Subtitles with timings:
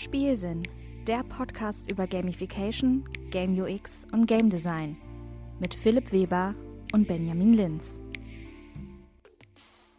[0.00, 0.62] Spielsinn,
[1.06, 4.96] der Podcast über Gamification, Game UX und Game Design
[5.58, 6.54] mit Philipp Weber
[6.94, 7.98] und Benjamin Linz.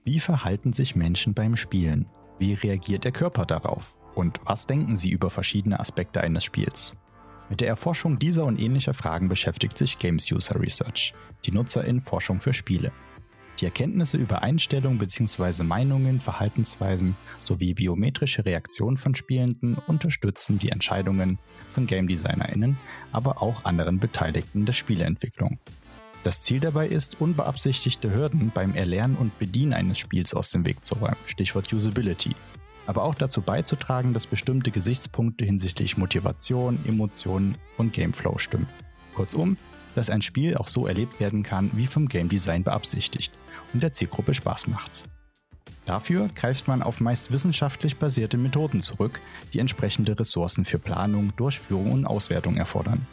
[0.03, 2.07] Wie verhalten sich Menschen beim Spielen?
[2.39, 3.95] Wie reagiert der Körper darauf?
[4.15, 6.97] Und was denken sie über verschiedene Aspekte eines Spiels?
[7.47, 11.13] Mit der Erforschung dieser und ähnlicher Fragen beschäftigt sich Games User Research,
[11.45, 12.91] die Nutzerinnenforschung für Spiele.
[13.62, 15.62] Die Erkenntnisse über Einstellungen bzw.
[15.62, 21.38] Meinungen, Verhaltensweisen sowie biometrische Reaktionen von Spielenden unterstützen die Entscheidungen
[21.71, 22.76] von Game DesignerInnen,
[23.12, 25.59] aber auch anderen Beteiligten der Spieleentwicklung.
[26.23, 30.84] Das Ziel dabei ist, unbeabsichtigte Hürden beim Erlernen und Bedienen eines Spiels aus dem Weg
[30.84, 32.32] zu räumen, Stichwort Usability,
[32.88, 38.68] aber auch dazu beizutragen, dass bestimmte Gesichtspunkte hinsichtlich Motivation, Emotionen und Gameflow stimmen.
[39.13, 39.57] Kurzum,
[39.93, 43.34] dass ein Spiel auch so erlebt werden kann, wie vom Game Design beabsichtigt
[43.73, 44.91] und der Zielgruppe Spaß macht.
[45.85, 49.20] Dafür greift man auf meist wissenschaftlich basierte Methoden zurück,
[49.53, 53.05] die entsprechende Ressourcen für Planung, Durchführung und Auswertung erfordern.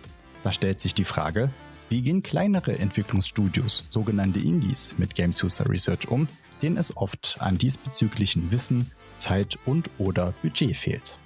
[0.44, 1.50] Da stellt sich die Frage,
[1.88, 6.28] wie gehen kleinere Entwicklungsstudios, sogenannte Indies, mit Games User Research um,
[6.60, 11.18] denen es oft an diesbezüglichen Wissen, Zeit und oder Budget fehlt.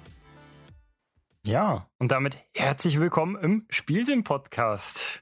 [1.45, 5.21] Ja, und damit herzlich willkommen im Spielsinn-Podcast.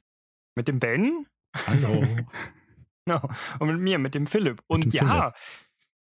[0.55, 1.25] Mit dem Ben.
[1.65, 2.05] Hallo.
[3.05, 3.21] genau.
[3.59, 4.61] Und mit mir, mit dem Philipp.
[4.67, 5.33] Und dem ja, Philipp.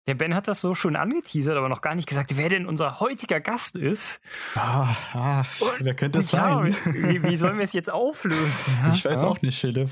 [0.07, 3.01] der Ben hat das so schon angeteasert, aber noch gar nicht gesagt, wer denn unser
[3.01, 4.21] heutiger Gast ist.
[4.55, 5.45] Ah, ah,
[5.81, 6.77] wer könnte Und ja, sein?
[6.87, 8.65] wie, wie sollen wir es jetzt auflösen?
[8.83, 8.93] Ja?
[8.93, 9.29] Ich weiß ja.
[9.29, 9.91] auch nicht, Philipp.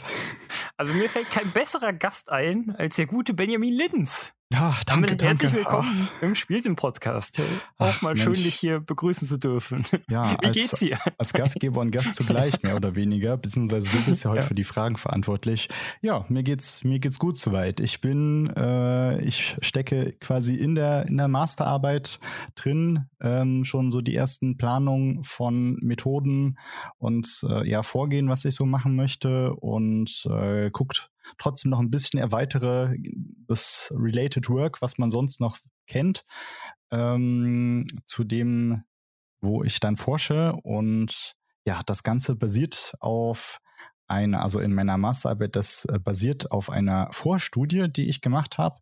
[0.76, 4.34] Also mir fällt kein besserer Gast ein als der gute Benjamin Linz.
[4.50, 5.24] Ja, danke, Damit danke.
[5.26, 7.38] herzlich willkommen im Spielsinn-Podcast.
[7.76, 8.22] Auch Ach, mal Mensch.
[8.22, 9.84] schön, dich hier begrüßen zu dürfen.
[9.92, 10.98] Ah, ja, Wie als, geht's dir?
[11.18, 14.46] als Gastgeber und Gast zugleich, mehr oder weniger, beziehungsweise du bist ja heute Ja.
[14.46, 15.68] für die Fragen verantwortlich.
[16.00, 17.78] Ja, mir geht's, mir geht's gut soweit.
[17.80, 22.18] Ich bin, äh, ich stecke quasi in der, in der Masterarbeit
[22.54, 26.58] drin, ähm, schon so die ersten Planungen von Methoden
[26.96, 31.90] und äh, ja, Vorgehen, was ich so machen möchte und äh, guckt trotzdem noch ein
[31.90, 32.96] bisschen erweitere
[33.46, 36.24] das Related Work, was man sonst noch kennt,
[36.90, 38.84] ähm, zu dem,
[39.40, 40.54] wo ich dann forsche.
[40.62, 41.34] Und
[41.64, 43.58] ja, das Ganze basiert auf
[44.06, 48.80] einer, also in meiner Masterarbeit, das äh, basiert auf einer Vorstudie, die ich gemacht habe.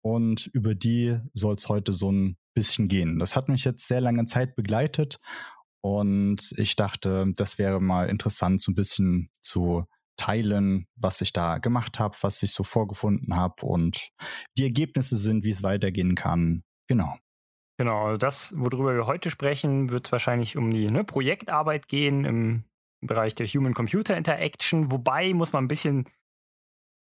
[0.00, 3.18] Und über die soll es heute so ein bisschen gehen.
[3.18, 5.18] Das hat mich jetzt sehr lange Zeit begleitet.
[5.80, 9.84] Und ich dachte, das wäre mal interessant, so ein bisschen zu
[10.16, 14.10] teilen, was ich da gemacht habe, was ich so vorgefunden habe und
[14.56, 16.62] die Ergebnisse sind, wie es weitergehen kann.
[16.88, 17.16] Genau.
[17.78, 22.64] Genau, also das, worüber wir heute sprechen, wird wahrscheinlich um die ne, Projektarbeit gehen im
[23.02, 24.90] Bereich der Human-Computer Interaction.
[24.90, 26.06] Wobei muss man ein bisschen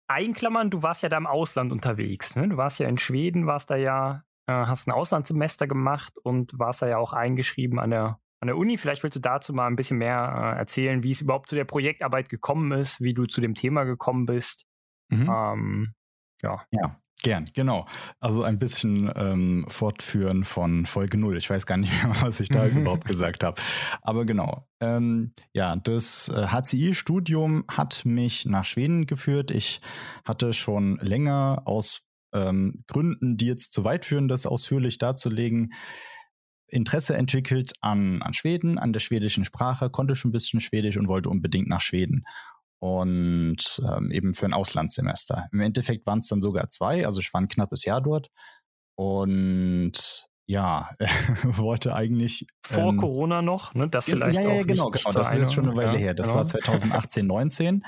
[0.08, 2.36] einklammern, du warst ja da im Ausland unterwegs.
[2.36, 2.48] Ne?
[2.48, 6.82] Du warst ja in Schweden, warst da ja, äh, hast ein Auslandssemester gemacht und warst
[6.82, 8.78] da ja auch eingeschrieben an der, an der Uni.
[8.78, 11.64] Vielleicht willst du dazu mal ein bisschen mehr äh, erzählen, wie es überhaupt zu der
[11.64, 14.66] Projektarbeit gekommen ist, wie du zu dem Thema gekommen bist.
[15.10, 15.30] Mhm.
[15.34, 15.94] Ähm,
[16.42, 16.62] ja.
[16.72, 17.88] Ja, gern, genau.
[18.20, 21.38] Also ein bisschen ähm, fortführen von Folge 0.
[21.38, 23.62] Ich weiß gar nicht mehr, was ich da überhaupt gesagt habe.
[24.02, 24.68] Aber genau.
[24.82, 29.52] Ähm, ja, das äh, HCI-Studium hat mich nach Schweden geführt.
[29.52, 29.80] Ich
[30.26, 35.72] hatte schon länger aus ähm, Gründen, die jetzt zu weit führen, das ausführlich darzulegen,
[36.74, 41.08] Interesse entwickelt an, an Schweden, an der schwedischen Sprache, konnte schon ein bisschen Schwedisch und
[41.08, 42.26] wollte unbedingt nach Schweden
[42.80, 45.48] und ähm, eben für ein Auslandssemester.
[45.54, 48.30] Im Endeffekt waren es dann sogar zwei, also ich war ein knappes Jahr dort
[48.96, 50.90] und ja,
[51.44, 53.88] wollte eigentlich Vor ähm, Corona noch, ne?
[53.88, 55.12] Das vielleicht ja, ja, ja, auch genau, wichtig genau.
[55.12, 56.14] zu Das ist schon eine Weile ja, her.
[56.14, 56.40] Das genau.
[56.40, 57.84] war 2018, 19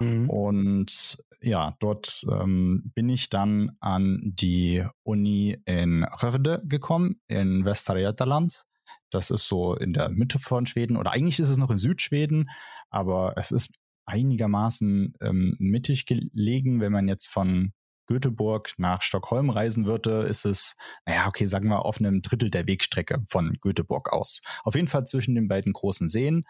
[0.00, 0.30] Mhm.
[0.30, 7.94] und ja, dort ähm, bin ich dann an die Uni in Skövde gekommen, in Västra
[7.94, 8.64] Götaland.
[9.10, 12.50] Das ist so in der Mitte von Schweden oder eigentlich ist es noch in Südschweden,
[12.90, 13.70] aber es ist
[14.06, 16.80] einigermaßen ähm, mittig gelegen.
[16.80, 17.72] Wenn man jetzt von
[18.06, 20.76] Göteborg nach Stockholm reisen würde, ist es,
[21.06, 24.40] naja, okay, sagen wir auf einem Drittel der Wegstrecke von Göteborg aus.
[24.62, 26.44] Auf jeden Fall zwischen den beiden großen Seen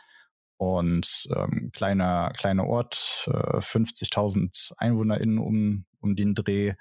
[0.57, 6.75] und ähm, kleiner, kleiner Ort, äh, 50.000 EinwohnerInnen um, um den Dreh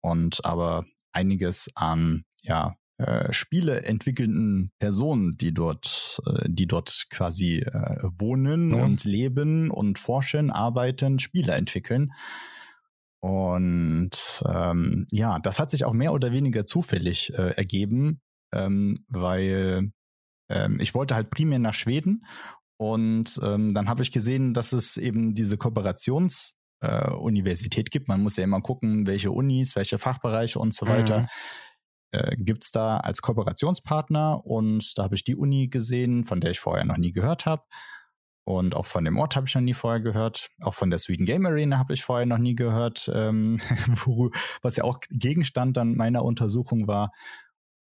[0.00, 7.58] und aber einiges an, ja, äh, Spiele entwickelnden Personen, die dort, äh, die dort quasi
[7.58, 8.84] äh, wohnen Ja.
[8.84, 12.12] und leben und forschen, arbeiten, Spiele entwickeln.
[13.20, 18.20] Und ähm, ja, das hat sich auch mehr oder weniger zufällig äh, ergeben,
[18.52, 19.90] ähm, weil
[20.48, 22.24] ähm, ich wollte halt primär nach Schweden
[22.78, 28.08] und ähm, dann habe ich gesehen, dass es eben diese Kooperationsuniversität äh, gibt.
[28.08, 31.20] Man muss ja immer gucken, welche Unis, welche Fachbereiche und so weiter.
[31.20, 31.26] Mhm.
[32.12, 36.50] äh, gibt es da als Kooperationspartner und da habe ich die Uni gesehen, von der
[36.50, 37.62] ich vorher noch nie gehört habe.
[38.48, 40.50] Und auch von dem Ort habe ich noch nie vorher gehört.
[40.60, 43.60] Auch von der Sweden Game Arena habe ich vorher noch nie gehört, ähm,
[44.04, 44.30] wo,
[44.62, 47.10] was ja auch Gegenstand dann meiner Untersuchung war.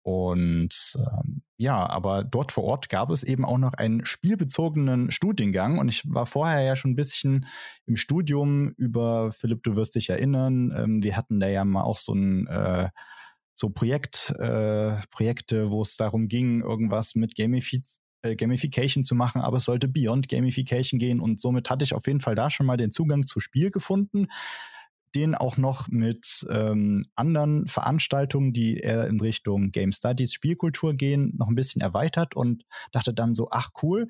[0.02, 5.78] Und ähm, ja, aber dort vor Ort gab es eben auch noch einen spielbezogenen Studiengang.
[5.78, 7.46] Und ich war vorher ja schon ein bisschen
[7.86, 11.98] im Studium über, Philipp, du wirst dich erinnern, ähm, wir hatten da ja mal auch
[11.98, 12.88] so ein äh,
[13.54, 19.40] so Projekt, äh, Projekte, wo es darum ging, irgendwas mit Gamifiz äh, Gamification zu machen,
[19.40, 22.66] aber es sollte Beyond Gamification gehen und somit hatte ich auf jeden Fall da schon
[22.66, 24.28] mal den Zugang zu Spiel gefunden,
[25.14, 31.34] den auch noch mit ähm, anderen Veranstaltungen, die eher in Richtung Game Studies, Spielkultur gehen,
[31.36, 34.06] noch ein bisschen erweitert und dachte dann so, ach cool,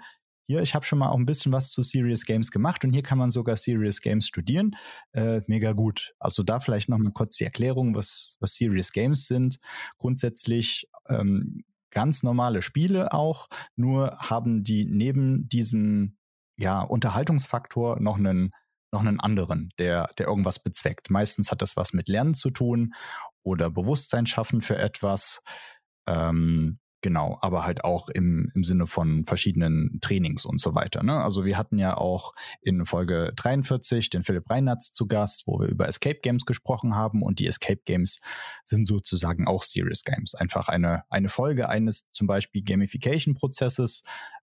[0.51, 3.05] hier, ich habe schon mal auch ein bisschen was zu Serious Games gemacht und hier
[3.05, 4.73] kann man sogar Serious Games studieren.
[5.13, 6.13] Äh, mega gut.
[6.19, 9.59] Also da vielleicht noch mal kurz die Erklärung, was, was Serious Games sind.
[9.97, 11.63] Grundsätzlich ähm,
[11.93, 16.17] ganz normale Spiele auch, nur haben die neben diesem
[16.57, 18.51] ja, Unterhaltungsfaktor noch einen,
[18.93, 21.11] noch einen anderen, der, der irgendwas bezweckt.
[21.11, 22.95] Meistens hat das was mit Lernen zu tun
[23.43, 25.43] oder Bewusstsein schaffen für etwas.
[26.07, 31.03] Ähm, Genau, aber halt auch im, im Sinne von verschiedenen Trainings und so weiter.
[31.03, 31.19] Ne?
[31.19, 35.69] Also wir hatten ja auch in Folge 43 den Philipp Reinatz zu Gast, wo wir
[35.69, 38.21] über Escape Games gesprochen haben und die Escape Games
[38.65, 40.35] sind sozusagen auch Serious Games.
[40.35, 44.03] Einfach eine, eine Folge eines zum Beispiel Gamification-Prozesses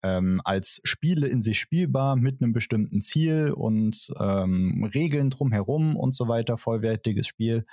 [0.02, 6.14] ähm, als Spiele in sich spielbar mit einem bestimmten Ziel und ähm, Regeln drumherum und
[6.14, 7.66] so weiter, vollwertiges Spiel,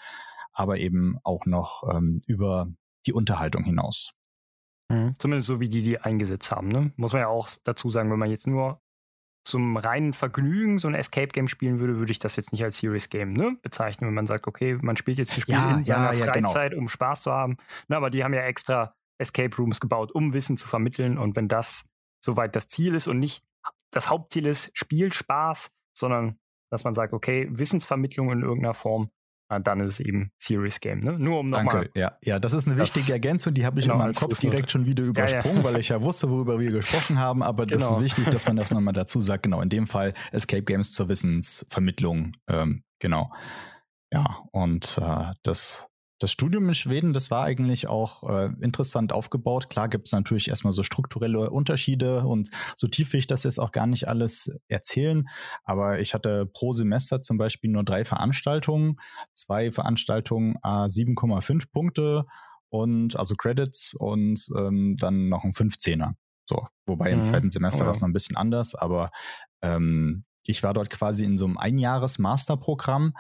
[0.53, 2.68] aber eben auch noch ähm, über
[3.06, 4.13] die Unterhaltung hinaus.
[4.89, 5.13] Mhm.
[5.19, 6.68] Zumindest so, wie die die eingesetzt haben.
[6.68, 6.91] Ne?
[6.95, 8.81] Muss man ja auch dazu sagen, wenn man jetzt nur
[9.45, 12.79] zum reinen Vergnügen so ein Escape Game spielen würde, würde ich das jetzt nicht als
[12.79, 15.83] Serious Game ne, bezeichnen, wenn man sagt, okay, man spielt jetzt ein Spiel ja, in
[15.85, 16.50] seiner ja, genau.
[16.50, 16.81] Freizeit, genau.
[16.81, 17.57] um Spaß zu haben.
[17.88, 21.18] Na, aber die haben ja extra Escape Rooms gebaut, um Wissen zu vermitteln.
[21.18, 21.89] Und wenn das
[22.27, 23.41] soweit das Ziel ist und nicht
[23.91, 26.38] das Hauptziel ist Spielspaß, sondern
[26.69, 29.09] dass man sagt, okay, Wissensvermittlung in irgendeiner Form,
[29.50, 31.00] dann ist es eben Serious Game.
[31.00, 31.18] Ne?
[31.18, 31.85] Nur um nochmal.
[31.85, 32.18] Danke, ja.
[32.21, 34.85] Ja, das ist eine wichtige Ergänzung, die habe ich genau, in meinem Kopf direkt schon
[34.85, 35.74] wieder übersprungen, ja, ja.
[35.74, 37.41] weil ich ja wusste, worüber wir gesprochen haben.
[37.41, 37.79] Aber genau.
[37.79, 39.44] das ist wichtig, dass man das nochmal dazu sagt.
[39.44, 42.33] Genau, in dem Fall Escape Games zur Wissensvermittlung.
[42.50, 43.31] Ähm, genau.
[44.12, 45.88] Ja, und äh, das
[46.19, 49.69] das Studium in Schweden, das war eigentlich auch äh, interessant aufgebaut.
[49.69, 53.59] Klar gibt es natürlich erstmal so strukturelle Unterschiede und so tief will ich das jetzt
[53.59, 55.27] auch gar nicht alles erzählen.
[55.63, 58.95] Aber ich hatte pro Semester zum Beispiel nur drei Veranstaltungen,
[59.33, 62.25] zwei Veranstaltungen a 7,5 Punkte
[62.69, 66.13] und also Credits und ähm, dann noch ein 15er.
[66.49, 67.15] So, wobei mhm.
[67.15, 69.11] im zweiten Semester oh, war es noch ein bisschen anders, aber
[69.61, 73.13] ähm, ich war dort quasi in so einem Einjahres-Masterprogramm.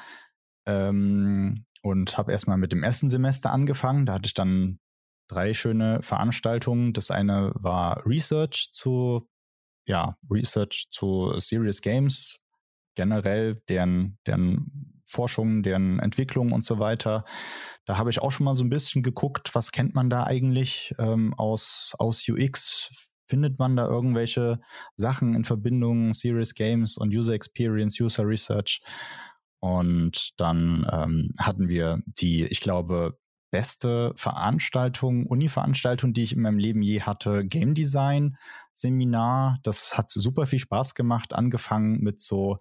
[0.65, 4.05] Ähm, und habe erstmal mit dem ersten Semester angefangen.
[4.05, 4.79] Da hatte ich dann
[5.27, 6.93] drei schöne Veranstaltungen.
[6.93, 9.27] Das eine war Research zu,
[9.85, 12.39] ja, Research zu Serious Games,
[12.95, 17.23] generell deren, deren Forschung, deren Entwicklung und so weiter.
[17.85, 20.93] Da habe ich auch schon mal so ein bisschen geguckt, was kennt man da eigentlich
[20.99, 22.91] ähm, aus, aus UX?
[23.29, 24.59] Findet man da irgendwelche
[24.95, 28.81] Sachen in Verbindung Serious Games und User Experience, User Research?
[29.59, 33.17] Und dann ähm, hatten wir die, ich glaube,
[33.51, 38.37] beste Veranstaltung, Uni-Veranstaltung, die ich in meinem Leben je hatte, Game Design
[38.73, 39.59] Seminar.
[39.63, 42.57] Das hat super viel Spaß gemacht, angefangen mit so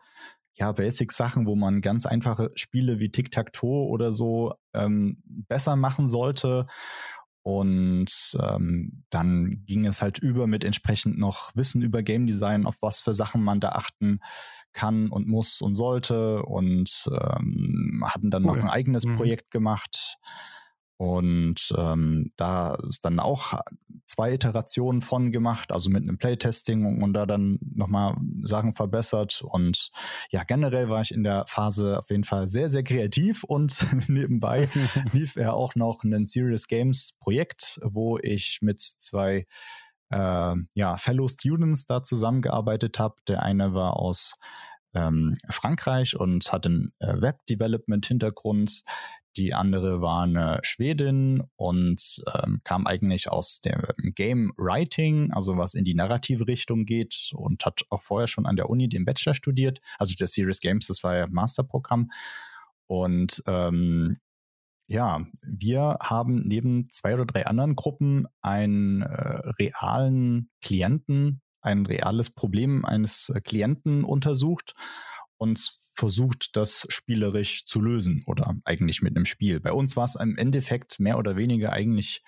[0.54, 6.66] ja, Basic-Sachen, wo man ganz einfache Spiele wie Tic-Tac-Toe oder so ähm, besser machen sollte.
[7.46, 12.74] Und ähm, dann ging es halt über mit entsprechend noch Wissen über Game Design, auf
[12.80, 14.18] was für Sachen man da achten
[14.72, 18.56] kann und muss und sollte und ähm, hatten dann cool.
[18.56, 19.14] noch ein eigenes mhm.
[19.14, 20.18] Projekt gemacht.
[20.98, 23.60] Und ähm, da ist dann auch
[24.06, 29.42] zwei Iterationen von gemacht, also mit einem Playtesting und, und da dann nochmal Sachen verbessert.
[29.42, 29.90] Und
[30.30, 34.70] ja, generell war ich in der Phase auf jeden Fall sehr, sehr kreativ und nebenbei
[35.12, 39.46] lief er auch noch ein Serious Games Projekt, wo ich mit zwei
[40.10, 43.16] äh, ja, Fellow Students da zusammengearbeitet habe.
[43.28, 44.36] Der eine war aus
[44.94, 48.82] ähm, Frankreich und hat einen äh, Web-Development-Hintergrund.
[49.36, 53.82] Die andere war eine Schwedin und ähm, kam eigentlich aus dem
[54.14, 58.56] Game Writing, also was in die narrative Richtung geht und hat auch vorher schon an
[58.56, 59.80] der Uni den Bachelor studiert.
[59.98, 62.10] Also der Serious Games, das war ja Masterprogramm.
[62.86, 64.18] Und ähm,
[64.86, 72.30] ja, wir haben neben zwei oder drei anderen Gruppen einen äh, realen Klienten, ein reales
[72.30, 74.74] Problem eines äh, Klienten untersucht
[75.38, 79.60] und versucht, das spielerisch zu lösen oder eigentlich mit einem Spiel.
[79.60, 82.22] Bei uns war es im Endeffekt mehr oder weniger eigentlich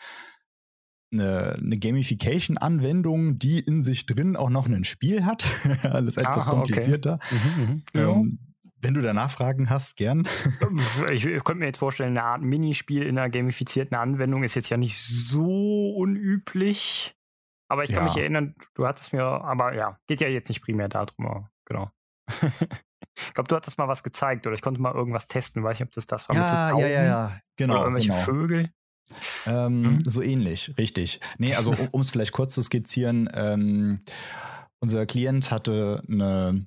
[1.12, 5.44] eine, eine Gamification-Anwendung, die in sich drin auch noch ein Spiel hat.
[5.82, 7.14] Alles etwas Aha, komplizierter.
[7.14, 7.62] Okay.
[7.62, 7.82] Mhm.
[7.94, 8.10] Ja.
[8.10, 8.38] Ähm,
[8.80, 10.28] wenn du da Nachfragen hast, gern.
[11.10, 14.68] ich, ich könnte mir jetzt vorstellen, eine Art Minispiel in einer gamifizierten Anwendung ist jetzt
[14.68, 17.16] ja nicht so unüblich.
[17.68, 18.12] Aber ich kann ja.
[18.12, 21.90] mich erinnern, du hattest mir, aber ja, geht ja jetzt nicht primär darum, genau.
[23.26, 25.88] ich glaube, du hattest mal was gezeigt oder ich konnte mal irgendwas testen, weiß nicht,
[25.88, 27.75] ob das das war ja, mit so ja, ja, ja, genau.
[27.75, 28.22] Oder irgendwelche genau.
[28.22, 28.70] Vögel.
[29.46, 30.02] Ähm, mhm.
[30.04, 31.20] So ähnlich, richtig.
[31.38, 34.00] Nee, also um es vielleicht kurz zu skizzieren, ähm,
[34.80, 36.66] unser Klient hatte eine,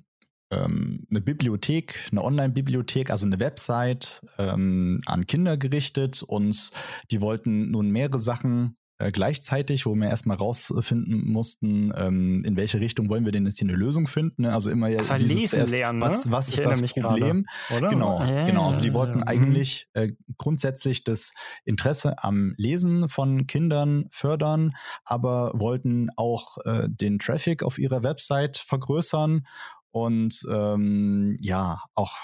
[0.50, 6.70] ähm, eine Bibliothek, eine Online-Bibliothek, also eine Website ähm, an Kinder gerichtet und
[7.10, 12.80] die wollten nun mehrere Sachen äh, gleichzeitig, wo wir erstmal rausfinden mussten, ähm, in welche
[12.80, 14.42] Richtung wollen wir denn jetzt hier eine Lösung finden.
[14.42, 14.52] Ne?
[14.52, 16.04] Also immer ja dieses erst, lernen, ne?
[16.04, 17.46] was, was ist das Problem?
[17.68, 18.66] Grade, genau, ah, genau.
[18.66, 19.18] Also die wollten.
[19.18, 19.24] Mhm.
[19.24, 21.32] eigentlich äh, grundsätzlich das
[21.64, 24.70] Interesse am Lesen von Kindern fördern,
[25.04, 29.46] aber wollten auch äh, den Traffic auf ihrer Website vergrößern
[29.90, 32.16] und ähm, ja, auch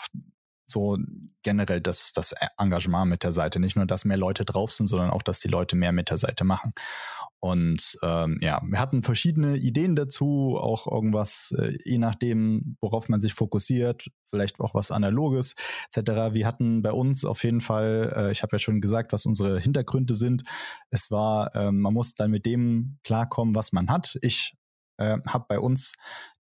[0.70, 0.98] so
[1.42, 3.58] generell das, das Engagement mit der Seite.
[3.58, 6.18] Nicht nur, dass mehr Leute drauf sind, sondern auch, dass die Leute mehr mit der
[6.18, 6.72] Seite machen.
[7.40, 13.20] Und ähm, ja, wir hatten verschiedene Ideen dazu, auch irgendwas, äh, je nachdem, worauf man
[13.20, 15.54] sich fokussiert, vielleicht auch was Analoges
[15.94, 16.34] etc.
[16.34, 19.60] Wir hatten bei uns auf jeden Fall, äh, ich habe ja schon gesagt, was unsere
[19.60, 20.42] Hintergründe sind.
[20.90, 24.18] Es war, äh, man muss dann mit dem klarkommen, was man hat.
[24.22, 24.54] Ich
[24.96, 25.92] äh, habe bei uns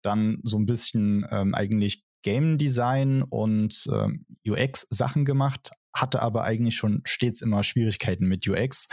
[0.02, 6.44] dann so ein bisschen ähm, eigentlich Game Design und ähm, UX Sachen gemacht, hatte aber
[6.44, 8.88] eigentlich schon stets immer Schwierigkeiten mit UX,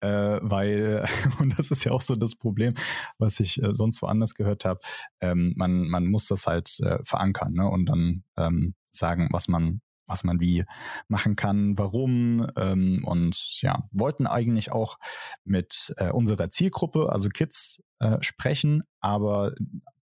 [0.00, 1.06] äh, weil,
[1.40, 2.74] und das ist ja auch so das Problem,
[3.16, 4.80] was ich äh, sonst woanders gehört habe,
[5.22, 7.66] ähm, man, man muss das halt äh, verankern ne?
[7.66, 10.66] und dann ähm, sagen, was man was man wie
[11.08, 14.98] machen kann, warum ähm, und ja, wollten eigentlich auch
[15.44, 19.54] mit äh, unserer Zielgruppe, also Kids, äh, sprechen, aber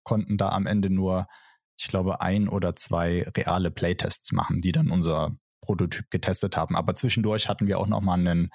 [0.03, 1.27] konnten da am Ende nur
[1.77, 6.75] ich glaube, ein oder zwei reale Playtests machen, die dann unser Prototyp getestet haben.
[6.75, 8.49] Aber zwischendurch hatten wir auch nochmal einen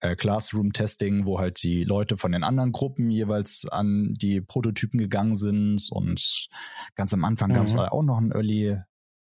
[0.00, 5.36] äh, Classroom-Testing, wo halt die Leute von den anderen Gruppen jeweils an die Prototypen gegangen
[5.36, 5.88] sind.
[5.90, 6.48] Und
[6.96, 7.54] ganz am Anfang mhm.
[7.54, 8.78] gab es auch noch ein Early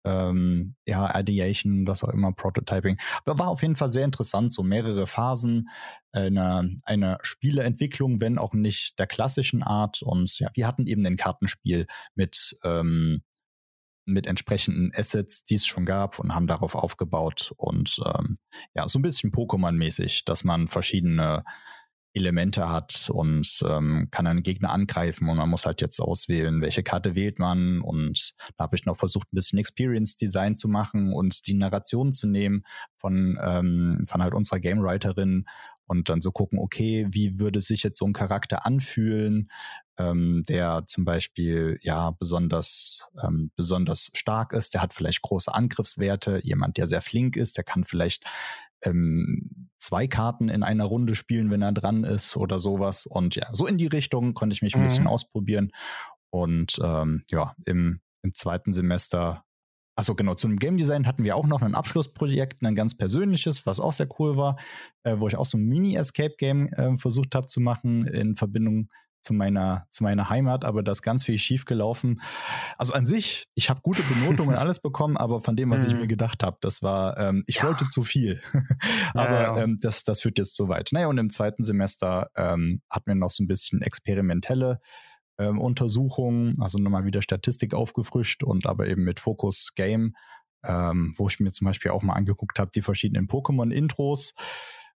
[0.05, 2.97] ähm, ja, Ideation, was auch immer, Prototyping.
[3.25, 5.69] Aber war auf jeden Fall sehr interessant, so mehrere Phasen
[6.11, 10.01] einer, einer Spieleentwicklung, wenn auch nicht der klassischen Art.
[10.01, 13.21] Und ja, wir hatten eben ein Kartenspiel mit ähm,
[14.05, 18.37] mit entsprechenden Assets, die es schon gab und haben darauf aufgebaut und ähm,
[18.75, 21.43] ja, so ein bisschen Pokémon-mäßig, dass man verschiedene
[22.13, 26.83] Elemente hat und ähm, kann einen Gegner angreifen und man muss halt jetzt auswählen, welche
[26.83, 31.11] Karte wählt man und da habe ich noch versucht, ein bisschen Experience Design zu machen
[31.11, 32.63] und die Narration zu nehmen
[32.97, 35.45] von, ähm, von halt unserer Game Writerin
[35.85, 39.49] und dann so gucken, okay, wie würde sich jetzt so ein Charakter anfühlen,
[39.97, 46.39] ähm, der zum Beispiel ja besonders ähm, besonders stark ist, der hat vielleicht große Angriffswerte,
[46.43, 48.25] jemand, der sehr flink ist, der kann vielleicht
[48.83, 53.05] ähm, zwei Karten in einer Runde spielen, wenn er dran ist oder sowas.
[53.05, 54.85] Und ja, so in die Richtung konnte ich mich ein mhm.
[54.85, 55.71] bisschen ausprobieren.
[56.29, 59.43] Und ähm, ja, im, im zweiten Semester
[59.95, 60.33] Achso, genau.
[60.33, 64.07] Zum Game Design hatten wir auch noch ein Abschlussprojekt, ein ganz persönliches, was auch sehr
[64.17, 64.57] cool war,
[65.03, 68.89] äh, wo ich auch so ein Mini-Escape-Game äh, versucht habe zu machen in Verbindung
[69.23, 72.21] zu meiner, zu meiner Heimat, aber das ganz viel schief gelaufen.
[72.77, 76.03] Also an sich, ich habe gute Benotungen alles bekommen, aber von dem, was ich mir
[76.03, 76.09] mhm.
[76.09, 77.63] gedacht habe, das war, ähm, ich ja.
[77.63, 78.41] wollte zu viel.
[79.13, 79.63] aber ja, ja.
[79.63, 80.89] Ähm, das, das führt jetzt so weit.
[80.91, 84.79] Naja, und im zweiten Semester ähm, hatten wir noch so ein bisschen experimentelle
[85.39, 90.15] ähm, Untersuchungen, also nochmal wieder Statistik aufgefrischt und aber eben mit Fokus Game,
[90.65, 94.33] ähm, wo ich mir zum Beispiel auch mal angeguckt habe, die verschiedenen Pokémon-Intros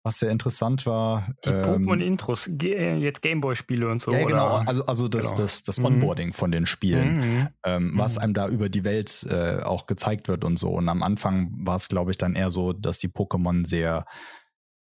[0.03, 1.33] was sehr interessant war.
[1.45, 4.11] Die ähm, Pokémon-Intros, äh, jetzt Gameboy-Spiele und so.
[4.11, 4.67] Ja, genau, oder?
[4.67, 5.41] also, also das, genau.
[5.41, 5.85] das, das mhm.
[5.85, 6.33] Onboarding mhm.
[6.33, 7.47] von den Spielen, mhm.
[7.63, 7.97] Ähm, mhm.
[7.97, 10.69] was einem da über die Welt äh, auch gezeigt wird und so.
[10.71, 14.05] Und am Anfang war es, glaube ich, dann eher so, dass die Pokémon sehr,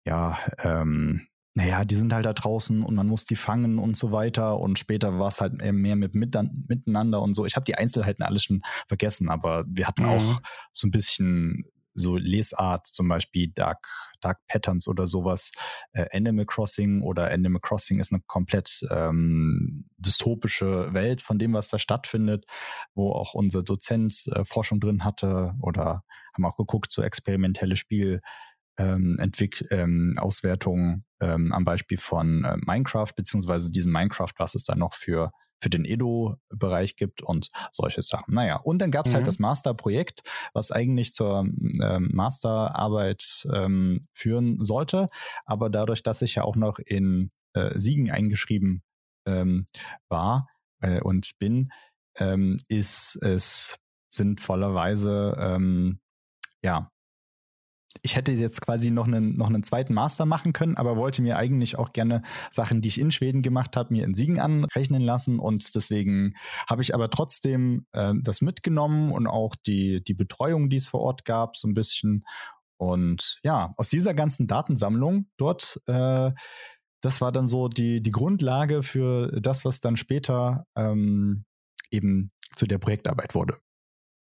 [0.06, 4.14] ja, ähm, naja, die sind halt da draußen und man muss die fangen und so
[4.14, 4.58] weiter.
[4.58, 7.46] Und später war es halt mehr mit miteinander und so.
[7.46, 10.40] Ich habe die Einzelheiten alles schon vergessen, aber wir hatten auch mhm.
[10.72, 13.86] so ein bisschen so Lesart, zum Beispiel Dark,
[14.22, 15.52] Dark Patterns oder sowas,
[15.94, 21.70] äh, Animal Crossing oder Animal Crossing ist eine komplett ähm, dystopische Welt von dem, was
[21.70, 22.46] da stattfindet,
[22.94, 28.22] wo auch unser Dozent äh, Forschung drin hatte oder haben auch geguckt, so experimentelle Spiel.
[28.78, 30.16] Ähm, Entwick ähm,
[31.22, 35.70] ähm, am Beispiel von äh, Minecraft, beziehungsweise diesem Minecraft, was es da noch für für
[35.70, 38.34] den Edo-Bereich gibt und solche Sachen.
[38.34, 39.26] Naja, und dann gab es halt mhm.
[39.26, 40.22] halt das Masterprojekt,
[40.54, 41.46] was eigentlich zur
[41.82, 45.08] ähm, Masterarbeit ähm, führen sollte.
[45.46, 48.82] Aber dadurch, dass ich ja auch noch in äh, Siegen eingeschrieben
[49.26, 49.66] ähm,
[50.10, 50.48] war
[50.80, 51.72] äh, und bin,
[52.18, 53.78] ähm, ist es
[54.10, 56.00] sinnvollerweise ähm,
[56.64, 56.92] ja
[58.02, 61.38] ich hätte jetzt quasi noch einen, noch einen zweiten Master machen können, aber wollte mir
[61.38, 65.40] eigentlich auch gerne Sachen, die ich in Schweden gemacht habe, mir in Siegen anrechnen lassen.
[65.40, 66.36] Und deswegen
[66.70, 71.02] habe ich aber trotzdem äh, das mitgenommen und auch die, die Betreuung, die es vor
[71.02, 72.24] Ort gab, so ein bisschen.
[72.78, 76.32] Und ja, aus dieser ganzen Datensammlung dort, äh,
[77.02, 81.46] das war dann so die, die Grundlage für das, was dann später ähm,
[81.90, 83.58] eben zu der Projektarbeit wurde.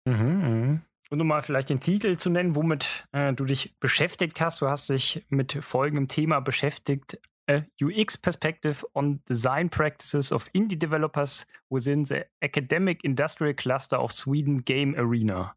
[0.04, 0.80] Mhm, mh.
[1.12, 4.62] Und um mal vielleicht den Titel zu nennen, womit äh, du dich beschäftigt hast.
[4.62, 7.20] Du hast dich mit folgendem Thema beschäftigt.
[7.50, 14.10] A UX Perspective on Design Practices of Indie Developers within the Academic Industrial Cluster of
[14.12, 15.54] Sweden Game Arena.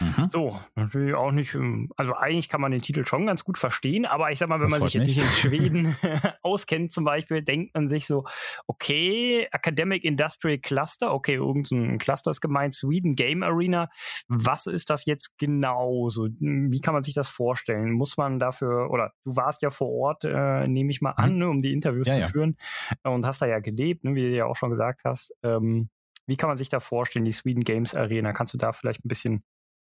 [0.00, 0.28] Mhm.
[0.30, 4.06] So, natürlich auch nicht, ähm, also eigentlich kann man den Titel schon ganz gut verstehen,
[4.06, 5.96] aber ich sag mal, wenn das man sich jetzt nicht in Schweden
[6.42, 8.24] auskennt zum Beispiel, denkt man sich so,
[8.66, 13.88] okay, Academic Industrial Cluster, okay, irgendein Cluster ist gemeint, Sweden Game Arena.
[14.28, 16.08] Was ist das jetzt genau?
[16.10, 17.92] So, wie kann man sich das vorstellen?
[17.92, 21.38] Muss man dafür, oder du warst ja vor Ort, äh, nehme ich mal an, mhm.
[21.38, 22.26] ne, um die Interviews ja, zu ja.
[22.28, 22.56] führen
[23.02, 25.34] und hast da ja gelebt, ne, wie du ja auch schon gesagt hast.
[25.42, 25.88] Ähm,
[26.28, 28.32] wie kann man sich da vorstellen, die Sweden Games Arena?
[28.32, 29.42] Kannst du da vielleicht ein bisschen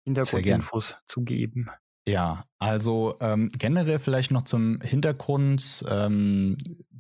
[0.06, 1.70] Hintergrundinfos zu geben?
[2.08, 5.84] Ja, also ähm, generell vielleicht noch zum Hintergrund.
[5.90, 6.58] Ähm,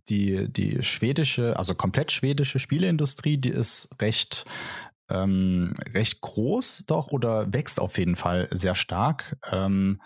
[0.09, 4.45] die, die schwedische, also komplett schwedische Spieleindustrie, die ist recht
[5.09, 9.37] ähm, recht groß doch oder wächst auf jeden Fall sehr stark.
[9.51, 10.01] Ähm,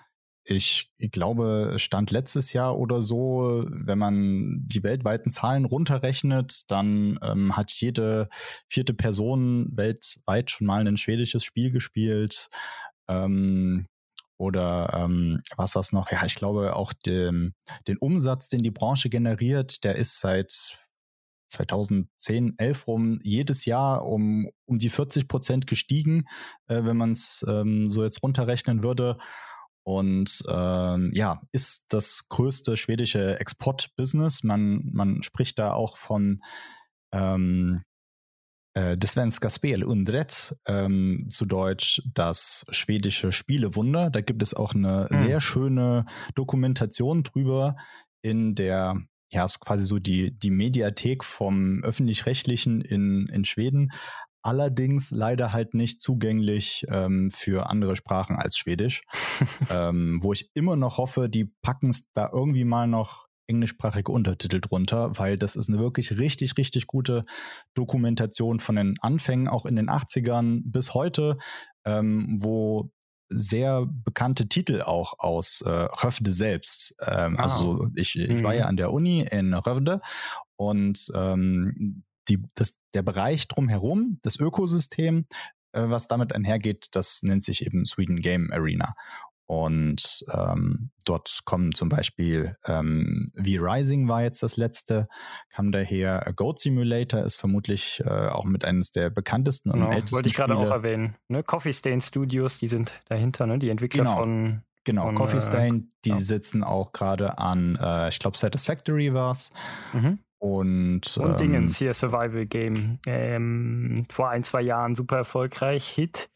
[0.50, 7.56] ich glaube, stand letztes Jahr oder so, wenn man die weltweiten Zahlen runterrechnet, dann ähm,
[7.56, 8.30] hat jede
[8.68, 12.50] vierte Person weltweit schon mal ein schwedisches Spiel gespielt.
[13.08, 13.86] Ähm,
[14.38, 16.12] oder ähm, was das noch?
[16.12, 17.54] Ja, ich glaube auch dem,
[17.88, 20.80] den Umsatz, den die Branche generiert, der ist seit
[21.50, 26.26] 2010, 11 rum jedes Jahr um, um die 40 Prozent gestiegen,
[26.68, 29.18] äh, wenn man es ähm, so jetzt runterrechnen würde.
[29.90, 34.44] Und ähm, ja, ist das größte schwedische Export-Business.
[34.44, 36.42] Man, man spricht da auch von
[37.12, 37.82] ähm,
[38.76, 44.12] äh, Det svenska spelundret, ähm, zu Deutsch das schwedische Spielewunder.
[44.12, 45.18] Da gibt es auch eine mhm.
[45.18, 47.76] sehr schöne Dokumentation drüber
[48.22, 53.92] in der ja, ist quasi so die, die Mediathek vom öffentlich-rechtlichen in, in Schweden
[54.42, 59.02] allerdings leider halt nicht zugänglich ähm, für andere Sprachen als Schwedisch,
[59.70, 64.62] ähm, wo ich immer noch hoffe, die packen es da irgendwie mal noch englischsprachige Untertitel
[64.62, 67.26] drunter, weil das ist eine wirklich richtig, richtig gute
[67.74, 71.38] Dokumentation von den Anfängen, auch in den 80ern bis heute,
[71.84, 72.92] ähm, wo
[73.30, 76.96] sehr bekannte Titel auch aus äh, Rövde selbst.
[77.02, 77.44] Ähm, ah.
[77.44, 78.70] Also ich, ich war ja mhm.
[78.70, 80.00] an der Uni in Rövde
[80.56, 85.26] und ähm, die, das, der Bereich drumherum, das Ökosystem,
[85.74, 88.94] äh, was damit einhergeht, das nennt sich eben Sweden Game Arena.
[89.50, 95.08] Und ähm, dort kommen zum Beispiel ähm, V-Rising war jetzt das letzte,
[95.50, 96.32] kam daher.
[96.36, 100.36] Goat Simulator ist vermutlich äh, auch mit eines der bekanntesten und genau, ältesten Wollte ich
[100.36, 101.16] gerade auch erwähnen.
[101.30, 101.42] Ne?
[101.42, 103.58] Coffee Stain Studios, die sind dahinter, ne?
[103.58, 104.18] die Entwickler genau.
[104.18, 104.62] von.
[104.84, 106.18] Genau, von, Coffee äh, Stain, die ja.
[106.18, 109.52] sitzen auch gerade an, äh, ich glaube, Satisfactory war es.
[109.94, 110.20] Mhm.
[110.40, 113.00] Und, und ähm, Dingens hier, Survival Game.
[113.06, 115.88] Ähm, vor ein, zwei Jahren super erfolgreich.
[115.90, 116.30] Hit.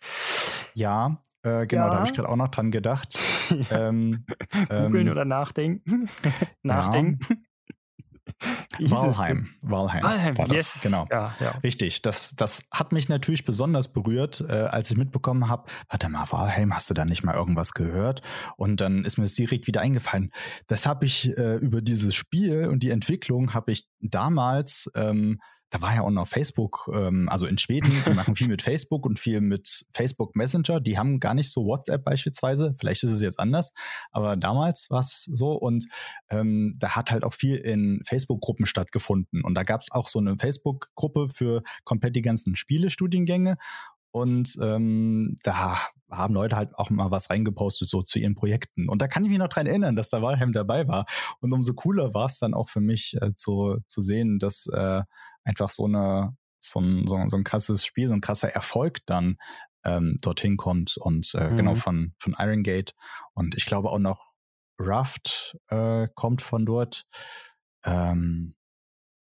[0.73, 1.89] Ja, äh, genau, ja.
[1.89, 3.17] da habe ich gerade auch noch dran gedacht.
[3.71, 4.25] ähm,
[4.69, 6.09] Googeln ähm, oder nachdenken.
[6.63, 7.45] nachdenken.
[8.79, 9.49] Walheim.
[9.63, 10.03] Walheim.
[10.03, 10.55] Walheim, war das.
[10.73, 10.79] Yes.
[10.81, 11.05] Genau.
[11.09, 11.51] Ja, ja.
[11.63, 12.01] Richtig.
[12.01, 16.73] Das, das hat mich natürlich besonders berührt, äh, als ich mitbekommen habe, warte mal, Walheim,
[16.73, 18.21] hast du da nicht mal irgendwas gehört?
[18.57, 20.31] Und dann ist mir das direkt wieder eingefallen.
[20.67, 25.39] Das habe ich äh, über dieses Spiel und die Entwicklung habe ich damals ähm,
[25.73, 29.07] da war ja auch noch Facebook, ähm, also in Schweden, die machen viel mit Facebook
[29.07, 30.79] und viel mit Facebook Messenger.
[30.79, 32.75] Die haben gar nicht so WhatsApp beispielsweise.
[32.77, 33.73] Vielleicht ist es jetzt anders,
[34.11, 35.85] aber damals war es so und
[36.29, 39.43] ähm, da hat halt auch viel in Facebook-Gruppen stattgefunden.
[39.43, 43.57] Und da gab es auch so eine Facebook-Gruppe für komplett die ganzen Spielestudiengänge.
[44.11, 45.79] Und ähm, da
[46.11, 48.87] haben Leute halt auch mal was reingepostet, so zu ihren Projekten.
[48.89, 51.07] Und da kann ich mich noch dran erinnern, dass da Walheim dabei war.
[51.39, 55.01] Und umso cooler war es dann auch für mich äh, zu, zu sehen, dass äh,
[55.43, 59.37] einfach so eine so ein, so, so ein krasses Spiel, so ein krasser Erfolg dann
[59.83, 61.57] ähm, dorthin kommt und äh, genau mhm.
[61.57, 62.93] genau von, von Iron Gate.
[63.33, 64.31] Und ich glaube auch noch
[64.79, 67.05] Raft äh, kommt von dort.
[67.83, 68.55] Ähm,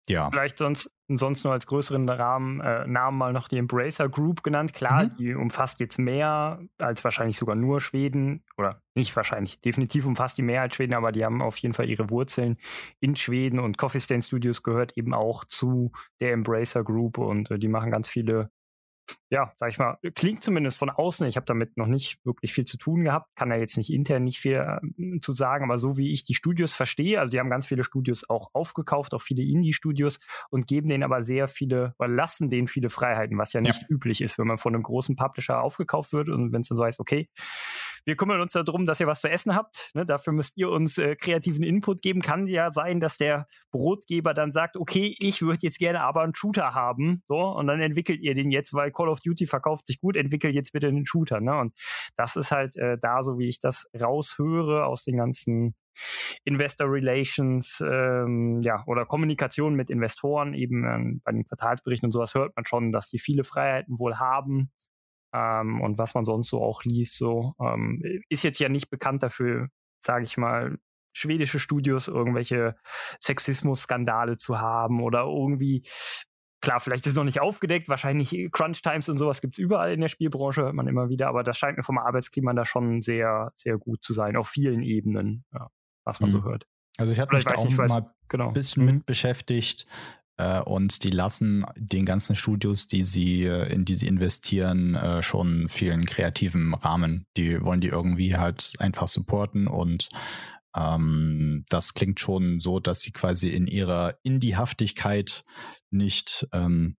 [0.09, 0.31] ja.
[0.31, 4.75] Vielleicht sonst sonst nur als größeren Rahmen, äh, Namen mal noch die Embracer Group genannt.
[4.75, 5.17] Klar, mhm.
[5.17, 10.43] die umfasst jetzt mehr als wahrscheinlich sogar nur Schweden oder nicht wahrscheinlich, definitiv umfasst die
[10.43, 12.59] mehr als Schweden, aber die haben auf jeden Fall ihre Wurzeln
[13.01, 17.59] in Schweden und Coffee Stain Studios gehört eben auch zu der Embracer Group und äh,
[17.59, 18.51] die machen ganz viele
[19.31, 21.27] ja, sag ich mal, klingt zumindest von außen.
[21.27, 24.25] Ich habe damit noch nicht wirklich viel zu tun gehabt, kann da jetzt nicht intern
[24.25, 27.51] nicht viel äh, zu sagen, aber so wie ich die Studios verstehe, also die haben
[27.51, 32.09] ganz viele Studios auch aufgekauft, auch viele Indie-Studios und geben denen aber sehr viele, oder
[32.09, 33.89] lassen denen viele Freiheiten, was ja nicht ja.
[33.89, 36.85] üblich ist, wenn man von einem großen Publisher aufgekauft wird und wenn es dann so
[36.85, 37.29] heißt, okay,
[38.09, 39.91] wir kümmern uns darum, dass ihr was zu essen habt.
[39.93, 40.07] Ne?
[40.07, 42.23] Dafür müsst ihr uns äh, kreativen Input geben.
[42.23, 46.35] Kann ja sein, dass der Brotgeber dann sagt, okay, ich würde jetzt gerne aber einen
[46.35, 47.23] Shooter haben.
[47.27, 50.55] So, und dann entwickelt ihr den jetzt, weil Call of Duty verkauft sich gut, entwickelt
[50.55, 51.43] jetzt bitte einen Shooter.
[51.43, 51.55] Ne?
[51.59, 51.75] Und
[52.17, 55.75] das ist halt äh, da, so wie ich das raushöre aus den ganzen
[56.45, 62.35] Investor Relations, ähm, ja, oder Kommunikation mit Investoren, eben ähm, bei den Quartalsberichten und sowas
[62.35, 64.71] hört man schon, dass die viele Freiheiten wohl haben
[65.33, 69.23] ähm, und was man sonst so auch liest, so ähm, ist jetzt ja nicht bekannt
[69.23, 69.69] dafür,
[70.01, 70.79] sage ich mal,
[71.13, 72.77] schwedische Studios irgendwelche
[73.21, 75.85] Sexismus-Skandale zu haben oder irgendwie
[76.61, 79.93] Klar, vielleicht ist es noch nicht aufgedeckt, wahrscheinlich Crunch Times und sowas gibt es überall
[79.93, 83.01] in der Spielbranche, hört man immer wieder, aber das scheint mir vom Arbeitsklima da schon
[83.01, 85.69] sehr, sehr gut zu sein, auf vielen Ebenen, ja,
[86.05, 86.33] was man mhm.
[86.33, 86.67] so hört.
[86.97, 88.51] Also ich habe mich da auch nicht, mal ein genau.
[88.51, 88.93] bisschen mhm.
[88.93, 89.89] mit beschäftigt, äh,
[90.61, 95.69] und die lassen den ganzen Studios, die sie, äh, in die sie investieren, äh, schon
[95.69, 97.27] vielen kreativen Rahmen.
[97.37, 100.09] Die wollen die irgendwie halt einfach supporten und
[100.77, 105.45] ähm, das klingt schon so, dass sie quasi in ihrer Indie-Haftigkeit
[105.91, 106.97] nicht ähm,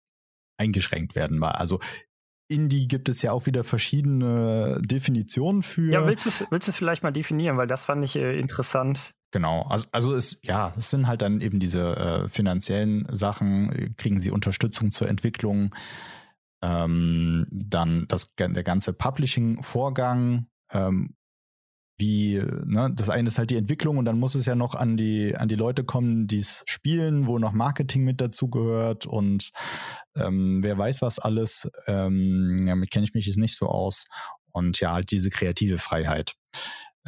[0.58, 1.41] eingeschränkt werden.
[1.43, 1.80] Also
[2.49, 5.91] Indie gibt es ja auch wieder verschiedene Definitionen für.
[5.91, 9.13] Ja, willst du es willst vielleicht mal definieren, weil das fand ich äh, interessant.
[9.32, 14.20] Genau, also, also es, ja, es sind halt dann eben diese äh, finanziellen Sachen, kriegen
[14.20, 15.70] sie Unterstützung zur Entwicklung,
[16.63, 21.15] ähm, dann das, der ganze Publishing-Vorgang, ähm,
[22.00, 24.98] wie, ne, das eine ist halt die Entwicklung und dann muss es ja noch an
[24.98, 29.52] die, an die Leute kommen, die es spielen, wo noch Marketing mit dazugehört und
[30.15, 34.08] ähm, wer weiß was alles, ähm, ja, kenne ich mich jetzt nicht so aus.
[34.52, 36.34] Und ja, halt diese kreative Freiheit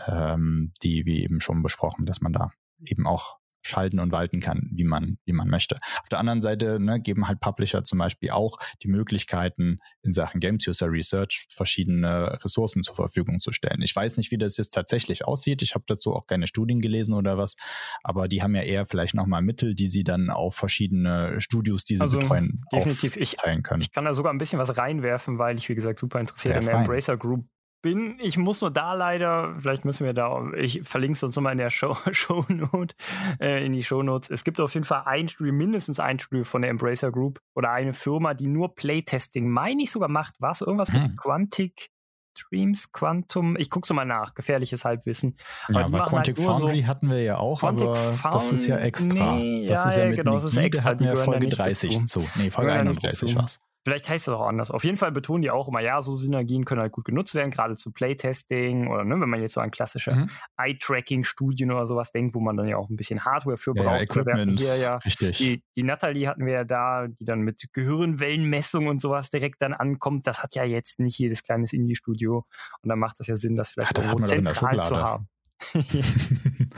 [0.07, 2.51] ähm, die wie eben schon besprochen, dass man da
[2.85, 5.77] eben auch schalten und walten kann, wie man, wie man möchte.
[6.01, 10.39] Auf der anderen Seite ne, geben halt Publisher zum Beispiel auch die Möglichkeiten, in Sachen
[10.39, 13.81] Games User Research verschiedene Ressourcen zur Verfügung zu stellen.
[13.81, 15.61] Ich weiß nicht, wie das jetzt tatsächlich aussieht.
[15.61, 17.55] Ich habe dazu auch keine Studien gelesen oder was,
[18.03, 21.95] aber die haben ja eher vielleicht nochmal Mittel, die sie dann auf verschiedene Studios, die
[21.95, 23.17] sie also, betreuen, definitiv.
[23.17, 23.81] aufteilen können.
[23.81, 26.63] Ich, ich kann da sogar ein bisschen was reinwerfen, weil ich, wie gesagt, super interessiert
[26.63, 26.81] fein.
[26.81, 27.45] Embracer Group
[27.81, 28.17] bin.
[28.21, 31.57] Ich muss nur da leider, vielleicht müssen wir da, ich verlinke es uns nochmal in
[31.57, 32.95] der Show, Shownote,
[33.39, 34.29] äh, in die Shownotes.
[34.29, 37.71] Es gibt auf jeden Fall ein Studio, mindestens ein Studio von der Embracer Group oder
[37.71, 40.35] eine Firma, die nur Playtesting, meine ich sogar macht.
[40.39, 40.61] Was?
[40.61, 41.03] Irgendwas hm.
[41.03, 41.89] mit Quantic
[42.37, 45.37] Streams, Quantum, ich gucke so mal nach, gefährliches Halbwissen.
[45.69, 48.67] Ja, aber Quantic halt Foundry so hatten wir ja auch, Quantic aber Found das ist
[48.67, 49.35] ja extra.
[49.35, 50.91] Nee, das ja, ist ja, mit genau, das ist extra.
[50.91, 52.25] hatten wir Folge 30 zu.
[52.35, 53.59] Nee, Folge 31 war es.
[53.83, 54.69] Vielleicht heißt es auch anders.
[54.69, 57.49] Auf jeden Fall betonen die auch immer, ja, so Synergien können halt gut genutzt werden,
[57.49, 60.29] gerade zu Playtesting oder ne, wenn man jetzt so an klassische mhm.
[60.57, 63.87] Eye-Tracking-Studien oder sowas denkt, wo man dann ja auch ein bisschen Hardware für braucht.
[63.87, 65.37] Ja, Equipment, hier ja richtig.
[65.39, 69.73] Die, die Natalie hatten wir ja da, die dann mit Gehirnwellenmessung und sowas direkt dann
[69.73, 70.27] ankommt.
[70.27, 72.45] Das hat ja jetzt nicht jedes kleines Indie-Studio
[72.83, 75.27] und dann macht das ja Sinn, das vielleicht ja, das zentral zu haben.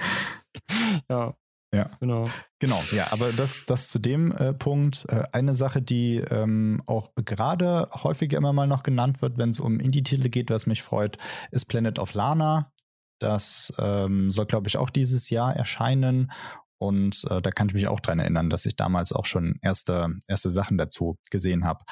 [1.09, 1.35] ja.
[1.73, 2.29] Ja, genau.
[2.59, 5.05] Genau, ja, aber das, das zu dem äh, Punkt.
[5.09, 9.59] Äh, eine Sache, die ähm, auch gerade häufiger immer mal noch genannt wird, wenn es
[9.59, 11.17] um Indie-Titel geht, was mich freut,
[11.51, 12.71] ist Planet of Lana.
[13.19, 16.31] Das ähm, soll, glaube ich, auch dieses Jahr erscheinen.
[16.77, 20.09] Und äh, da kann ich mich auch dran erinnern, dass ich damals auch schon erste,
[20.27, 21.83] erste Sachen dazu gesehen habe.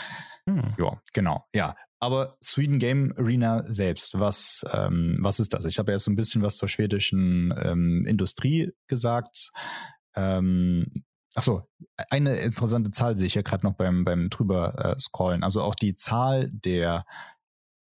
[0.48, 0.76] Hm.
[0.78, 1.46] Ja, genau.
[1.56, 5.66] Ja, aber Sweden Game Arena selbst, was, ähm, was ist das?
[5.66, 9.52] Ich habe erst so ein bisschen was zur schwedischen ähm, Industrie gesagt.
[10.16, 11.70] Ähm, Achso,
[12.10, 15.44] eine interessante Zahl sehe ich ja gerade noch beim, beim drüber äh, scrollen.
[15.44, 17.06] Also auch die Zahl der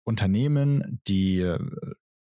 [0.06, 1.60] Unternehmen, die äh,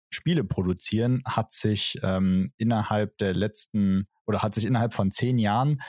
[0.09, 5.83] Spiele produzieren, hat sich ähm, innerhalb der letzten oder hat sich innerhalb von zehn Jahren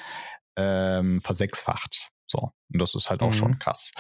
[0.57, 2.09] ähm, versechsfacht.
[2.27, 3.33] So, und das ist halt auch mhm.
[3.33, 3.91] schon krass.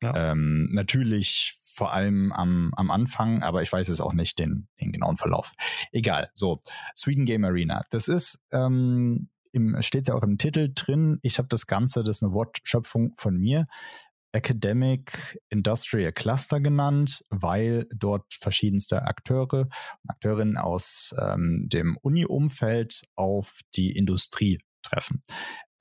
[0.00, 0.32] Ja.
[0.32, 4.92] Ähm, natürlich vor allem am, am Anfang, aber ich weiß jetzt auch nicht den, den
[4.92, 5.52] genauen Verlauf.
[5.90, 6.62] Egal, so,
[6.96, 7.82] Sweden Game Arena.
[7.90, 12.18] Das ist, ähm, im, steht ja auch im Titel drin, ich habe das Ganze, das
[12.18, 13.66] ist eine Wortschöpfung von mir,
[14.32, 19.68] Academic Industrial Cluster genannt, weil dort verschiedenste Akteure
[20.02, 25.22] und Akteurinnen aus ähm, dem Uni-Umfeld auf die Industrie treffen.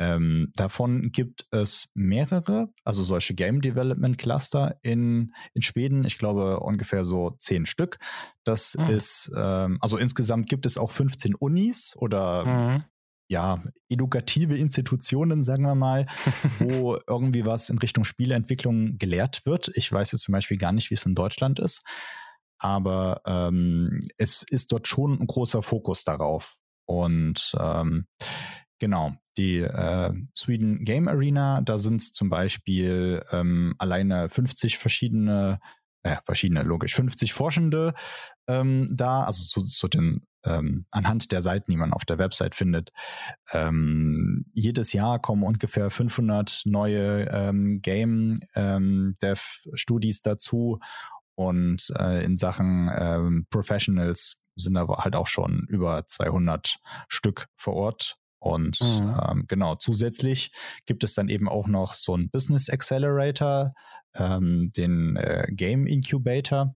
[0.01, 6.05] Ähm, davon gibt es mehrere, also solche Game Development Cluster in, in Schweden.
[6.05, 7.99] Ich glaube ungefähr so zehn Stück.
[8.43, 8.87] Das mhm.
[8.87, 12.83] ist, ähm, also insgesamt gibt es auch 15 Unis oder mhm.
[13.27, 16.07] ja, edukative Institutionen, sagen wir mal,
[16.57, 19.69] wo irgendwie was in Richtung Spieleentwicklung gelehrt wird.
[19.75, 21.83] Ich weiß jetzt zum Beispiel gar nicht, wie es in Deutschland ist.
[22.57, 26.55] Aber ähm, es ist dort schon ein großer Fokus darauf.
[26.85, 28.07] Und ähm,
[28.81, 35.59] Genau, die äh, Sweden Game Arena, da sind zum Beispiel ähm, alleine 50 verschiedene,
[36.01, 37.93] äh, verschiedene, logisch, 50 Forschende
[38.47, 42.55] ähm, da, also zu, zu den ähm, anhand der Seiten, die man auf der Website
[42.55, 42.89] findet.
[43.51, 49.43] Ähm, jedes Jahr kommen ungefähr 500 neue ähm, Game ähm, Dev
[49.75, 50.79] Studis dazu
[51.35, 57.75] und äh, in Sachen ähm, Professionals sind aber halt auch schon über 200 Stück vor
[57.75, 59.15] Ort und mhm.
[59.29, 60.51] ähm, genau, zusätzlich
[60.85, 63.73] gibt es dann eben auch noch so einen Business Accelerator,
[64.15, 66.75] ähm, den äh, Game Incubator,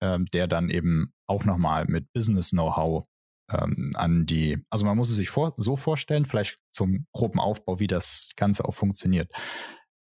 [0.00, 3.04] ähm, der dann eben auch nochmal mit Business Know-how
[3.50, 7.78] ähm, an die, also man muss es sich vor, so vorstellen, vielleicht zum groben Aufbau,
[7.78, 9.30] wie das Ganze auch funktioniert.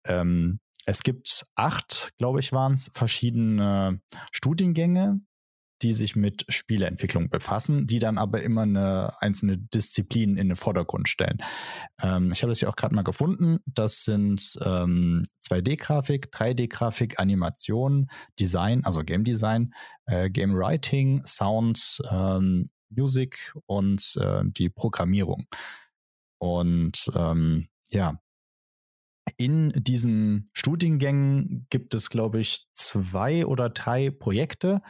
[0.06, 4.02] Ähm, es gibt acht, glaube ich, waren es, verschiedene
[4.34, 5.22] Studiengänge,
[5.81, 11.09] die sich mit Spieleentwicklung befassen, die dann aber immer eine einzelne Disziplin in den Vordergrund
[11.09, 11.39] stellen.
[12.01, 13.59] Ähm, ich habe das ja auch gerade mal gefunden.
[13.65, 18.09] Das sind ähm, 2D-Grafik, 3D-Grafik, Animation,
[18.39, 19.73] Design, also Game Design,
[20.05, 25.47] äh, Game Writing, Sound, ähm, Music und äh, die Programmierung.
[26.38, 28.19] Und ähm, ja,
[29.38, 34.81] in diesen Studiengängen gibt es, glaube ich, zwei oder drei Projekte,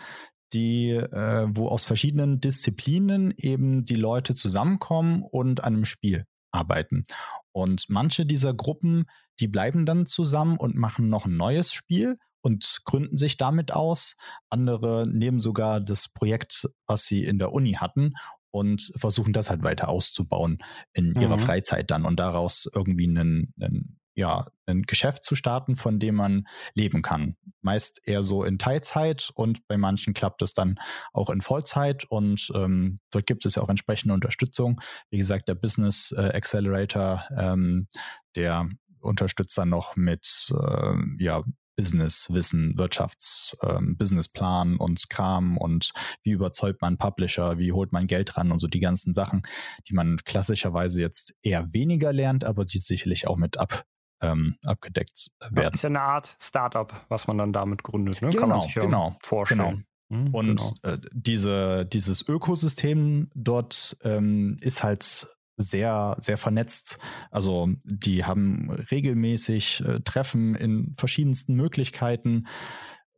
[0.53, 7.03] die, äh, wo aus verschiedenen Disziplinen eben die Leute zusammenkommen und an einem Spiel arbeiten.
[7.51, 9.05] Und manche dieser Gruppen,
[9.39, 14.15] die bleiben dann zusammen und machen noch ein neues Spiel und gründen sich damit aus.
[14.49, 18.13] Andere nehmen sogar das Projekt, was sie in der Uni hatten
[18.51, 20.59] und versuchen das halt weiter auszubauen
[20.93, 21.21] in mhm.
[21.21, 26.15] ihrer Freizeit dann und daraus irgendwie einen, einen ja, ein Geschäft zu starten, von dem
[26.15, 27.35] man leben kann.
[27.61, 30.79] Meist eher so in Teilzeit und bei manchen klappt es dann
[31.13, 34.79] auch in Vollzeit und ähm, dort gibt es ja auch entsprechende Unterstützung.
[35.09, 37.87] Wie gesagt, der Business äh, Accelerator, ähm,
[38.35, 41.43] der unterstützt dann noch mit äh, ja,
[41.75, 48.37] Businesswissen, Wirtschafts, ähm, Businessplan und Kram und wie überzeugt man Publisher, wie holt man Geld
[48.37, 49.41] ran und so die ganzen Sachen,
[49.87, 53.85] die man klassischerweise jetzt eher weniger lernt, aber die sicherlich auch mit ab,
[54.23, 55.65] ähm, abgedeckt werden.
[55.65, 58.21] Das ist ja eine Art Startup, was man dann damit gründet.
[58.21, 58.29] Ne?
[58.29, 59.85] Genau, Kann man sich ja genau, vorstellen.
[60.09, 60.21] Genau.
[60.21, 60.95] Mhm, und genau.
[60.95, 66.97] äh, diese, dieses Ökosystem dort ähm, ist halt sehr, sehr vernetzt.
[67.29, 72.47] Also die haben regelmäßig äh, Treffen in verschiedensten Möglichkeiten.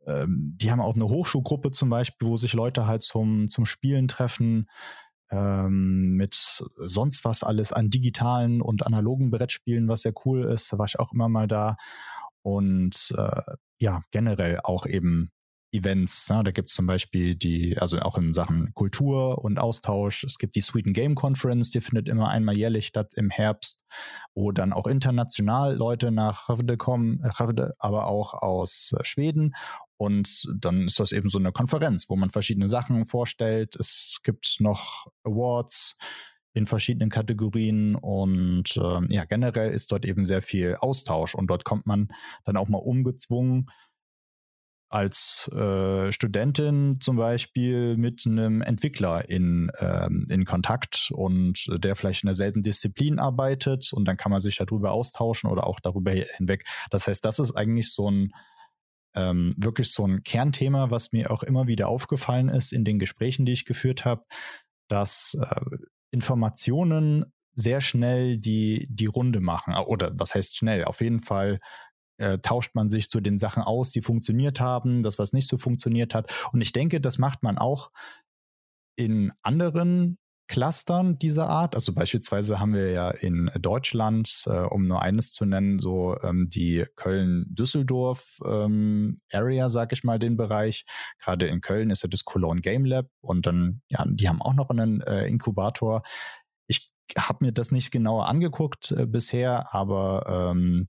[0.06, 4.08] Ähm, die haben auch eine Hochschulgruppe zum Beispiel, wo sich Leute halt zum, zum Spielen
[4.08, 4.68] treffen
[5.30, 10.72] ähm, mit sonst was alles an digitalen und analogen Brettspielen, was sehr cool ist.
[10.72, 11.76] Da war ich auch immer mal da.
[12.42, 13.42] Und äh,
[13.78, 15.30] ja, generell auch eben
[15.72, 16.28] Events.
[16.30, 16.42] Ne?
[16.44, 20.24] Da gibt es zum Beispiel die, also auch in Sachen Kultur und Austausch.
[20.24, 23.84] Es gibt die Sweden Game Conference, die findet immer einmal jährlich statt im Herbst,
[24.34, 27.22] wo dann auch international Leute nach Havde kommen,
[27.78, 29.54] aber auch aus Schweden
[29.96, 33.76] und dann ist das eben so eine Konferenz, wo man verschiedene Sachen vorstellt.
[33.76, 35.96] Es gibt noch Awards
[36.52, 41.64] in verschiedenen Kategorien und äh, ja, generell ist dort eben sehr viel Austausch und dort
[41.64, 42.08] kommt man
[42.44, 43.66] dann auch mal umgezwungen
[44.88, 52.22] als äh, Studentin zum Beispiel mit einem Entwickler in, ähm, in Kontakt und der vielleicht
[52.22, 56.64] in derselben Disziplin arbeitet und dann kann man sich darüber austauschen oder auch darüber hinweg.
[56.90, 58.32] Das heißt, das ist eigentlich so ein
[59.16, 63.46] ähm, wirklich so ein Kernthema, was mir auch immer wieder aufgefallen ist in den Gesprächen,
[63.46, 64.24] die ich geführt habe,
[64.88, 65.60] dass äh,
[66.10, 69.74] Informationen sehr schnell die, die Runde machen.
[69.74, 70.84] Oder was heißt schnell?
[70.84, 71.58] Auf jeden Fall
[72.18, 75.56] äh, tauscht man sich zu den Sachen aus, die funktioniert haben, das, was nicht so
[75.58, 76.32] funktioniert hat.
[76.52, 77.90] Und ich denke, das macht man auch
[78.96, 81.74] in anderen Clustern dieser Art.
[81.74, 86.48] Also beispielsweise haben wir ja in Deutschland, äh, um nur eines zu nennen, so ähm,
[86.48, 89.18] die Köln-Düsseldorf ähm,
[89.68, 90.84] sag ich mal, den Bereich.
[91.20, 94.54] Gerade in Köln ist ja das Cologne Game Lab und dann, ja, die haben auch
[94.54, 96.02] noch einen äh, Inkubator.
[97.16, 100.88] Habe mir das nicht genauer angeguckt äh, bisher, aber ähm,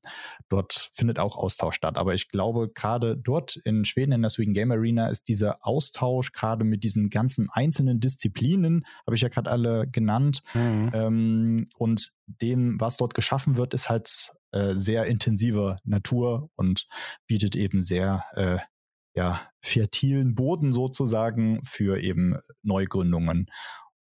[0.50, 1.98] dort findet auch Austausch statt.
[1.98, 6.32] Aber ich glaube, gerade dort in Schweden in der Sweden Game Arena ist dieser Austausch
[6.32, 10.92] gerade mit diesen ganzen einzelnen Disziplinen, habe ich ja gerade alle genannt, mhm.
[10.94, 16.88] ähm, und dem, was dort geschaffen wird, ist halt äh, sehr intensiver Natur und
[17.28, 18.58] bietet eben sehr äh,
[19.18, 23.48] ja, fertilen Boden sozusagen für eben Neugründungen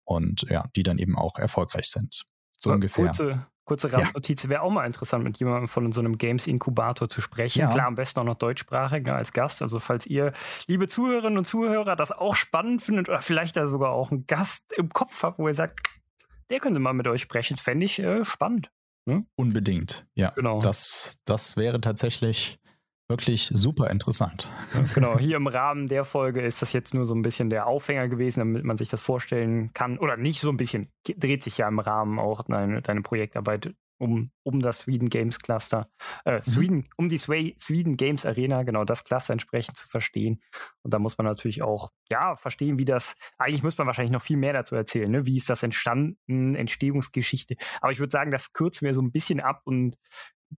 [0.05, 2.25] und ja, die dann eben auch erfolgreich sind.
[2.57, 3.05] So ja, ungefähr.
[3.05, 4.49] Kurze, kurze Randnotiz, ja.
[4.49, 7.59] wäre auch mal interessant, mit jemandem von so einem Games-Inkubator zu sprechen.
[7.59, 7.71] Ja.
[7.71, 9.61] Klar, am besten auch noch deutschsprachig ne, als Gast.
[9.61, 10.33] Also falls ihr,
[10.67, 14.73] liebe Zuhörerinnen und Zuhörer, das auch spannend findet oder vielleicht da sogar auch einen Gast
[14.77, 15.79] im Kopf habt, wo ihr sagt,
[16.49, 18.71] der könnte mal mit euch sprechen, fände ich äh, spannend.
[19.05, 19.25] Ne?
[19.35, 20.29] Unbedingt, ja.
[20.31, 20.61] Genau.
[20.61, 22.59] Das, das wäre tatsächlich
[23.13, 24.49] wirklich super interessant.
[24.95, 28.07] genau, hier im Rahmen der Folge ist das jetzt nur so ein bisschen der Aufhänger
[28.07, 29.99] gewesen, damit man sich das vorstellen kann.
[29.99, 34.31] Oder nicht so ein bisschen, dreht sich ja im Rahmen auch deine, deine Projektarbeit um,
[34.41, 35.87] um das Sweden Games Cluster,
[36.25, 36.41] äh, mhm.
[36.41, 36.85] Sweden, mhm.
[36.97, 40.41] um die Sweden Games Arena, genau das Cluster entsprechend zu verstehen.
[40.81, 44.23] Und da muss man natürlich auch, ja, verstehen, wie das, eigentlich muss man wahrscheinlich noch
[44.23, 45.27] viel mehr dazu erzählen, ne?
[45.27, 47.55] wie ist das entstanden, Entstehungsgeschichte.
[47.79, 49.95] Aber ich würde sagen, das kürzen wir so ein bisschen ab und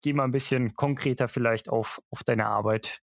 [0.01, 3.01] geh mal ein bisschen konkreter vielleicht auf, auf deine Arbeit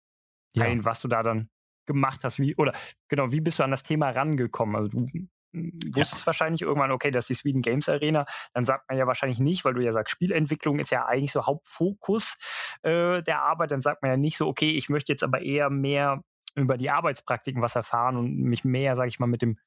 [0.54, 0.64] ja.
[0.64, 1.48] ein, was du da dann
[1.86, 2.72] gemacht hast, wie, oder
[3.08, 4.76] genau, wie bist du an das Thema rangekommen?
[4.76, 6.26] Also du wusstest ja.
[6.26, 9.64] wahrscheinlich irgendwann, okay, das ist die Sweden Games Arena, dann sagt man ja wahrscheinlich nicht,
[9.64, 12.36] weil du ja sagst, Spielentwicklung ist ja eigentlich so Hauptfokus
[12.82, 15.70] äh, der Arbeit, dann sagt man ja nicht so, okay, ich möchte jetzt aber eher
[15.70, 16.22] mehr
[16.54, 19.58] über die Arbeitspraktiken was erfahren und mich mehr, sage ich mal, mit dem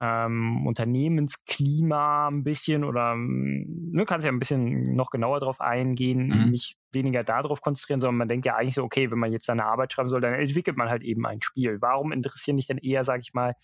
[0.00, 6.50] ähm, Unternehmensklima ein bisschen oder ne, kannst ja ein bisschen noch genauer drauf eingehen, mhm.
[6.50, 9.64] mich weniger darauf konzentrieren, sondern man denkt ja eigentlich so, okay, wenn man jetzt seine
[9.64, 11.78] Arbeit schreiben soll, dann entwickelt man halt eben ein Spiel.
[11.80, 13.54] Warum interessieren dich denn eher, sage ich mal,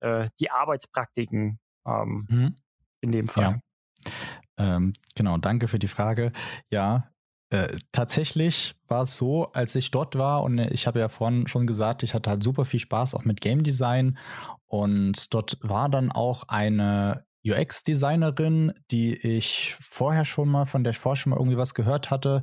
[0.00, 2.54] äh, die Arbeitspraktiken ähm, mhm.
[3.00, 3.60] in dem Fall?
[4.56, 4.76] Ja.
[4.76, 6.32] Ähm, genau, danke für die Frage.
[6.70, 7.10] Ja,
[7.50, 11.66] äh, tatsächlich war es so, als ich dort war und ich habe ja vorhin schon
[11.66, 14.18] gesagt, ich hatte halt super viel Spaß auch mit Game Design
[14.66, 20.98] und dort war dann auch eine UX-Designerin, die ich vorher schon mal, von der ich
[20.98, 22.42] vorher schon mal irgendwie was gehört hatte.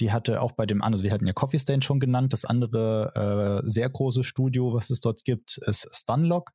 [0.00, 2.44] Die hatte auch bei dem anderen, also wir hatten ja Coffee Stain schon genannt, das
[2.44, 6.50] andere äh, sehr große Studio, was es dort gibt, ist Stunlock.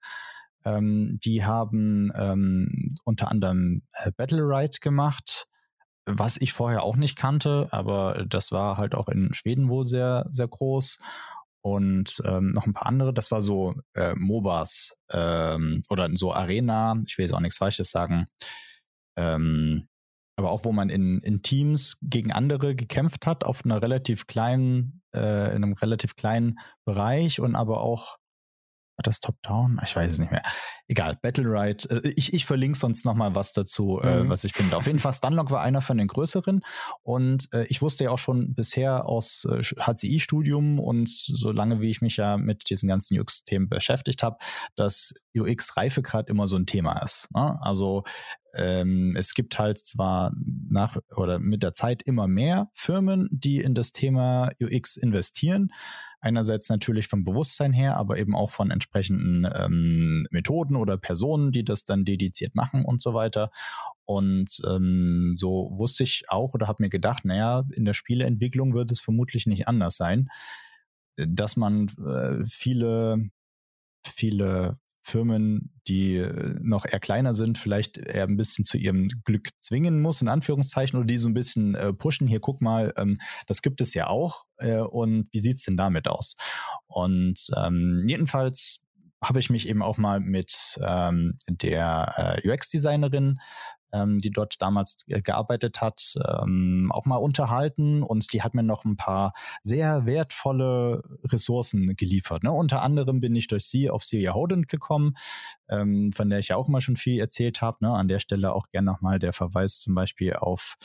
[0.65, 5.47] Ähm, die haben ähm, unter anderem äh, Battle Ride gemacht
[6.05, 10.25] was ich vorher auch nicht kannte, aber das war halt auch in Schweden wohl sehr,
[10.29, 10.99] sehr groß.
[11.61, 16.95] Und ähm, noch ein paar andere, das war so äh, MOBAs ähm, oder so Arena,
[17.07, 18.27] ich will jetzt auch nichts Falsches sagen,
[19.17, 19.87] ähm,
[20.37, 25.01] aber auch wo man in, in Teams gegen andere gekämpft hat, auf einer relativ kleinen,
[25.15, 28.17] äh, in einem relativ kleinen Bereich und aber auch
[28.97, 29.79] war das Top-Down?
[29.83, 30.43] Ich weiß es nicht mehr.
[30.87, 31.89] Egal, Battle Ride.
[31.89, 34.27] Äh, ich, ich verlinke sonst nochmal was dazu, äh, mhm.
[34.27, 34.77] äh, was ich finde.
[34.77, 36.61] Auf jeden Fall, Stunlock war einer von den größeren.
[37.03, 39.47] Und äh, ich wusste ja auch schon bisher aus
[39.79, 44.37] HCI-Studium und so lange wie ich mich ja mit diesen ganzen UX-Themen beschäftigt habe,
[44.75, 47.29] dass UX-Reifegrad immer so ein Thema ist.
[47.33, 47.57] Ne?
[47.61, 48.03] Also
[48.55, 50.33] ähm, es gibt halt zwar
[50.69, 55.71] nach oder mit der Zeit immer mehr Firmen, die in das Thema UX investieren.
[56.25, 61.63] Einerseits natürlich vom Bewusstsein her, aber eben auch von entsprechenden ähm, Methoden oder Personen, die
[61.63, 63.51] das dann dediziert machen und so weiter.
[64.05, 68.91] Und ähm, so wusste ich auch oder habe mir gedacht, naja, in der Spieleentwicklung wird
[68.91, 70.29] es vermutlich nicht anders sein,
[71.15, 73.29] dass man äh, viele
[74.07, 79.49] viele Firmen, die äh, noch eher kleiner sind, vielleicht eher ein bisschen zu ihrem Glück
[79.61, 82.27] zwingen muss, in Anführungszeichen, oder die so ein bisschen äh, pushen.
[82.27, 84.45] Hier, guck mal, ähm, das gibt es ja auch.
[84.57, 86.35] Äh, und wie sieht's denn damit aus?
[86.87, 88.81] Und ähm, jedenfalls
[89.23, 93.39] habe ich mich eben auch mal mit ähm, der äh, UX-Designerin
[93.95, 98.85] ähm, die dort damals gearbeitet hat, ähm, auch mal unterhalten und die hat mir noch
[98.85, 102.43] ein paar sehr wertvolle Ressourcen geliefert.
[102.43, 102.51] Ne?
[102.51, 105.15] Unter anderem bin ich durch sie auf Celia Hodent gekommen,
[105.69, 107.77] ähm, von der ich ja auch mal schon viel erzählt habe.
[107.81, 107.91] Ne?
[107.91, 110.75] An der Stelle auch gerne nochmal der Verweis zum Beispiel auf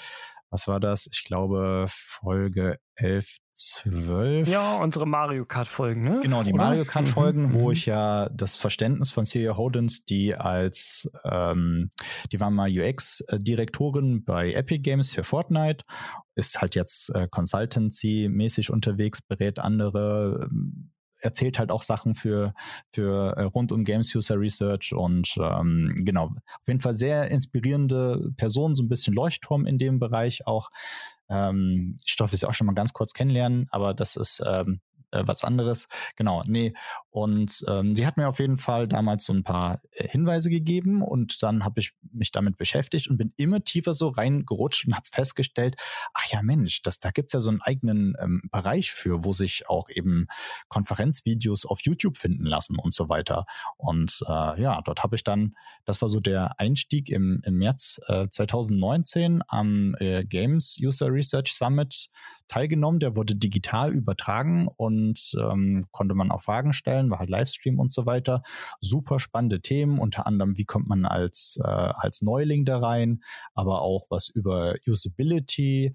[0.51, 1.09] was war das?
[1.13, 4.49] Ich glaube, Folge 11, 12.
[4.49, 6.21] Ja, unsere Mario Kart-Folgen, ne?
[6.23, 6.65] Genau, die Oder?
[6.65, 7.53] Mario Kart-Folgen, mhm.
[7.55, 11.91] wo ich ja das Verständnis von Celia Hodens, die als, ähm,
[12.33, 15.85] die war mal UX-Direktorin bei Epic Games für Fortnite,
[16.35, 22.55] ist halt jetzt äh, Consultancy-mäßig unterwegs, berät andere, ähm, erzählt halt auch Sachen für,
[22.93, 28.33] für äh, rund um Games User Research und ähm, genau, auf jeden Fall sehr inspirierende
[28.37, 30.71] Person, so ein bisschen Leuchtturm in dem Bereich auch.
[31.29, 34.81] Ähm, ich durfte sie auch schon mal ganz kurz kennenlernen, aber das ist ähm,
[35.13, 35.89] äh, was anderes.
[36.17, 36.73] Genau, nee.
[37.11, 41.03] Und ähm, sie hat mir auf jeden Fall damals so ein paar äh, Hinweise gegeben
[41.03, 45.07] und dann habe ich mich damit beschäftigt und bin immer tiefer so reingerutscht und habe
[45.11, 45.77] festgestellt,
[46.15, 49.69] ach ja Mensch, das, da gibt's ja so einen eigenen ähm, Bereich für, wo sich
[49.69, 50.27] auch eben
[50.69, 53.45] Konferenzvideos auf YouTube finden lassen und so weiter.
[53.77, 58.01] Und äh, ja, dort habe ich dann, das war so der Einstieg im, im März
[58.07, 62.09] äh, 2019 am äh, Games User Research Summit
[62.47, 63.01] teilgenommen.
[63.01, 65.00] Der wurde digital übertragen und
[65.39, 68.43] ähm, konnte man auch Fragen stellen, war halt Livestream und so weiter.
[68.81, 73.21] Super spannende Themen, unter anderem, wie kommt man als, äh, als Neuling da rein,
[73.55, 75.93] aber auch was über Usability,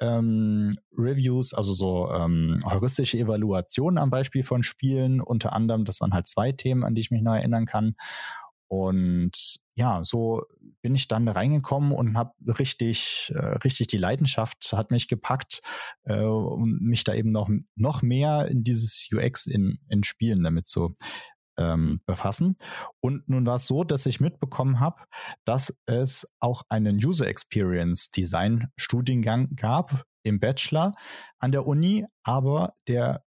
[0.00, 6.12] ähm, Reviews, also so ähm, heuristische Evaluationen am Beispiel von Spielen, unter anderem, das waren
[6.12, 7.94] halt zwei Themen, an die ich mich noch erinnern kann.
[8.68, 10.42] Und ja, so
[10.82, 15.60] bin ich dann reingekommen und habe richtig, äh, richtig die Leidenschaft hat mich gepackt
[16.04, 20.66] äh, und mich da eben noch, noch mehr in dieses UX in, in Spielen damit
[20.66, 20.96] zu
[21.56, 22.56] ähm, befassen.
[23.00, 25.02] Und nun war es so, dass ich mitbekommen habe,
[25.44, 30.92] dass es auch einen User Experience Design Studiengang gab im Bachelor
[31.38, 33.24] an der Uni, aber der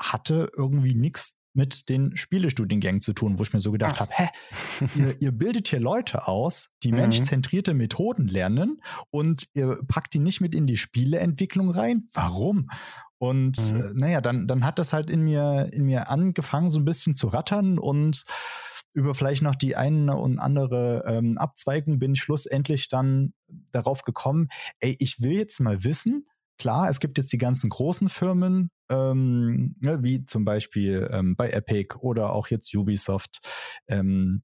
[0.00, 4.00] hatte irgendwie nichts mit den Spielestudiengängen zu tun, wo ich mir so gedacht ah.
[4.02, 4.28] habe, hä,
[4.94, 6.98] ihr, ihr, bildet hier Leute aus, die mhm.
[6.98, 8.80] menschzentrierte Methoden lernen
[9.10, 12.08] und ihr packt die nicht mit in die Spieleentwicklung rein.
[12.12, 12.70] Warum?
[13.18, 13.80] Und mhm.
[13.80, 17.16] äh, naja, dann, dann hat das halt in mir, in mir angefangen, so ein bisschen
[17.16, 18.22] zu rattern und
[18.94, 23.34] über vielleicht noch die eine und andere ähm, Abzweigung bin ich schlussendlich dann
[23.72, 24.48] darauf gekommen,
[24.78, 26.26] ey, ich will jetzt mal wissen,
[26.58, 31.50] klar, es gibt jetzt die ganzen großen Firmen, ähm, ne, wie zum Beispiel ähm, bei
[31.50, 33.38] Epic oder auch jetzt Ubisoft,
[33.88, 34.42] ähm,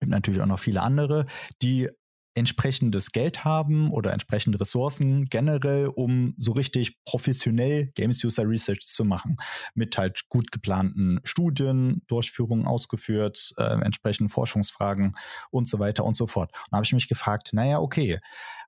[0.00, 1.26] und natürlich auch noch viele andere,
[1.62, 1.88] die
[2.36, 9.04] entsprechendes Geld haben oder entsprechende Ressourcen generell, um so richtig professionell Games User Research zu
[9.04, 9.36] machen.
[9.74, 15.12] Mit halt gut geplanten Studien, Durchführungen ausgeführt, äh, entsprechenden Forschungsfragen
[15.50, 16.50] und so weiter und so fort.
[16.52, 18.18] Und da habe ich mich gefragt, naja, okay,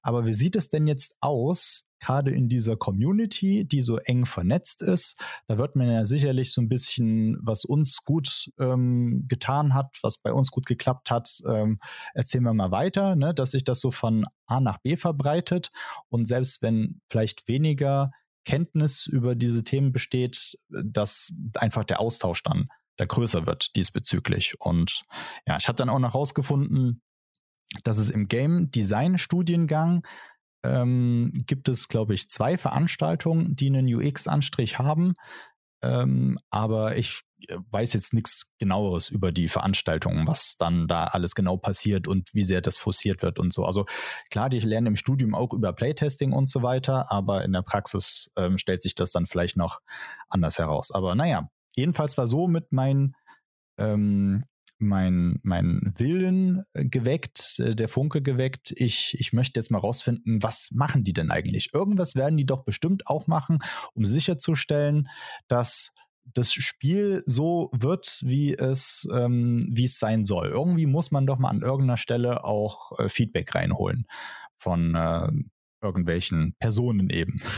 [0.00, 4.82] aber wie sieht es denn jetzt aus, gerade in dieser Community, die so eng vernetzt
[4.82, 9.98] ist, da wird man ja sicherlich so ein bisschen, was uns gut ähm, getan hat,
[10.02, 11.78] was bei uns gut geklappt hat, ähm,
[12.14, 15.70] erzählen wir mal weiter, ne, dass sich das so von A nach B verbreitet
[16.08, 18.10] und selbst wenn vielleicht weniger
[18.44, 24.54] Kenntnis über diese Themen besteht, dass einfach der Austausch dann da größer wird diesbezüglich.
[24.58, 25.02] Und
[25.46, 27.02] ja, ich habe dann auch noch herausgefunden,
[27.84, 30.06] dass es im Game Design Studiengang
[30.66, 35.14] ähm, gibt es, glaube ich, zwei Veranstaltungen, die einen UX-Anstrich haben.
[35.82, 41.34] Ähm, aber ich äh, weiß jetzt nichts genaueres über die Veranstaltungen, was dann da alles
[41.34, 43.64] genau passiert und wie sehr das forciert wird und so.
[43.64, 43.84] Also
[44.30, 48.30] klar, die lernen im Studium auch über Playtesting und so weiter, aber in der Praxis
[48.36, 49.80] ähm, stellt sich das dann vielleicht noch
[50.28, 50.90] anders heraus.
[50.92, 53.14] Aber naja, jedenfalls war so mit meinen
[53.78, 54.44] ähm,
[54.78, 58.72] mein, mein Willen äh, geweckt, äh, der Funke geweckt.
[58.76, 61.70] Ich, ich möchte jetzt mal rausfinden, was machen die denn eigentlich?
[61.72, 63.58] Irgendwas werden die doch bestimmt auch machen,
[63.94, 65.08] um sicherzustellen,
[65.48, 65.92] dass
[66.34, 70.48] das Spiel so wird, wie es, ähm, wie es sein soll.
[70.48, 74.06] Irgendwie muss man doch mal an irgendeiner Stelle auch äh, Feedback reinholen
[74.56, 75.28] von äh,
[75.80, 77.40] irgendwelchen Personen eben.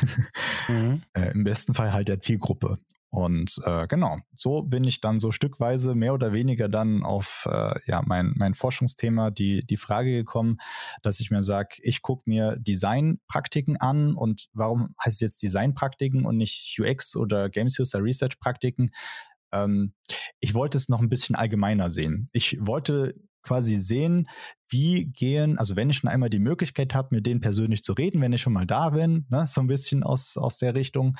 [0.68, 1.02] Mhm.
[1.14, 2.76] äh, Im besten Fall halt der Zielgruppe.
[3.10, 7.74] Und äh, genau, so bin ich dann so stückweise mehr oder weniger dann auf äh,
[7.86, 10.58] ja, mein, mein Forschungsthema die, die Frage gekommen,
[11.02, 16.26] dass ich mir sage, ich gucke mir Designpraktiken an und warum heißt es jetzt Designpraktiken
[16.26, 18.90] und nicht UX oder Games User Research Praktiken?
[19.52, 19.94] Ähm,
[20.40, 22.28] ich wollte es noch ein bisschen allgemeiner sehen.
[22.32, 24.28] Ich wollte quasi sehen,
[24.68, 28.20] wie gehen, also wenn ich schon einmal die Möglichkeit habe, mit denen persönlich zu reden,
[28.20, 31.16] wenn ich schon mal da bin, ne, so ein bisschen aus, aus der Richtung,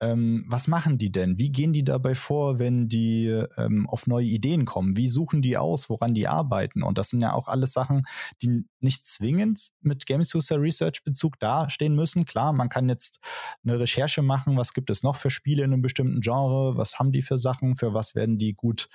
[0.00, 1.38] ähm, was machen die denn?
[1.38, 3.26] Wie gehen die dabei vor, wenn die
[3.56, 4.96] ähm, auf neue Ideen kommen?
[4.96, 6.82] Wie suchen die aus, woran die arbeiten?
[6.82, 8.04] Und das sind ja auch alles Sachen,
[8.42, 12.24] die nicht zwingend mit Games User Research Bezug dastehen müssen.
[12.26, 13.18] Klar, man kann jetzt
[13.64, 17.12] eine Recherche machen, was gibt es noch für Spiele in einem bestimmten Genre, was haben
[17.12, 18.88] die für Sachen, für was werden die gut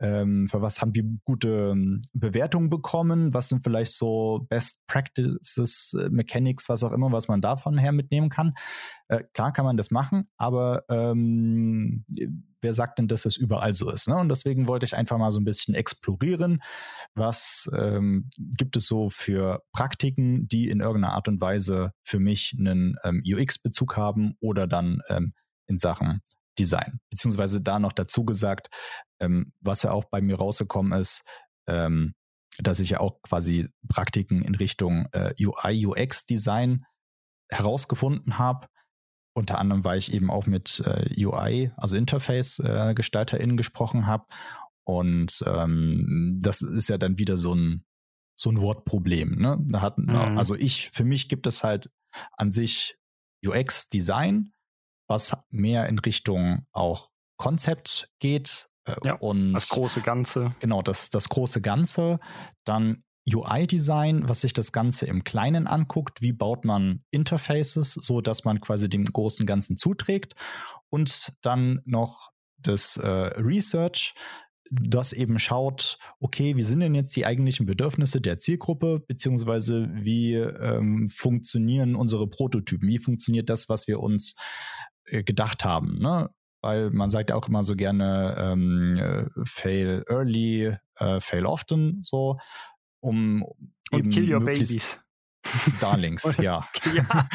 [0.00, 3.32] ähm, für was haben die gute ähm, Bewertungen bekommen?
[3.32, 7.92] Was sind vielleicht so Best Practices, äh, Mechanics, was auch immer, was man davon her
[7.92, 8.54] mitnehmen kann?
[9.08, 12.04] Äh, klar kann man das machen, aber ähm,
[12.60, 14.08] wer sagt denn, dass es überall so ist?
[14.08, 14.16] Ne?
[14.16, 16.60] Und deswegen wollte ich einfach mal so ein bisschen explorieren,
[17.14, 22.54] was ähm, gibt es so für Praktiken, die in irgendeiner Art und Weise für mich
[22.58, 25.32] einen ähm, UX-Bezug haben oder dann ähm,
[25.68, 26.22] in Sachen
[26.58, 27.00] Design.
[27.10, 28.68] Beziehungsweise da noch dazu gesagt,
[29.20, 31.22] ähm, was ja auch bei mir rausgekommen ist,
[31.66, 32.14] ähm,
[32.58, 36.84] dass ich ja auch quasi Praktiken in Richtung äh, UI, UX Design
[37.48, 38.68] herausgefunden habe.
[39.34, 44.24] unter anderem, weil ich eben auch mit äh, UI, also Interface-GestalterInnen äh, gesprochen habe.
[44.84, 47.84] Und ähm, das ist ja dann wieder so ein,
[48.34, 49.36] so ein Wortproblem.
[49.36, 49.58] Ne?
[49.68, 50.38] Da hat, mhm.
[50.38, 51.90] Also ich, für mich gibt es halt
[52.32, 52.96] an sich
[53.46, 54.52] UX-Design,
[55.06, 58.68] was mehr in Richtung auch Konzept geht.
[58.84, 60.54] Äh, ja, und das große Ganze.
[60.60, 62.18] Genau, das, das große Ganze.
[62.64, 66.22] Dann UI-Design, was sich das Ganze im Kleinen anguckt.
[66.22, 70.34] Wie baut man Interfaces, so dass man quasi dem großen Ganzen zuträgt?
[70.90, 74.14] Und dann noch das äh, Research,
[74.70, 80.34] das eben schaut, okay, wie sind denn jetzt die eigentlichen Bedürfnisse der Zielgruppe, beziehungsweise wie
[80.34, 84.34] ähm, funktionieren unsere Prototypen, wie funktioniert das, was wir uns
[85.06, 85.98] gedacht haben.
[85.98, 86.30] Ne?
[86.62, 92.00] Weil man sagt ja auch immer so gerne ähm, äh, fail early, äh, fail often,
[92.02, 92.38] so,
[93.00, 93.44] um
[93.90, 95.00] Und kill your babies.
[95.80, 96.68] Darlings, ja.
[96.94, 97.28] ja.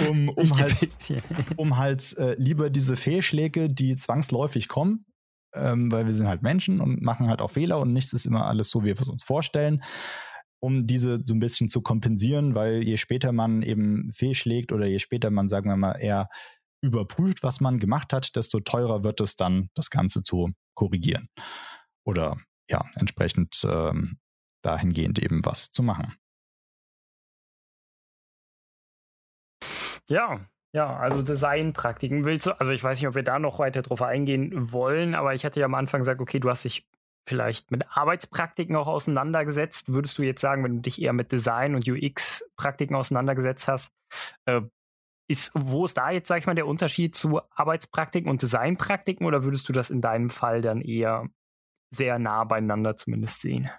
[0.08, 0.90] um, um, halt,
[1.56, 5.06] um halt äh, lieber diese Fehlschläge, die zwangsläufig kommen,
[5.54, 8.46] ähm, weil wir sind halt Menschen und machen halt auch Fehler und nichts ist immer
[8.46, 9.82] alles so, wie wir es uns vorstellen,
[10.62, 15.00] um diese so ein bisschen zu kompensieren, weil je später man eben fehlschlägt oder je
[15.00, 16.28] später man, sagen wir mal, eher
[16.82, 21.28] überprüft, was man gemacht hat, desto teurer wird es dann, das Ganze zu korrigieren.
[22.04, 22.36] Oder
[22.70, 24.18] ja, entsprechend ähm,
[24.62, 26.14] dahingehend eben was zu machen.
[30.08, 33.82] Ja, ja, also Designpraktiken willst du, also ich weiß nicht, ob wir da noch weiter
[33.82, 36.88] drauf eingehen wollen, aber ich hatte ja am Anfang gesagt, okay, du hast dich
[37.26, 39.92] vielleicht mit Arbeitspraktiken auch auseinandergesetzt.
[39.92, 43.92] Würdest du jetzt sagen, wenn du dich eher mit Design und UX-Praktiken auseinandergesetzt hast,
[44.46, 44.62] äh,
[45.28, 49.44] ist, wo ist da jetzt, sag ich mal, der Unterschied zu Arbeitspraktiken und Designpraktiken oder
[49.44, 51.28] würdest du das in deinem Fall dann eher
[51.94, 53.70] sehr nah beieinander zumindest sehen?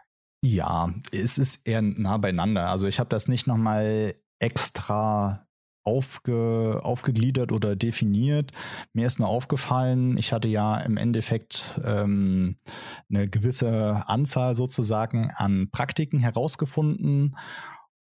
[0.44, 2.70] Ja, es ist eher nah beieinander.
[2.70, 5.48] Also ich habe das nicht nochmal extra
[5.84, 8.52] aufge, aufgegliedert oder definiert.
[8.94, 12.58] Mir ist nur aufgefallen, ich hatte ja im Endeffekt ähm,
[13.10, 17.36] eine gewisse Anzahl sozusagen an Praktiken herausgefunden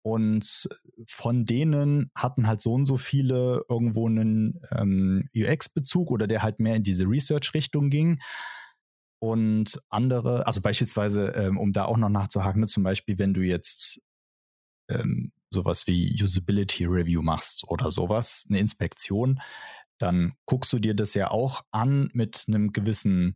[0.02, 0.70] und
[1.08, 6.60] von denen hatten halt so und so viele irgendwo einen ähm, UX-Bezug oder der halt
[6.60, 8.20] mehr in diese Research-Richtung ging.
[9.22, 13.42] Und andere, also beispielsweise, ähm, um da auch noch nachzuhaken, ne, zum Beispiel, wenn du
[13.42, 14.02] jetzt
[14.90, 19.40] ähm, sowas wie Usability Review machst oder sowas, eine Inspektion,
[19.98, 23.36] dann guckst du dir das ja auch an mit einem gewissen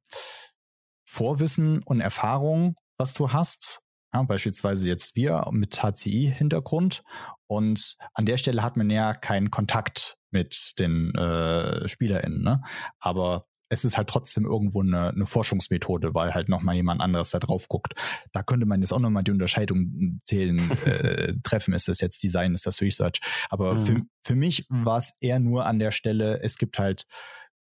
[1.05, 3.82] Vorwissen und Erfahrung, was du hast.
[4.14, 7.03] Ja, beispielsweise jetzt wir mit HCI-Hintergrund.
[7.47, 12.41] Und an der Stelle hat man ja keinen Kontakt mit den äh, SpielerInnen.
[12.41, 12.61] Ne?
[12.99, 17.39] Aber es ist halt trotzdem irgendwo eine, eine Forschungsmethode, weil halt nochmal jemand anderes da
[17.39, 17.93] drauf guckt.
[18.32, 22.53] Da könnte man jetzt auch nochmal die Unterscheidung zählen, äh, treffen, ist das jetzt Design,
[22.53, 23.20] ist das Research.
[23.49, 23.82] Aber mhm.
[23.82, 27.05] für, für mich war es eher nur an der Stelle, es gibt halt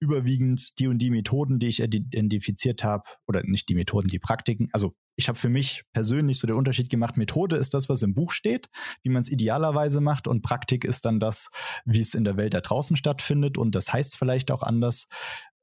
[0.03, 4.69] überwiegend die und die Methoden, die ich identifiziert habe, oder nicht die Methoden, die Praktiken.
[4.73, 8.13] Also ich habe für mich persönlich so der Unterschied gemacht, Methode ist das, was im
[8.13, 8.69] Buch steht,
[9.03, 11.51] wie man es idealerweise macht und Praktik ist dann das,
[11.85, 15.07] wie es in der Welt da draußen stattfindet und das heißt vielleicht auch anders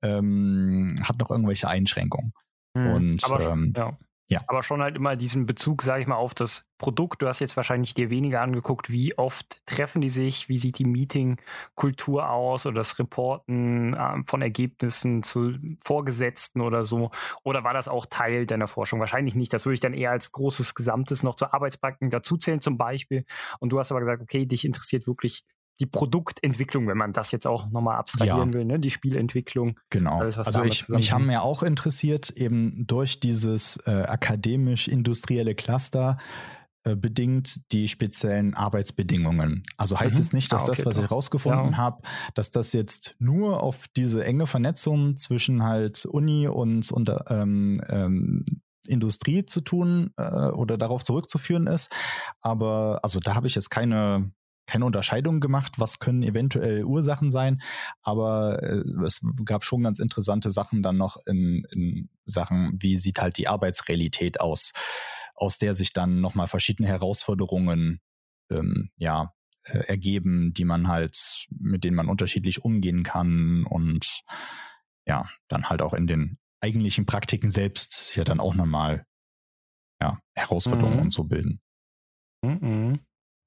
[0.01, 2.31] ähm, hat noch irgendwelche Einschränkungen.
[2.73, 3.97] Mhm, und aber schon, ähm, ja.
[4.31, 4.41] Ja.
[4.45, 7.23] Aber schon halt immer diesen Bezug, sage ich mal, auf das Produkt.
[7.23, 10.85] Du hast jetzt wahrscheinlich dir weniger angeguckt, wie oft treffen die sich, wie sieht die
[10.85, 17.09] Meeting-Kultur aus oder das Reporten äh, von Ergebnissen zu Vorgesetzten oder so.
[17.43, 18.99] Oder war das auch Teil deiner Forschung?
[18.99, 19.51] Wahrscheinlich nicht.
[19.51, 23.25] Das würde ich dann eher als großes Gesamtes noch zur Arbeitspraktiken dazuzählen zum Beispiel.
[23.59, 25.43] Und du hast aber gesagt, okay, dich interessiert wirklich
[25.79, 28.53] die Produktentwicklung, wenn man das jetzt auch nochmal abstrahieren ja.
[28.53, 28.79] will, ne?
[28.79, 29.79] die Spielentwicklung.
[29.89, 30.19] Genau.
[30.19, 36.17] Alles, also ich, mich haben ja auch interessiert, eben durch dieses äh, akademisch-industrielle Cluster
[36.83, 39.63] äh, bedingt die speziellen Arbeitsbedingungen.
[39.77, 40.21] Also heißt mhm.
[40.21, 41.03] es nicht, dass ah, okay, das, was doch.
[41.03, 41.77] ich rausgefunden ja.
[41.77, 42.01] habe,
[42.35, 48.45] dass das jetzt nur auf diese enge Vernetzung zwischen halt Uni und, und ähm, ähm,
[48.87, 51.93] Industrie zu tun äh, oder darauf zurückzuführen ist.
[52.41, 54.31] Aber also da habe ich jetzt keine
[54.69, 57.61] keine Unterscheidung gemacht, was können eventuell Ursachen sein,
[58.01, 63.19] aber äh, es gab schon ganz interessante Sachen dann noch in, in Sachen, wie sieht
[63.19, 64.71] halt die Arbeitsrealität aus,
[65.35, 67.99] aus der sich dann nochmal verschiedene Herausforderungen
[68.51, 74.23] ähm, ja, äh, ergeben, die man halt, mit denen man unterschiedlich umgehen kann und
[75.05, 79.05] ja, dann halt auch in den eigentlichen Praktiken selbst ja dann auch nochmal
[80.01, 81.03] ja, Herausforderungen mhm.
[81.03, 81.61] und so bilden.
[82.41, 82.99] Mhm.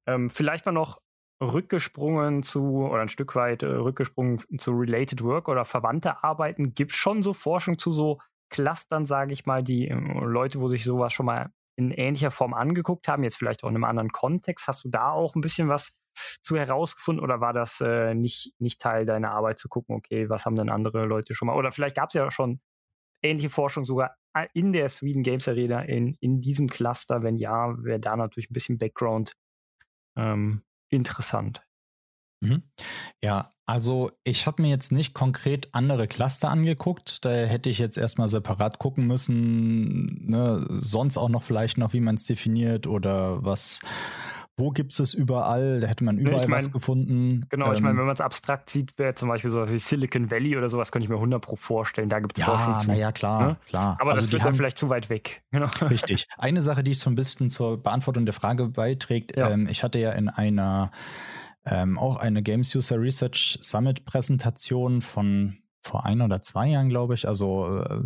[0.07, 1.01] Ähm, vielleicht mal noch
[1.43, 6.75] rückgesprungen zu, oder ein Stück weit äh, rückgesprungen zu Related Work oder verwandte Arbeiten.
[6.75, 8.21] Gibt es schon so Forschung zu so
[8.51, 12.55] Clustern, sage ich mal, die äh, Leute, wo sich sowas schon mal in ähnlicher Form
[12.55, 14.69] angeguckt haben, jetzt vielleicht auch in einem anderen Kontext.
[14.69, 15.97] Hast du da auch ein bisschen was
[16.43, 20.45] zu herausgefunden oder war das äh, nicht, nicht Teil deiner Arbeit zu gucken, okay, was
[20.45, 21.57] haben denn andere Leute schon mal?
[21.57, 22.61] Oder vielleicht gab es ja schon
[23.23, 24.17] ähnliche Forschung sogar
[24.53, 27.23] in der Sweden Games Arena in, in diesem Cluster.
[27.23, 29.35] Wenn ja, wäre da natürlich ein bisschen Background
[30.17, 30.63] ähm,
[30.93, 31.63] interessant.
[32.43, 32.63] Mhm.
[33.23, 37.25] Ja, also ich habe mir jetzt nicht konkret andere Cluster angeguckt.
[37.25, 40.27] Da hätte ich jetzt erstmal separat gucken müssen.
[40.29, 40.67] Ne?
[40.69, 43.81] Sonst auch noch vielleicht noch, wie man es definiert oder was.
[44.59, 45.81] Wo gibt es überall?
[45.81, 47.47] Da hätte man überall nee, ich mein, was gefunden.
[47.49, 50.31] Genau, ähm, ich meine, wenn man es abstrakt sieht, wäre zum Beispiel so wie Silicon
[50.31, 52.11] Valley oder sowas, könnte ich mir 100 pro vorstellen.
[52.11, 52.93] Da gibt es ja, Forschung zu.
[52.93, 53.57] Ja, klar, ne?
[53.67, 53.97] klar.
[53.99, 55.43] Aber also das wird dann vielleicht zu weit weg.
[55.53, 55.71] Genau.
[55.89, 56.29] Richtig.
[56.37, 59.51] Eine Sache, die so ein bisschen zur Beantwortung der Frage beiträgt, ja.
[59.51, 60.91] ähm, ich hatte ja in einer
[61.65, 67.15] ähm, auch eine Games User Research Summit Präsentation von vor ein oder zwei Jahren, glaube
[67.15, 67.27] ich.
[67.27, 68.03] Also äh,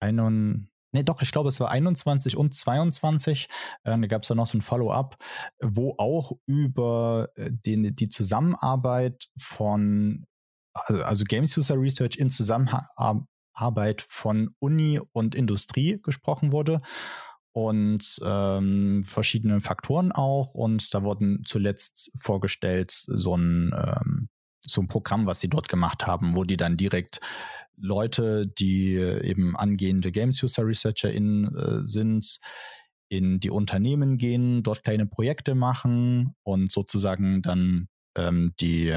[0.00, 3.48] ein Nee, doch, ich glaube, es war 21 und 22.
[3.84, 5.16] Äh, da gab es dann noch so ein Follow-up,
[5.60, 10.26] wo auch über äh, den, die Zusammenarbeit von,
[10.74, 16.80] also, also Games User Research in Zusammenarbeit von Uni und Industrie gesprochen wurde
[17.56, 20.52] und ähm, verschiedene Faktoren auch.
[20.52, 24.28] Und da wurden zuletzt vorgestellt so ein, ähm,
[24.60, 27.20] so ein Programm, was sie dort gemacht haben, wo die dann direkt
[27.76, 32.38] Leute, die eben angehende Games User ResearcherInnen äh, sind,
[33.08, 38.92] in die Unternehmen gehen, dort kleine Projekte machen und sozusagen dann ähm, die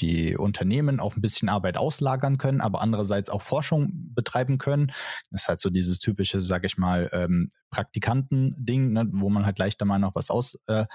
[0.00, 4.92] die Unternehmen auch ein bisschen Arbeit auslagern können, aber andererseits auch Forschung betreiben können.
[5.30, 9.58] Das ist halt so dieses typische, sag ich mal, ähm, Praktikanten-Ding, ne, wo man halt
[9.58, 10.86] leichter mal noch was aus äh,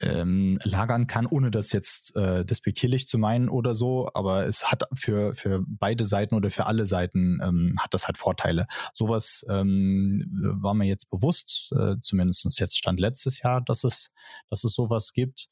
[0.00, 4.84] ähm, lagern kann, ohne das jetzt äh, despektierlich zu meinen oder so, aber es hat
[4.94, 8.66] für, für beide Seiten oder für alle Seiten ähm, hat das halt Vorteile.
[8.94, 10.24] Sowas ähm,
[10.60, 14.08] war mir jetzt bewusst, äh, zumindest jetzt stand letztes Jahr, dass es,
[14.50, 15.48] dass es sowas gibt.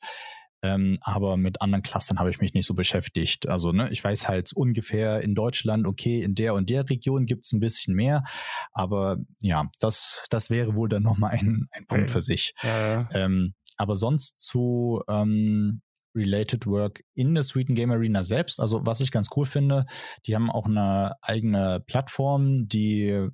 [0.64, 3.46] Ähm, aber mit anderen Clustern habe ich mich nicht so beschäftigt.
[3.48, 7.44] Also ne, ich weiß halt ungefähr in Deutschland, okay, in der und der Region gibt
[7.44, 8.24] es ein bisschen mehr.
[8.72, 12.54] Aber ja, das, das wäre wohl dann nochmal ein, ein Punkt für sich.
[12.62, 13.06] Ja.
[13.12, 15.82] Ähm, aber sonst zu ähm,
[16.16, 18.60] Related Work in der Sweden Game Arena selbst.
[18.60, 19.86] Also was ich ganz cool finde,
[20.26, 23.30] die haben auch eine eigene Plattform, die äh,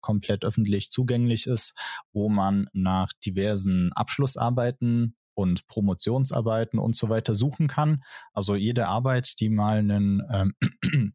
[0.00, 1.74] komplett öffentlich zugänglich ist,
[2.12, 8.02] wo man nach diversen Abschlussarbeiten und Promotionsarbeiten und so weiter suchen kann.
[8.32, 10.54] Also jede Arbeit, die mal einen, ähm,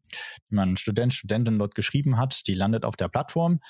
[0.50, 3.60] die man Student, Studentin dort geschrieben hat, die landet auf der Plattform.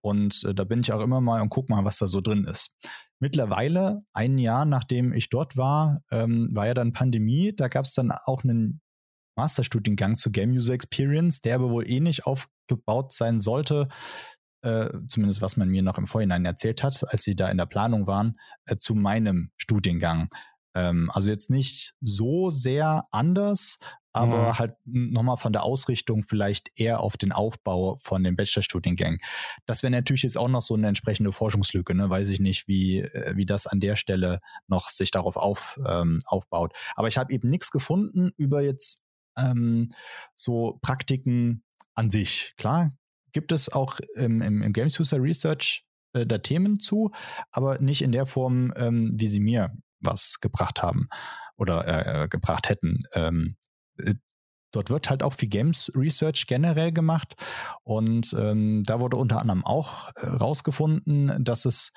[0.00, 2.44] Und äh, da bin ich auch immer mal und guck mal, was da so drin
[2.44, 2.74] ist.
[3.20, 7.52] Mittlerweile, ein Jahr nachdem ich dort war, ähm, war ja dann Pandemie.
[7.54, 8.80] Da gab es dann auch einen
[9.36, 13.88] Masterstudiengang zu Game User Experience, der aber wohl ähnlich aufgebaut sein sollte,
[14.62, 17.66] äh, zumindest was man mir noch im Vorhinein erzählt hat, als sie da in der
[17.66, 20.28] Planung waren, äh, zu meinem Studiengang.
[20.74, 23.78] Ähm, also jetzt nicht so sehr anders,
[24.12, 24.58] aber mhm.
[24.58, 29.18] halt nochmal von der Ausrichtung vielleicht eher auf den Aufbau von den Bachelorstudiengängen.
[29.66, 32.08] Das wäre natürlich jetzt auch noch so eine entsprechende Forschungslücke, ne?
[32.08, 36.20] weiß ich nicht, wie, äh, wie das an der Stelle noch sich darauf auf, ähm,
[36.26, 36.72] aufbaut.
[36.96, 39.02] Aber ich habe eben nichts gefunden über jetzt
[39.36, 39.88] ähm,
[40.34, 41.62] so Praktiken
[41.94, 42.54] an sich.
[42.56, 42.96] Klar,
[43.32, 47.12] gibt es auch im, im, im Games User Research äh, da Themen zu,
[47.50, 51.08] aber nicht in der Form, ähm, wie sie mir was gebracht haben
[51.56, 53.00] oder äh, äh gebracht hätten.
[53.12, 53.57] Ähm, äh,
[54.72, 57.34] dort wird halt auch viel Games Research generell gemacht.
[57.84, 61.92] Und ähm, da wurde unter anderem auch äh, rausgefunden, dass es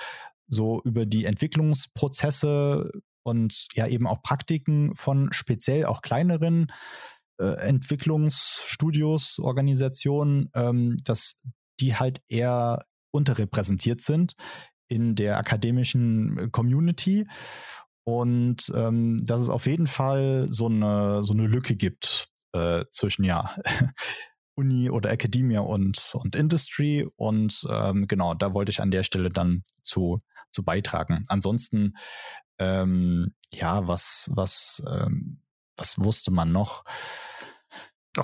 [0.48, 2.92] so über die Entwicklungsprozesse
[3.24, 6.72] und ja eben auch Praktiken von speziell auch kleineren
[7.40, 11.40] äh, Entwicklungsstudios, Organisationen, ähm, dass
[11.80, 14.36] die halt eher unterrepräsentiert sind
[14.88, 17.28] in der akademischen Community
[18.04, 23.24] und ähm, dass es auf jeden Fall so eine, so eine Lücke gibt äh, zwischen
[23.24, 23.56] ja
[24.56, 29.30] Uni oder Academia und, und Industry und ähm, genau, da wollte ich an der Stelle
[29.30, 30.22] dann zu,
[30.52, 31.26] zu beitragen.
[31.28, 31.94] Ansonsten
[32.60, 35.42] ähm, ja, was, was, ähm,
[35.78, 36.84] was wusste man noch?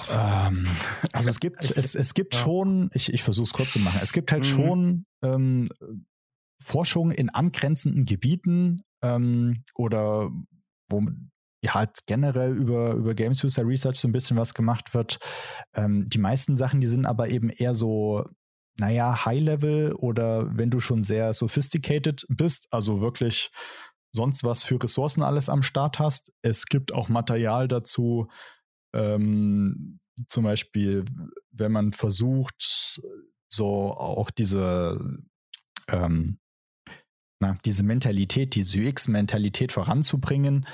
[0.10, 0.68] Ähm,
[1.12, 2.42] also es gibt, es, es gibt ja.
[2.42, 4.50] schon, ich, ich versuche es kurz zu machen, es gibt halt mhm.
[4.50, 5.70] schon ähm,
[6.62, 10.32] Forschung in angrenzenden Gebieten ähm, oder
[10.90, 11.02] wo
[11.62, 15.18] ja halt generell über, über Games User Research so ein bisschen was gemacht wird.
[15.74, 18.24] Ähm, die meisten Sachen, die sind aber eben eher so,
[18.78, 23.50] naja, High-Level oder wenn du schon sehr sophisticated bist, also wirklich
[24.12, 26.32] sonst was für Ressourcen alles am Start hast.
[26.42, 28.28] Es gibt auch Material dazu,
[28.94, 31.06] ähm, zum Beispiel,
[31.52, 33.02] wenn man versucht,
[33.50, 35.00] so auch diese
[35.88, 36.40] ähm,
[37.40, 40.66] na, diese Mentalität, diese UX-Mentalität voranzubringen,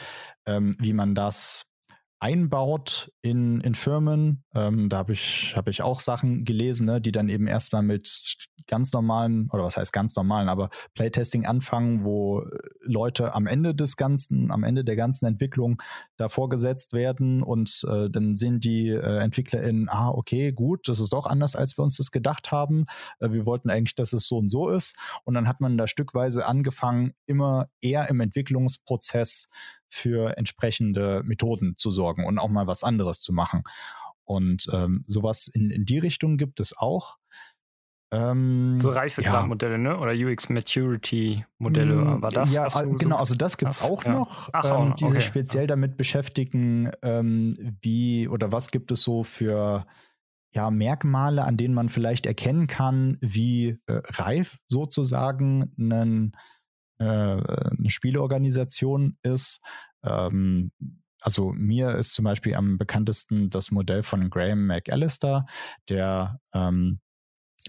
[0.46, 1.66] ähm, wie man das
[2.24, 4.46] einbaut in, in Firmen.
[4.56, 8.38] Ähm, da habe ich, hab ich auch Sachen gelesen, ne, die dann eben erstmal mit
[8.66, 12.46] ganz normalen, oder was heißt ganz normalen, aber Playtesting anfangen, wo
[12.80, 15.82] Leute am Ende des Ganzen, am Ende der ganzen Entwicklung
[16.16, 21.12] da vorgesetzt werden und äh, dann sehen die äh, EntwicklerInnen, ah, okay, gut, das ist
[21.12, 22.86] doch anders, als wir uns das gedacht haben.
[23.20, 24.96] Äh, wir wollten eigentlich, dass es so und so ist.
[25.26, 29.50] Und dann hat man da stückweise angefangen, immer eher im Entwicklungsprozess
[29.94, 33.64] für entsprechende Methoden zu sorgen und auch mal was anderes zu machen.
[34.24, 37.18] Und ähm, sowas in, in die Richtung gibt es auch.
[38.12, 39.78] Ähm, so Reifegradmodelle, ja.
[39.78, 40.00] ne?
[40.00, 42.52] Oder UX Maturity Modelle, mm, war das?
[42.52, 44.14] Ja, genau, also das gibt es auch ja.
[44.14, 45.14] noch, Ach, ähm, auch, die okay.
[45.14, 49.86] sich speziell damit beschäftigen, ähm, wie oder was gibt es so für
[50.52, 56.36] ja, Merkmale, an denen man vielleicht erkennen kann, wie äh, reif sozusagen einen
[57.00, 59.62] äh, eine Spieleorganisation ist.
[60.04, 60.72] Ähm,
[61.22, 65.46] also mir ist zum Beispiel am bekanntesten das Modell von Graham McAllister,
[65.88, 67.00] der ähm,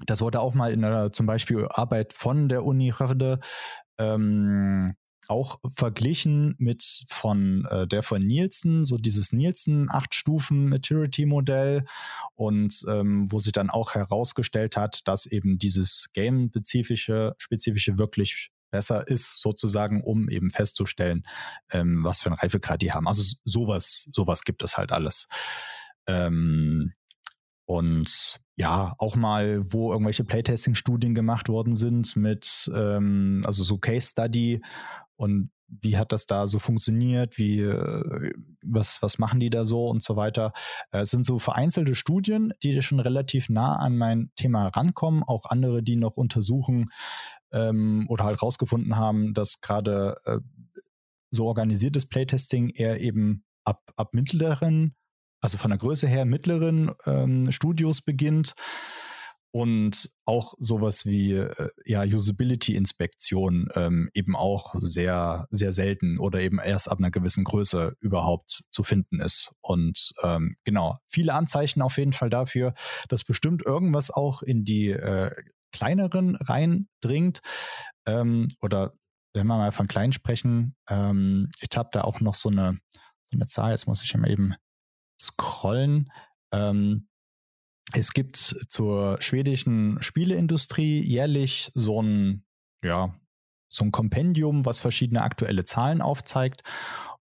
[0.06, 3.38] das wurde auch mal in einer zum Beispiel Arbeit von der Uni Röde
[3.98, 4.94] ähm,
[5.28, 11.84] auch verglichen mit von äh, der von Nielsen, so dieses Nielsen acht Stufen Maturity Modell
[12.34, 18.50] und ähm, wo sich dann auch herausgestellt hat, dass eben dieses Game spezifische spezifische wirklich
[18.74, 21.24] besser ist, sozusagen, um eben festzustellen,
[21.70, 23.06] ähm, was für einen Reifegrad die haben.
[23.06, 25.28] Also sowas, sowas gibt es halt alles.
[26.08, 26.92] Ähm,
[27.66, 34.08] und ja, auch mal, wo irgendwelche Playtesting-Studien gemacht worden sind mit, ähm, also so Case
[34.10, 34.60] Study
[35.14, 38.32] und wie hat das da so funktioniert, wie, äh,
[38.64, 40.52] was, was machen die da so und so weiter.
[40.90, 45.46] Äh, es sind so vereinzelte Studien, die schon relativ nah an mein Thema rankommen, auch
[45.46, 46.90] andere, die noch untersuchen,
[47.52, 50.38] ähm, oder halt rausgefunden haben, dass gerade äh,
[51.30, 54.94] so organisiertes Playtesting eher eben ab, ab mittleren,
[55.40, 58.54] also von der Größe her mittleren ähm, Studios beginnt
[59.54, 66.58] und auch sowas wie äh, ja Usability-Inspektion ähm, eben auch sehr sehr selten oder eben
[66.58, 71.98] erst ab einer gewissen Größe überhaupt zu finden ist und ähm, genau viele Anzeichen auf
[71.98, 72.74] jeden Fall dafür,
[73.08, 75.30] dass bestimmt irgendwas auch in die äh,
[75.70, 77.38] kleineren reindringt.
[78.06, 78.94] Ähm, oder
[79.34, 82.80] wenn wir mal von klein sprechen, ähm, ich habe da auch noch so eine,
[83.30, 84.54] so eine Zahl, jetzt muss ich mal eben
[85.20, 86.10] scrollen.
[86.52, 87.06] Ähm,
[87.92, 92.44] es gibt zur schwedischen Spieleindustrie jährlich so ein,
[92.82, 93.14] ja,
[93.68, 96.62] so ein Kompendium, was verschiedene aktuelle Zahlen aufzeigt.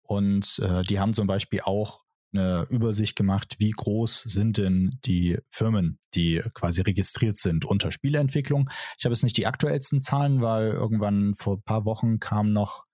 [0.03, 2.03] Und äh, die haben zum Beispiel auch
[2.35, 8.71] eine Übersicht gemacht, wie groß sind denn die Firmen, die quasi registriert sind unter Spieleentwicklung.
[8.99, 12.85] Ich habe jetzt nicht die aktuellsten Zahlen, weil irgendwann vor ein paar Wochen kam noch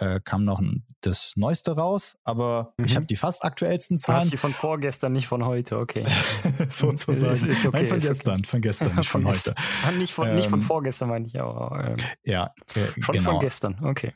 [0.00, 0.62] äh, kam noch
[1.02, 2.84] das Neueste raus, aber mhm.
[2.84, 4.18] ich habe die fast aktuellsten Zahlen.
[4.18, 6.06] Du hast die von vorgestern, nicht von heute, okay.
[6.68, 7.32] Sozusagen.
[7.32, 8.48] Ist, ist okay, Nein, von gestern, okay.
[8.48, 9.54] von gestern, nicht von, von heute.
[9.98, 11.72] Nicht von, ähm, nicht von vorgestern, meine ich auch.
[11.78, 13.32] Ähm, ja, äh, schon genau.
[13.32, 14.14] von gestern, okay.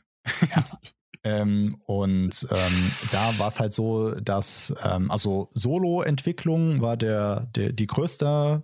[0.55, 0.65] Ja,
[1.25, 7.73] ähm, und ähm, da war es halt so, dass ähm, also Solo-Entwicklung war der, der
[7.73, 8.63] die größte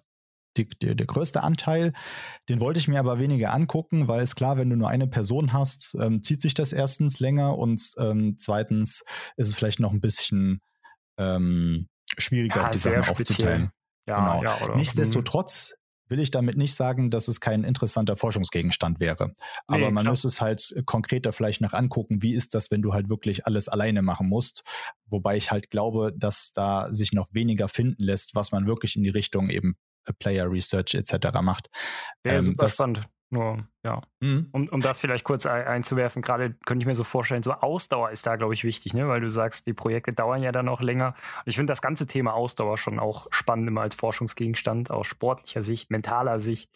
[0.57, 1.93] die, die, der größte Anteil.
[2.49, 5.53] Den wollte ich mir aber weniger angucken, weil es klar, wenn du nur eine Person
[5.53, 9.03] hast, ähm, zieht sich das erstens länger und ähm, zweitens
[9.37, 10.61] ist es vielleicht noch ein bisschen
[11.17, 11.87] ähm,
[12.17, 13.11] schwieriger, ja, die Sachen speziell.
[13.11, 13.69] aufzuteilen.
[14.07, 14.43] Ja, genau.
[14.43, 15.75] Ja, Nichtsdestotrotz
[16.11, 19.33] will ich damit nicht sagen, dass es kein interessanter Forschungsgegenstand wäre.
[19.65, 20.11] Aber nee, man klar.
[20.11, 23.69] muss es halt konkreter vielleicht noch angucken, wie ist das, wenn du halt wirklich alles
[23.69, 24.63] alleine machen musst.
[25.05, 29.03] Wobei ich halt glaube, dass da sich noch weniger finden lässt, was man wirklich in
[29.03, 29.77] die Richtung eben
[30.19, 31.41] Player Research etc.
[31.41, 31.69] macht.
[32.25, 33.01] Ja, ähm, super das, spannend.
[33.29, 34.01] Nur, ja.
[34.19, 34.49] Mhm.
[34.51, 38.27] Um, um das vielleicht kurz einzuwerfen, gerade könnte ich mir so vorstellen, so Ausdauer ist
[38.27, 39.07] da, glaube ich, wichtig, ne?
[39.07, 41.15] weil du sagst, die Projekte dauern ja dann auch länger.
[41.45, 45.89] Ich finde das ganze Thema Ausdauer schon auch spannend immer als Forschungsgegenstand aus sportlicher Sicht,
[45.89, 46.69] mentaler Sicht.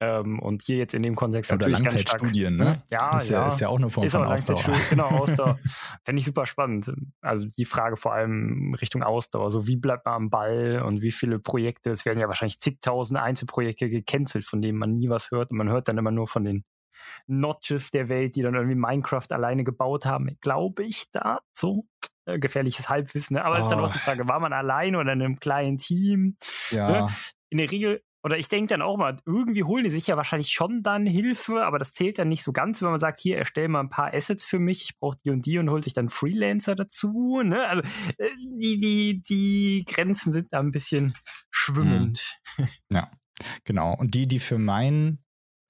[0.00, 2.20] Ähm, und hier jetzt in dem Kontext ja, natürlich ganz stark.
[2.20, 2.82] Studien, ne?
[2.90, 4.62] Ja, ist ja, ist ja auch eine Form ist von Ausdauer.
[4.90, 5.58] Genau, Ausdauer.
[6.04, 6.90] Fände ich super spannend.
[7.20, 9.50] Also die Frage vor allem Richtung Ausdauer.
[9.50, 13.20] So wie bleibt man am Ball und wie viele Projekte, es werden ja wahrscheinlich zigtausende
[13.22, 16.37] Einzelprojekte gecancelt, von denen man nie was hört und man hört dann immer nur von
[16.44, 16.64] den
[17.26, 21.84] Notches der Welt, die dann irgendwie Minecraft alleine gebaut haben, glaube ich da so.
[22.26, 23.44] Äh, gefährliches Halbwissen, ne?
[23.44, 23.62] aber oh.
[23.62, 26.36] ist dann auch die Frage, war man allein oder in einem kleinen Team?
[26.70, 27.06] Ja.
[27.06, 27.14] Ne?
[27.48, 30.50] In der Regel oder ich denke dann auch mal, irgendwie holen die sich ja wahrscheinlich
[30.50, 33.68] schon dann Hilfe, aber das zählt dann nicht so ganz, wenn man sagt, hier, erstell
[33.68, 36.10] mal ein paar Assets für mich, ich brauche die und die und holt sich dann
[36.10, 37.40] Freelancer dazu.
[37.42, 37.66] Ne?
[37.66, 37.82] Also
[38.18, 38.28] äh,
[38.60, 41.14] die, die, die Grenzen sind da ein bisschen
[41.50, 42.38] schwimmend.
[42.56, 42.68] Hm.
[42.90, 43.10] Ja,
[43.64, 43.94] genau.
[43.94, 45.20] Und die, die für mein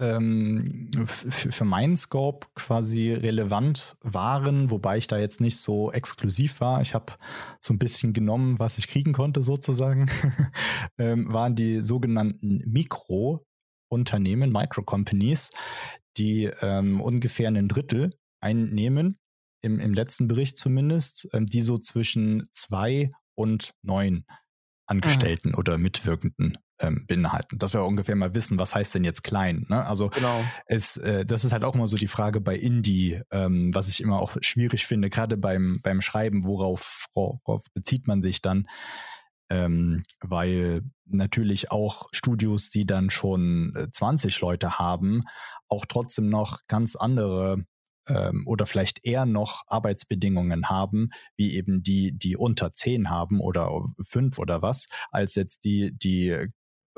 [0.01, 6.83] ähm, für meinen Scope quasi relevant waren, wobei ich da jetzt nicht so exklusiv war.
[6.83, 7.15] Ich habe
[7.61, 10.09] so ein bisschen genommen, was ich kriegen konnte sozusagen,
[10.99, 15.51] ähm, waren die sogenannten Mikrounternehmen, Micro-Companies,
[16.17, 19.19] die ähm, ungefähr ein Drittel einnehmen,
[19.63, 24.25] im, im letzten Bericht zumindest, ähm, die so zwischen zwei und neun
[24.87, 25.55] Angestellten mhm.
[25.57, 27.59] oder Mitwirkenden ähm, beinhalten.
[27.59, 29.67] Dass wir ungefähr mal wissen, was heißt denn jetzt klein.
[29.69, 29.85] Ne?
[29.85, 30.45] Also genau.
[30.67, 34.01] es, äh, das ist halt auch immer so die Frage bei Indie, ähm, was ich
[34.01, 38.69] immer auch schwierig finde, gerade beim, beim Schreiben, worauf, worauf bezieht man sich dann?
[39.51, 45.23] Ähm, weil natürlich auch Studios, die dann schon 20 äh, Leute haben,
[45.69, 47.65] auch trotzdem noch ganz andere
[48.09, 53.71] ähm, oder vielleicht eher noch Arbeitsbedingungen haben, wie eben die, die unter 10 haben oder
[54.01, 56.49] 5 oder was, als jetzt die, die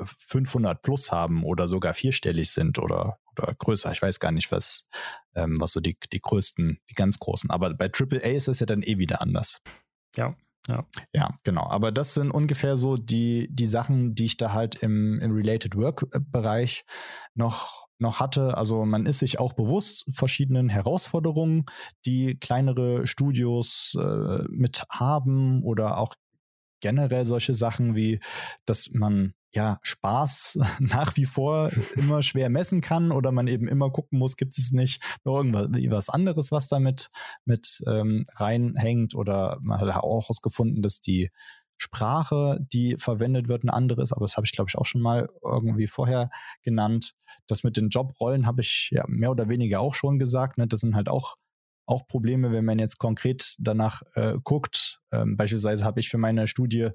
[0.03, 3.91] 500 plus haben oder sogar vierstellig sind oder, oder größer.
[3.91, 4.87] Ich weiß gar nicht, was,
[5.35, 7.49] ähm, was so die, die größten, die ganz großen.
[7.49, 9.61] Aber bei AAA ist es ja dann eh wieder anders.
[10.15, 10.35] Ja.
[10.67, 10.85] Ja.
[11.11, 11.63] ja, genau.
[11.63, 15.75] Aber das sind ungefähr so die, die Sachen, die ich da halt im, im Related
[15.75, 16.85] Work-Bereich
[17.33, 18.57] noch, noch hatte.
[18.57, 21.65] Also man ist sich auch bewusst verschiedenen Herausforderungen,
[22.05, 26.13] die kleinere Studios äh, mit haben oder auch
[26.81, 28.19] generell solche Sachen wie,
[28.65, 33.89] dass man ja, Spaß nach wie vor immer schwer messen kann oder man eben immer
[33.91, 37.09] gucken muss, gibt es nicht noch irgendwas anderes, was damit
[37.45, 41.29] mit ähm, reinhängt oder man hat auch herausgefunden, dass die
[41.77, 45.01] Sprache, die verwendet wird, eine andere ist, aber das habe ich glaube ich auch schon
[45.01, 46.29] mal irgendwie vorher
[46.61, 47.15] genannt.
[47.47, 50.59] Das mit den Jobrollen habe ich ja mehr oder weniger auch schon gesagt.
[50.59, 50.67] Ne?
[50.67, 51.37] Das sind halt auch
[51.91, 55.01] auch Probleme, wenn man jetzt konkret danach äh, guckt.
[55.11, 56.91] Ähm, beispielsweise habe ich für meine Studie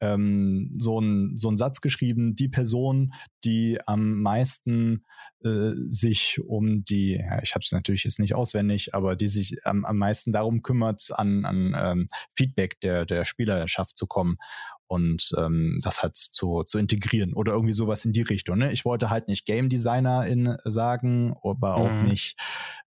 [0.00, 5.04] ähm, so, ein, so einen Satz geschrieben, die Person, die am meisten
[5.42, 9.54] äh, sich um die, ja, ich habe es natürlich jetzt nicht auswendig, aber die sich
[9.64, 14.36] am, am meisten darum kümmert, an, an ähm, Feedback der, der Spielerschaft zu kommen
[14.86, 18.58] und ähm, das halt zu, zu integrieren oder irgendwie sowas in die Richtung.
[18.58, 18.72] Ne?
[18.72, 22.08] Ich wollte halt nicht Game Designer in sagen, aber auch mhm.
[22.08, 22.36] nicht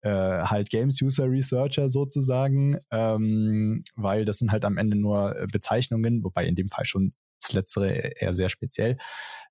[0.03, 5.47] äh, halt Games User Researcher sozusagen, ähm, weil das sind halt am Ende nur äh,
[5.51, 8.97] Bezeichnungen, wobei in dem Fall schon das letztere eher sehr speziell.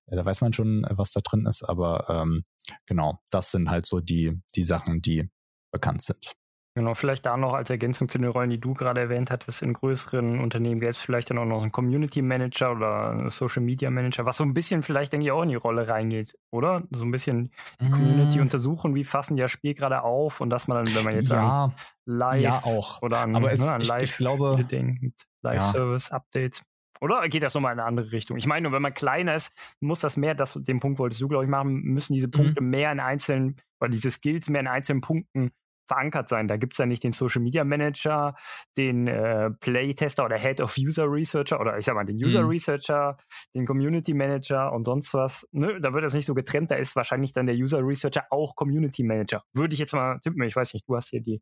[0.06, 2.44] Äh, da weiß man schon, was da drin ist, aber ähm,
[2.86, 5.30] genau, das sind halt so die, die Sachen, die
[5.70, 6.34] bekannt sind.
[6.76, 9.74] Genau, vielleicht da noch als Ergänzung zu den Rollen, die du gerade erwähnt hattest, in
[9.74, 14.26] größeren Unternehmen gäbe es vielleicht dann auch noch einen Community Manager oder Social Media Manager,
[14.26, 16.82] was so ein bisschen vielleicht, denke ich, auch in die Rolle reingeht, oder?
[16.90, 18.42] So ein bisschen die Community mm.
[18.42, 21.30] untersuchen, wie fassen die das Spiel gerade auf und dass man dann, wenn man jetzt
[21.30, 21.74] ja, an
[22.06, 23.00] Live ja auch.
[23.02, 26.16] oder an, Aber es, ne, an ich, Live ich glaube, mit Live-Service, ja.
[26.16, 26.64] Updates.
[27.00, 28.36] Oder geht das nochmal in eine andere Richtung?
[28.36, 31.28] Ich meine, nur wenn man kleiner ist, muss das mehr, das, den Punkt wolltest du,
[31.28, 32.32] glaube ich, machen, müssen diese mhm.
[32.32, 32.70] Punkte mhm.
[32.70, 35.52] mehr in einzelnen, oder diese Skills mehr in einzelnen Punkten
[35.86, 36.48] verankert sein.
[36.48, 38.34] Da gibt es ja nicht den Social Media Manager,
[38.76, 42.48] den äh, Playtester oder Head of User Researcher oder ich sag mal den User mhm.
[42.48, 43.16] Researcher,
[43.54, 45.46] den Community Manager und sonst was.
[45.52, 45.80] Ne?
[45.80, 46.70] Da wird das nicht so getrennt.
[46.70, 49.42] Da ist wahrscheinlich dann der User Researcher auch Community Manager.
[49.52, 50.42] Würde ich jetzt mal tippen.
[50.42, 51.40] Ich weiß nicht, du hast hier die,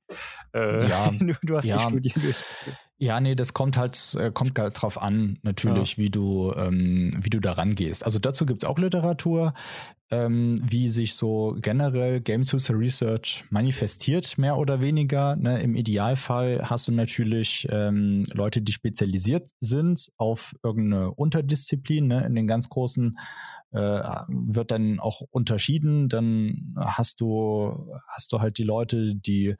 [0.54, 1.10] äh, ja,
[1.42, 1.76] du, hast ja.
[1.76, 2.44] die Studie durch.
[2.98, 6.04] Ja, nee, das kommt halt, äh, kommt halt drauf an, natürlich, ja.
[6.04, 8.04] wie du, ähm, wie du da rangehst.
[8.04, 9.54] Also dazu gibt es auch Literatur,
[10.12, 15.36] ähm, wie sich so generell Games User Research manifestiert, mehr oder weniger.
[15.36, 15.62] Ne?
[15.62, 22.08] Im Idealfall hast du natürlich ähm, Leute, die spezialisiert sind auf irgendeine Unterdisziplin.
[22.08, 22.26] Ne?
[22.26, 23.16] In den ganz großen
[23.70, 23.78] äh,
[24.28, 26.10] wird dann auch unterschieden.
[26.10, 27.74] Dann hast du,
[28.06, 29.56] hast du halt die Leute, die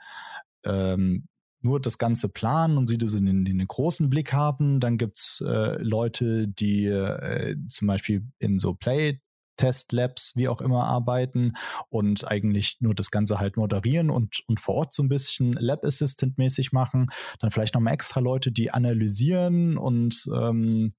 [0.65, 1.29] ähm,
[1.63, 4.81] nur das ganze planen und sie das in den, in den großen Blick haben.
[4.81, 9.19] Dann gibt's äh, Leute, die äh, zum Beispiel in so Play
[9.57, 11.55] Testlabs, wie auch immer, arbeiten
[11.89, 15.85] und eigentlich nur das Ganze halt moderieren und, und vor Ort so ein bisschen Lab
[15.85, 17.11] Assistant mäßig machen.
[17.41, 20.91] Dann vielleicht nochmal extra Leute, die analysieren und ähm,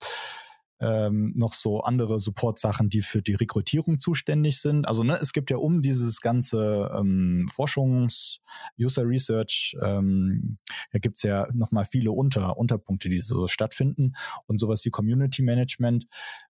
[0.83, 4.87] ähm, noch so andere Support-Sachen, die für die Rekrutierung zuständig sind.
[4.87, 8.39] Also ne, es gibt ja um dieses ganze ähm, Forschungs-,
[8.77, 10.57] User Research, ähm,
[10.91, 14.13] da gibt es ja nochmal viele Unter Unterpunkte, die so stattfinden.
[14.45, 16.05] Und sowas wie Community Management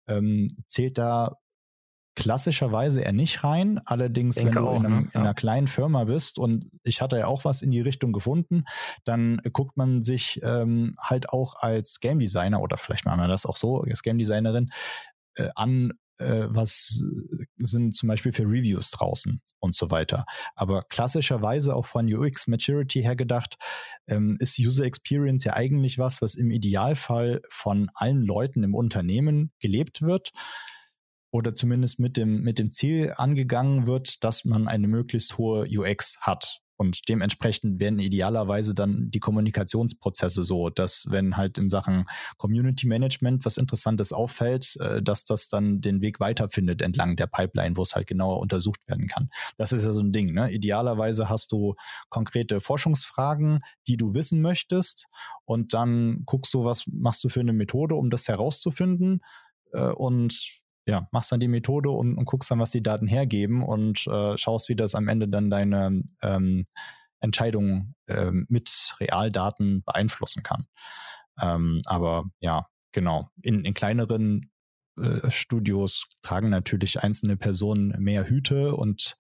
[0.06, 1.36] ähm, zählt da
[2.16, 3.80] klassischerweise eher nicht rein.
[3.84, 5.10] Allerdings, wenn du auch, in, einem, ne?
[5.12, 8.64] in, einer kleinen Firma bist und ich hatte ja auch was in die Richtung gefunden,
[9.04, 13.46] dann guckt man sich ähm, halt auch als Game Designer oder vielleicht machen wir das
[13.46, 14.70] auch so, als Game Designerin,
[15.36, 17.02] äh, an, äh, was
[17.58, 20.24] sind zum Beispiel für Reviews draußen und so weiter.
[20.54, 23.56] Aber klassischerweise auch von UX Maturity her gedacht,
[24.08, 29.52] ähm, ist User Experience ja eigentlich was, was im Idealfall von allen Leuten im Unternehmen
[29.60, 30.32] gelebt wird
[31.30, 36.18] oder zumindest mit dem, mit dem Ziel angegangen wird, dass man eine möglichst hohe UX
[36.20, 36.60] hat.
[36.80, 42.06] Und dementsprechend werden idealerweise dann die Kommunikationsprozesse so, dass wenn halt in Sachen
[42.38, 47.76] Community Management was Interessantes auffällt, äh, dass das dann den Weg weiterfindet entlang der Pipeline,
[47.76, 49.28] wo es halt genauer untersucht werden kann.
[49.58, 50.32] Das ist ja so ein Ding.
[50.32, 50.50] Ne?
[50.50, 51.74] Idealerweise hast du
[52.08, 55.08] konkrete Forschungsfragen, die du wissen möchtest
[55.44, 59.20] und dann guckst du, was machst du für eine Methode, um das herauszufinden
[59.72, 63.62] äh, und ja, machst dann die Methode und, und guckst dann, was die Daten hergeben
[63.62, 66.66] und äh, schaust, wie das am Ende dann deine ähm,
[67.20, 70.66] Entscheidungen ähm, mit Realdaten beeinflussen kann.
[71.40, 73.30] Ähm, aber ja, genau.
[73.40, 74.50] In, in kleineren
[75.00, 79.16] äh, Studios tragen natürlich einzelne Personen mehr Hüte und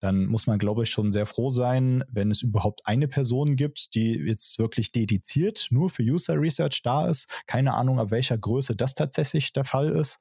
[0.00, 3.94] dann muss man, glaube ich, schon sehr froh sein, wenn es überhaupt eine Person gibt,
[3.94, 7.28] die jetzt wirklich dediziert nur für User Research da ist.
[7.46, 10.18] Keine Ahnung, ab welcher Größe das tatsächlich der Fall ist.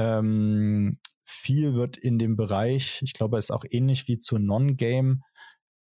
[0.00, 5.22] Ähm, viel wird in dem Bereich, ich glaube, ist auch ähnlich wie zu Non-Game,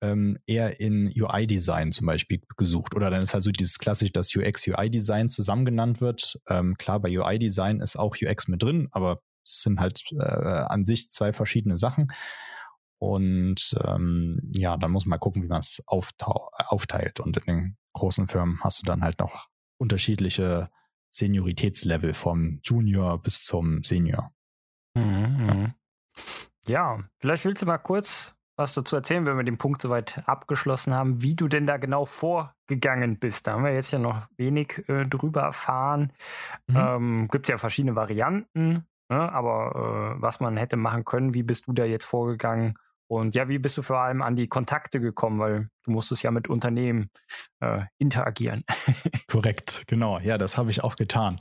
[0.01, 2.95] ähm, eher in UI-Design zum Beispiel gesucht.
[2.95, 6.39] Oder dann ist also dieses klassisch, dass UX-UI-Design zusammen genannt wird.
[6.49, 10.85] Ähm, klar, bei UI-Design ist auch UX mit drin, aber es sind halt äh, an
[10.85, 12.13] sich zwei verschiedene Sachen.
[12.99, 17.21] Und ähm, ja, dann muss man gucken, wie man es aufteilt.
[17.21, 20.71] Und in den großen Firmen hast du dann halt noch unterschiedliche
[21.15, 24.33] Senioritätslevel vom Junior bis zum Senior.
[24.95, 25.55] Mhm, ja.
[25.55, 25.75] Mhm.
[26.67, 30.95] ja, vielleicht willst du mal kurz was dazu erzählen, wenn wir den Punkt soweit abgeschlossen
[30.95, 33.47] haben, wie du denn da genau vorgegangen bist.
[33.47, 36.13] Da haben wir jetzt ja noch wenig äh, drüber erfahren.
[36.69, 36.77] Mhm.
[36.77, 39.33] Ähm, Gibt es ja verschiedene Varianten, ne?
[39.33, 42.79] aber äh, was man hätte machen können, wie bist du da jetzt vorgegangen?
[43.07, 46.31] Und ja, wie bist du vor allem an die Kontakte gekommen, weil du musstest ja
[46.31, 47.11] mit Unternehmen
[47.61, 48.65] äh, interagieren.
[49.29, 50.19] Korrekt, genau.
[50.19, 51.37] Ja, das habe ich auch getan.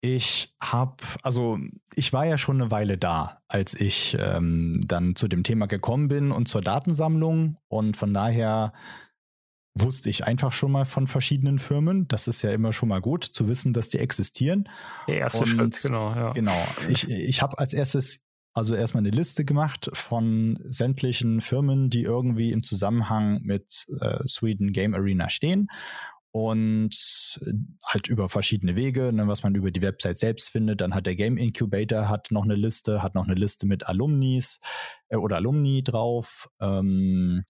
[0.00, 1.58] Ich habe, also
[1.94, 6.08] ich war ja schon eine Weile da, als ich ähm, dann zu dem Thema gekommen
[6.08, 7.56] bin und zur Datensammlung.
[7.68, 8.72] Und von daher
[9.74, 12.08] wusste ich einfach schon mal von verschiedenen Firmen.
[12.08, 14.68] Das ist ja immer schon mal gut zu wissen, dass die existieren.
[15.08, 16.14] Der erste und, Schritt, genau.
[16.14, 16.32] Ja.
[16.32, 16.66] Genau.
[16.88, 18.20] Ich, ich habe als erstes
[18.56, 24.72] also erstmal eine Liste gemacht von sämtlichen Firmen, die irgendwie im Zusammenhang mit äh, Sweden
[24.72, 25.68] Game Arena stehen
[26.30, 27.52] und äh,
[27.84, 30.80] halt über verschiedene Wege, ne, was man über die Website selbst findet.
[30.80, 34.60] Dann hat der Game Incubator hat noch eine Liste, hat noch eine Liste mit Alumnis
[35.10, 36.48] äh, oder Alumni drauf.
[36.58, 37.44] Ähm,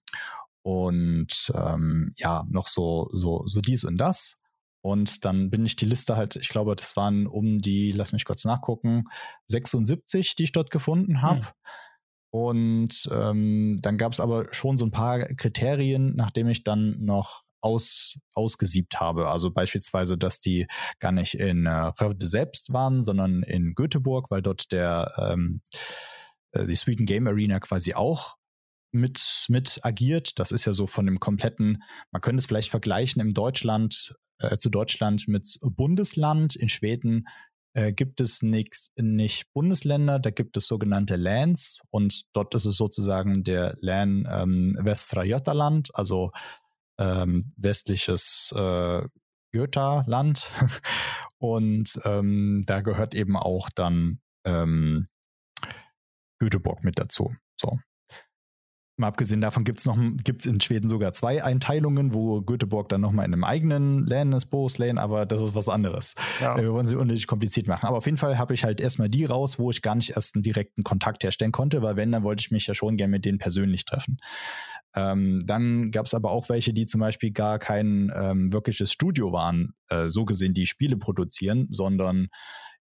[0.62, 4.38] und ähm, ja, noch so, so, so dies und das.
[4.86, 8.24] Und dann bin ich die Liste halt, ich glaube, das waren um die, lass mich
[8.24, 9.06] kurz nachgucken,
[9.46, 11.40] 76, die ich dort gefunden habe.
[11.40, 11.52] Hm.
[12.30, 17.42] Und ähm, dann gab es aber schon so ein paar Kriterien, nachdem ich dann noch
[17.60, 19.28] aus, ausgesiebt habe.
[19.28, 20.68] Also beispielsweise, dass die
[21.00, 25.62] gar nicht in äh, Rövde selbst waren, sondern in Göteborg, weil dort der ähm,
[26.52, 28.36] äh, die Sweden Game Arena quasi auch
[28.92, 30.38] mit, mit agiert.
[30.38, 31.82] Das ist ja so von dem kompletten,
[32.12, 36.56] man könnte es vielleicht vergleichen im Deutschland, äh, zu Deutschland mit Bundesland.
[36.56, 37.26] In Schweden
[37.76, 42.76] äh, gibt es nix, nicht Bundesländer, da gibt es sogenannte Lands und dort ist es
[42.76, 46.32] sozusagen der Lan ähm, Västra Götaland, also
[46.98, 49.02] ähm, westliches äh,
[49.52, 50.50] Götaland.
[51.38, 55.08] und ähm, da gehört eben auch dann ähm,
[56.38, 57.34] Göteborg mit dazu.
[57.60, 57.78] So.
[58.98, 63.02] Mal abgesehen davon gibt es noch gibt's in Schweden sogar zwei Einteilungen, wo Göteborg dann
[63.02, 66.14] nochmal in einem eigenen Län ist, Bohuslän, aber das ist was anderes.
[66.40, 66.56] Ja.
[66.56, 67.86] Wir wollen sie unnötig kompliziert machen.
[67.86, 70.34] Aber auf jeden Fall habe ich halt erstmal die raus, wo ich gar nicht erst
[70.34, 73.26] einen direkten Kontakt herstellen konnte, weil wenn, dann wollte ich mich ja schon gerne mit
[73.26, 74.18] denen persönlich treffen.
[74.94, 79.30] Ähm, dann gab es aber auch welche, die zum Beispiel gar kein ähm, wirkliches Studio
[79.30, 82.28] waren, äh, so gesehen, die Spiele produzieren, sondern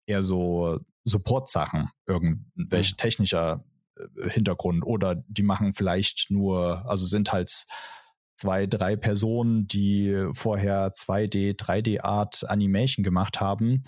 [0.04, 2.96] eher so Support-Sachen, irgendwelche mhm.
[2.98, 3.71] technischer äh,
[4.28, 7.66] Hintergrund oder die machen vielleicht nur, also sind halt
[8.36, 13.84] zwei, drei Personen, die vorher 2D, 3D-Art Animation gemacht haben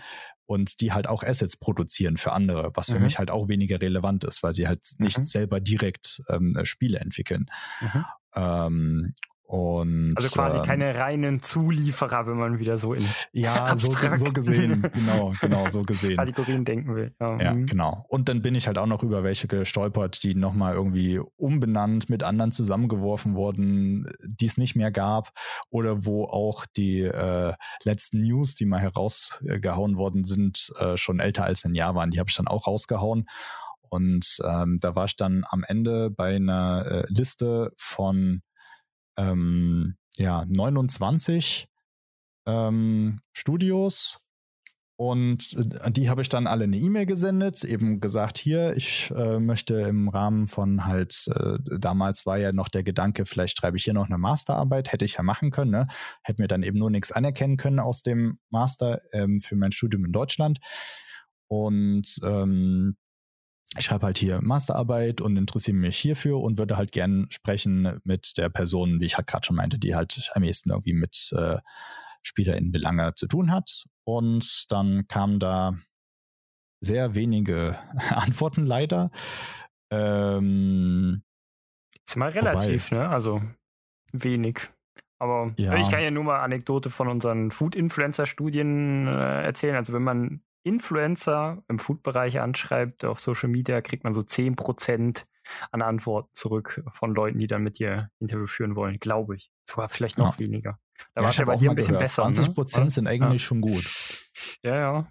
[0.46, 3.05] und die halt auch Assets produzieren für andere, was für mhm.
[3.05, 5.24] mich halt auch weniger relevant ist, weil sie halt nicht mhm.
[5.24, 7.46] selber direkt ähm, Spiele entwickeln.
[7.80, 8.05] Mhm.
[8.34, 9.14] Ähm,
[9.47, 14.32] und, also quasi ähm, keine reinen Zulieferer, wenn man wieder so in ja so, so,
[14.32, 17.14] gesehen, genau, genau so gesehen Kategorien denken will.
[17.20, 17.40] Ja.
[17.40, 17.66] ja, mhm.
[17.66, 18.07] genau.
[18.09, 22.22] Und dann bin ich halt auch noch über welche gestolpert, die nochmal irgendwie umbenannt mit
[22.22, 25.30] anderen zusammengeworfen wurden, die es nicht mehr gab
[25.68, 31.45] oder wo auch die äh, letzten News, die mal herausgehauen worden sind, äh, schon älter
[31.45, 32.11] als ein Jahr waren.
[32.11, 33.26] Die habe ich dann auch rausgehauen.
[33.90, 38.40] Und ähm, da war ich dann am Ende bei einer äh, Liste von
[39.16, 41.66] ähm, ja, 29
[42.46, 44.20] ähm, Studios
[44.96, 49.40] Und äh, die habe ich dann alle eine E-Mail gesendet, eben gesagt, hier, ich äh,
[49.40, 53.84] möchte im Rahmen von halt, äh, damals war ja noch der Gedanke, vielleicht schreibe ich
[53.84, 55.88] hier noch eine Masterarbeit, hätte ich ja machen können, ne?
[56.22, 60.04] hätte mir dann eben nur nichts anerkennen können aus dem Master ähm, für mein Studium
[60.04, 60.60] in Deutschland.
[61.48, 62.96] Und ähm,
[63.77, 68.37] ich schreibe halt hier Masterarbeit und interessiere mich hierfür und würde halt gern sprechen mit
[68.37, 71.59] der Person, wie ich halt gerade schon meinte, die halt am ehesten irgendwie mit äh,
[72.22, 73.85] SpielerInnen-Belange zu tun hat.
[74.05, 75.77] Und dann kamen da
[76.81, 77.79] sehr wenige
[78.11, 79.11] Antworten leider.
[79.91, 81.22] Ähm,
[82.07, 83.09] ist mal relativ, wobei, ne?
[83.09, 83.43] Also
[84.12, 84.61] wenig.
[85.18, 85.77] Aber ja.
[85.77, 89.77] ich kann ja nur mal Anekdote von unseren Food-Influencer-Studien äh, erzählen.
[89.77, 95.24] Also wenn man Influencer im Food-Bereich anschreibt auf Social Media, kriegt man so 10%
[95.70, 99.50] an Antworten zurück von Leuten, die dann mit dir Interview führen wollen, glaube ich.
[99.68, 100.46] Sogar vielleicht noch ja.
[100.46, 100.78] weniger.
[101.14, 102.04] Da ja, war es ja bei dir ein bisschen gehört.
[102.04, 102.22] besser.
[102.22, 102.90] 20 Prozent ne?
[102.90, 103.46] sind eigentlich ja.
[103.46, 103.84] schon gut.
[104.62, 105.08] Ja, ja.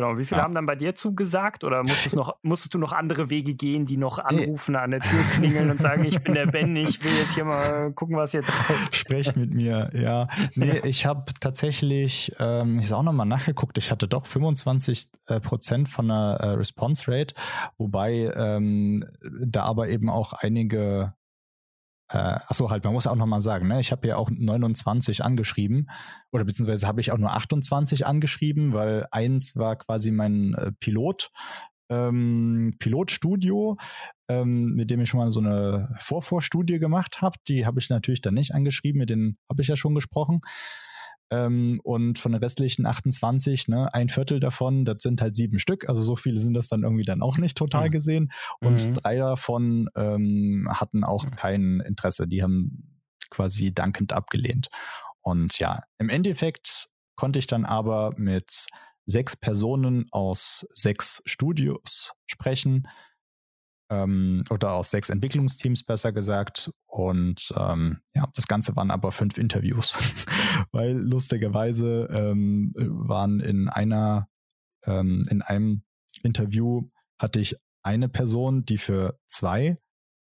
[0.00, 0.16] Genau.
[0.16, 0.44] Wie viele ja.
[0.44, 3.98] haben dann bei dir zugesagt oder musstest, noch, musstest du noch andere Wege gehen, die
[3.98, 7.34] noch anrufen, an der Tür klingeln und sagen, ich bin der Ben, ich will jetzt
[7.34, 8.78] hier mal gucken, was ihr traut?
[8.96, 10.26] Sprecht mit mir, ja.
[10.54, 15.38] Nee, ich habe tatsächlich, ähm, ich habe auch nochmal nachgeguckt, ich hatte doch 25 äh,
[15.40, 17.34] Prozent von der äh, Response Rate,
[17.76, 19.04] wobei ähm,
[19.44, 21.12] da aber eben auch einige
[22.10, 25.88] äh, achso, halt, man muss auch nochmal sagen, ne, ich habe ja auch 29 angeschrieben
[26.32, 31.30] oder beziehungsweise habe ich auch nur 28 angeschrieben, weil eins war quasi mein äh, Pilot,
[31.88, 33.76] ähm, Pilotstudio,
[34.28, 37.38] ähm, mit dem ich schon mal so eine Vorvorstudie gemacht habe.
[37.46, 40.40] Die habe ich natürlich dann nicht angeschrieben, mit denen habe ich ja schon gesprochen.
[41.30, 45.88] Ähm, und von den restlichen 28, ne, ein Viertel davon, das sind halt sieben Stück.
[45.88, 47.92] Also so viele sind das dann irgendwie dann auch nicht total mhm.
[47.92, 48.32] gesehen.
[48.60, 48.94] Und mhm.
[48.94, 52.26] drei davon ähm, hatten auch kein Interesse.
[52.26, 53.00] Die haben
[53.30, 54.68] quasi dankend abgelehnt.
[55.22, 58.66] Und ja, im Endeffekt konnte ich dann aber mit
[59.06, 62.88] sechs Personen aus sechs Studios sprechen
[63.90, 66.70] ähm, oder aus sechs Entwicklungsteams besser gesagt.
[66.86, 69.98] Und ähm, ja, das Ganze waren aber fünf Interviews,
[70.72, 74.28] weil lustigerweise ähm, waren in einer,
[74.86, 75.82] ähm, in einem
[76.22, 76.88] Interview
[77.18, 79.78] hatte ich eine Person, die für zwei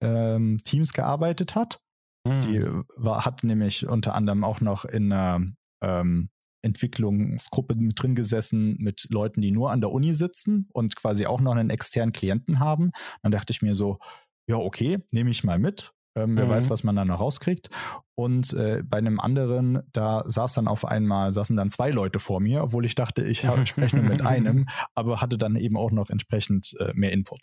[0.01, 1.79] ähm, Teams gearbeitet hat.
[2.25, 2.41] Mhm.
[2.41, 5.41] Die war, hat nämlich unter anderem auch noch in einer
[5.81, 6.29] ähm,
[6.61, 11.41] Entwicklungsgruppe mit drin gesessen mit Leuten, die nur an der Uni sitzen und quasi auch
[11.41, 12.91] noch einen externen Klienten haben.
[13.23, 13.99] Dann dachte ich mir so,
[14.47, 15.93] ja, okay, nehme ich mal mit.
[16.13, 16.49] Ähm, wer mhm.
[16.49, 17.69] weiß, was man da noch rauskriegt.
[18.15, 22.41] Und äh, bei einem anderen, da saß dann auf einmal, saßen dann zwei Leute vor
[22.41, 26.09] mir, obwohl ich dachte, ich spreche nur mit einem, aber hatte dann eben auch noch
[26.09, 27.39] entsprechend äh, mehr Input.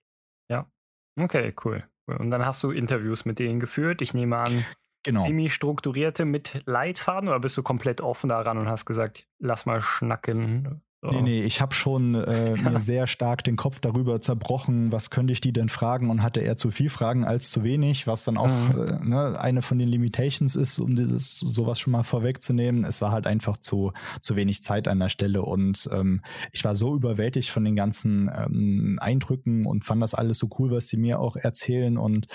[0.51, 0.71] Ja.
[1.19, 1.85] Okay, cool.
[2.07, 4.03] Und dann hast du Interviews mit denen geführt.
[4.03, 4.65] Ich nehme an,
[5.09, 5.23] genau.
[5.23, 10.83] semi-strukturierte mit Leitfaden oder bist du komplett offen daran und hast gesagt, lass mal schnacken?
[11.01, 11.13] So.
[11.13, 15.33] Nee, nee, ich habe schon äh, mir sehr stark den Kopf darüber zerbrochen, was könnte
[15.33, 18.37] ich die denn fragen und hatte eher zu viel Fragen als zu wenig, was dann
[18.37, 18.81] auch mhm.
[18.81, 22.85] äh, ne, eine von den Limitations ist, um dieses sowas schon mal vorwegzunehmen.
[22.85, 26.23] Es war halt einfach zu, zu wenig Zeit an der Stelle und ähm,
[26.53, 30.73] ich war so überwältigt von den ganzen ähm, Eindrücken und fand das alles so cool,
[30.73, 32.27] was sie mir auch erzählen und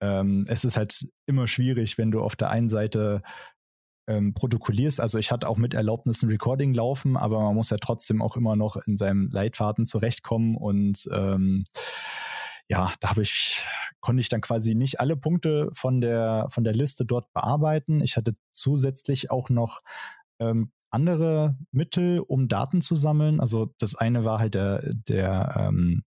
[0.00, 3.22] ähm, es ist halt immer schwierig, wenn du auf der einen Seite
[4.10, 5.00] ähm, protokollierst.
[5.00, 8.36] Also ich hatte auch mit Erlaubnis ein Recording laufen, aber man muss ja trotzdem auch
[8.36, 11.64] immer noch in seinem Leitfaden zurechtkommen und ähm,
[12.68, 13.64] ja, da habe ich,
[14.00, 18.00] konnte ich dann quasi nicht alle Punkte von der, von der Liste dort bearbeiten.
[18.00, 19.80] Ich hatte zusätzlich auch noch
[20.38, 23.40] ähm, andere Mittel, um Daten zu sammeln.
[23.40, 26.04] Also das eine war halt der, der ähm,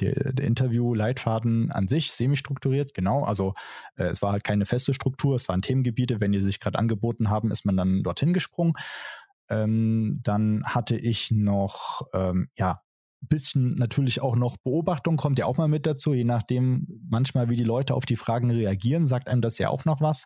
[0.00, 3.24] der, der Interview-Leitfaden an sich semi-strukturiert, genau.
[3.24, 3.54] Also
[3.96, 6.20] äh, es war halt keine feste Struktur, es waren Themengebiete.
[6.20, 8.74] Wenn die sich gerade angeboten haben, ist man dann dorthin gesprungen.
[9.48, 12.80] Ähm, dann hatte ich noch, ähm, ja,
[13.20, 17.56] bisschen natürlich auch noch Beobachtung kommt ja auch mal mit dazu, je nachdem manchmal, wie
[17.56, 20.24] die Leute auf die Fragen reagieren, sagt einem das ja auch noch was.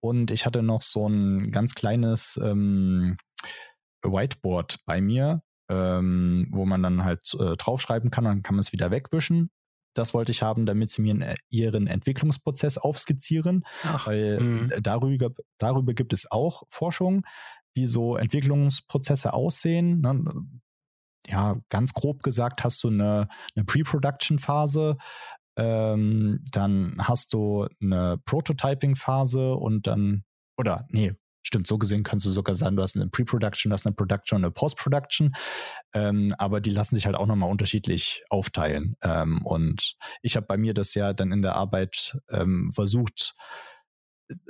[0.00, 3.16] Und ich hatte noch so ein ganz kleines ähm,
[4.02, 8.72] Whiteboard bei mir, ähm, wo man dann halt äh, draufschreiben kann, dann kann man es
[8.72, 9.50] wieder wegwischen.
[9.94, 14.80] Das wollte ich haben, damit sie mir ihren Entwicklungsprozess aufskizzieren, Ach, weil mh.
[14.82, 17.24] darüber, darüber gibt es auch Forschung,
[17.74, 20.00] wie so Entwicklungsprozesse aussehen.
[20.00, 20.24] Ne?
[21.26, 24.98] Ja, ganz grob gesagt hast du eine, eine Pre-Production-Phase,
[25.56, 30.24] ähm, dann hast du eine Prototyping-Phase und dann,
[30.58, 31.14] oder nee,
[31.46, 34.38] Stimmt, so gesehen kannst du sogar sagen, du hast eine Pre-Production, du hast eine Production
[34.38, 35.32] und eine Post-Production.
[35.92, 38.96] Ähm, aber die lassen sich halt auch nochmal unterschiedlich aufteilen.
[39.00, 43.36] Ähm, und ich habe bei mir das ja dann in der Arbeit ähm, versucht,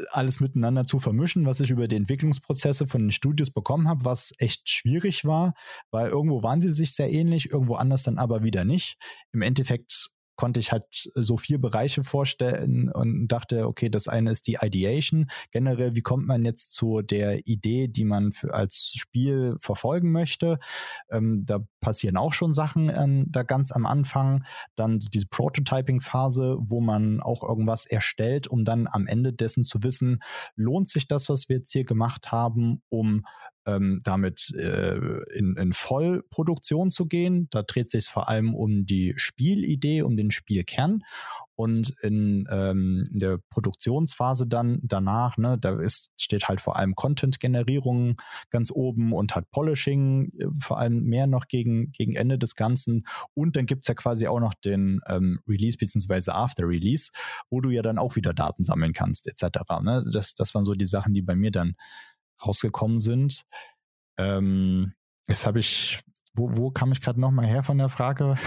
[0.08, 4.32] alles miteinander zu vermischen, was ich über die Entwicklungsprozesse von den Studios bekommen habe, was
[4.38, 5.52] echt schwierig war,
[5.90, 8.96] weil irgendwo waren sie sich sehr ähnlich, irgendwo anders dann aber wieder nicht.
[9.32, 10.84] Im Endeffekt konnte ich halt
[11.14, 15.26] so vier Bereiche vorstellen und dachte, okay, das eine ist die Ideation.
[15.50, 20.58] Generell, wie kommt man jetzt zu der Idee, die man für, als Spiel verfolgen möchte?
[21.10, 24.44] Ähm, da passieren auch schon Sachen ähm, da ganz am Anfang.
[24.76, 30.20] Dann diese Prototyping-Phase, wo man auch irgendwas erstellt, um dann am Ende dessen zu wissen,
[30.54, 33.24] lohnt sich das, was wir jetzt hier gemacht haben, um
[33.66, 34.96] ähm, damit äh,
[35.34, 37.48] in, in Vollproduktion zu gehen.
[37.50, 41.02] Da dreht sich vor allem um die Spielidee, um den Spielkern.
[41.58, 46.94] Und in, ähm, in der Produktionsphase dann danach, ne, da ist, steht halt vor allem
[46.94, 48.20] Content-Generierung
[48.50, 53.06] ganz oben und hat Polishing äh, vor allem mehr noch gegen, gegen Ende des Ganzen.
[53.32, 56.30] Und dann gibt's ja quasi auch noch den ähm, Release bzw.
[56.30, 57.10] After Release,
[57.48, 59.80] wo du ja dann auch wieder Daten sammeln kannst, etc.
[59.82, 60.04] Ne?
[60.12, 61.74] Das, das waren so die Sachen, die bei mir dann
[62.44, 63.42] rausgekommen sind.
[64.18, 64.94] Ähm,
[65.28, 66.00] jetzt habe ich,
[66.34, 68.38] wo, wo kam ich gerade nochmal her von der Frage?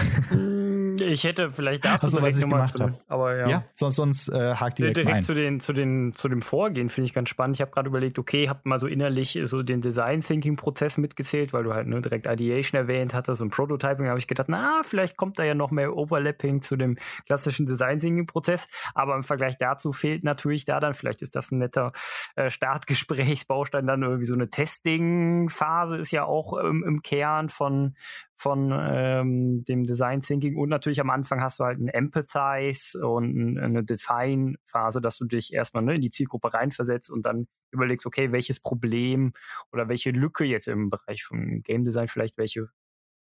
[1.00, 3.48] Ich hätte vielleicht dazu also, direkt nochmal zu den, aber ja.
[3.48, 5.22] ja sonst, sonst äh, hakt direkt, direkt ein.
[5.22, 7.56] zu den zu den zu dem Vorgehen finde ich ganz spannend.
[7.56, 11.52] Ich habe gerade überlegt, okay, habe mal so innerlich so den Design Thinking Prozess mitgezählt,
[11.52, 15.16] weil du halt ne, direkt Ideation erwähnt hattest und Prototyping habe ich gedacht, na, vielleicht
[15.16, 16.96] kommt da ja noch mehr Overlapping zu dem
[17.26, 21.50] klassischen Design Thinking Prozess, aber im Vergleich dazu fehlt natürlich da dann, vielleicht ist das
[21.50, 21.92] ein netter
[22.36, 27.94] äh, Startgesprächsbaustein dann irgendwie so eine Testing Phase ist ja auch ähm, im Kern von
[28.40, 33.58] von ähm, dem Design Thinking und natürlich am Anfang hast du halt ein Empathize und
[33.58, 38.32] eine Define-Phase, dass du dich erstmal ne, in die Zielgruppe reinversetzt und dann überlegst, okay,
[38.32, 39.34] welches Problem
[39.72, 42.68] oder welche Lücke jetzt im Bereich von Game Design vielleicht welche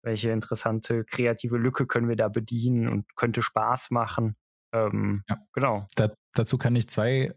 [0.02, 4.36] welche interessante kreative Lücke können wir da bedienen und könnte Spaß machen.
[4.72, 5.38] Ähm, ja.
[5.54, 5.88] Genau.
[5.96, 7.34] Da, dazu kann ich zwei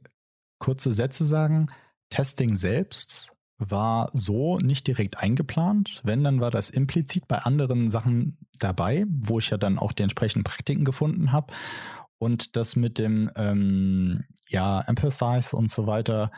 [0.59, 1.67] kurze Sätze sagen.
[2.09, 6.01] Testing selbst war so nicht direkt eingeplant.
[6.03, 10.03] Wenn, dann war das implizit bei anderen Sachen dabei, wo ich ja dann auch die
[10.03, 11.53] entsprechenden Praktiken gefunden habe.
[12.17, 16.31] Und das mit dem ähm, ja, Emphasize und so weiter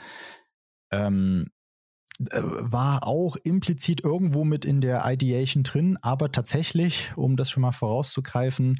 [0.91, 1.47] ähm,
[2.29, 7.61] äh, war auch implizit irgendwo mit in der Ideation drin, aber tatsächlich, um das schon
[7.61, 8.75] mal vorauszugreifen,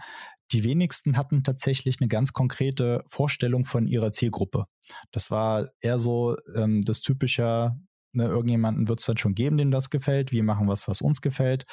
[0.51, 4.65] die wenigsten hatten tatsächlich eine ganz konkrete Vorstellung von ihrer Zielgruppe.
[5.11, 7.71] Das war eher so ähm, das typische,
[8.13, 10.31] Ne, irgendjemanden wird es dann schon geben, dem das gefällt.
[10.31, 11.65] Wir machen was, was uns gefällt.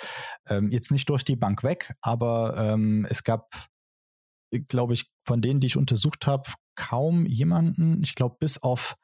[0.46, 3.68] Ähm, jetzt nicht durch die Bank weg, aber ähm, es gab,
[4.68, 8.00] glaube ich, von denen, die ich untersucht habe, kaum jemanden.
[8.02, 8.96] Ich glaube, bis auf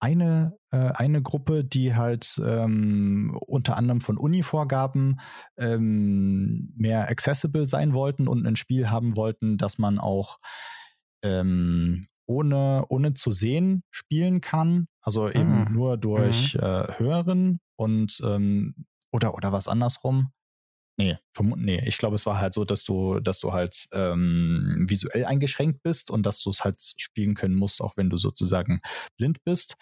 [0.00, 5.20] eine, äh, eine Gruppe, die halt ähm, unter anderem von Uni-Vorgaben
[5.56, 10.38] ähm, mehr accessible sein wollten und ein Spiel haben wollten, dass man auch
[11.22, 14.86] ähm, ohne, ohne zu sehen spielen kann.
[15.00, 15.72] Also eben mhm.
[15.72, 16.60] nur durch mhm.
[16.60, 20.30] äh, Hören und ähm, oder, oder was andersrum.
[21.00, 25.24] Nee, nee, ich glaube, es war halt so, dass du, dass du halt ähm, visuell
[25.26, 28.80] eingeschränkt bist und dass du es halt spielen können musst, auch wenn du sozusagen
[29.16, 29.76] blind bist.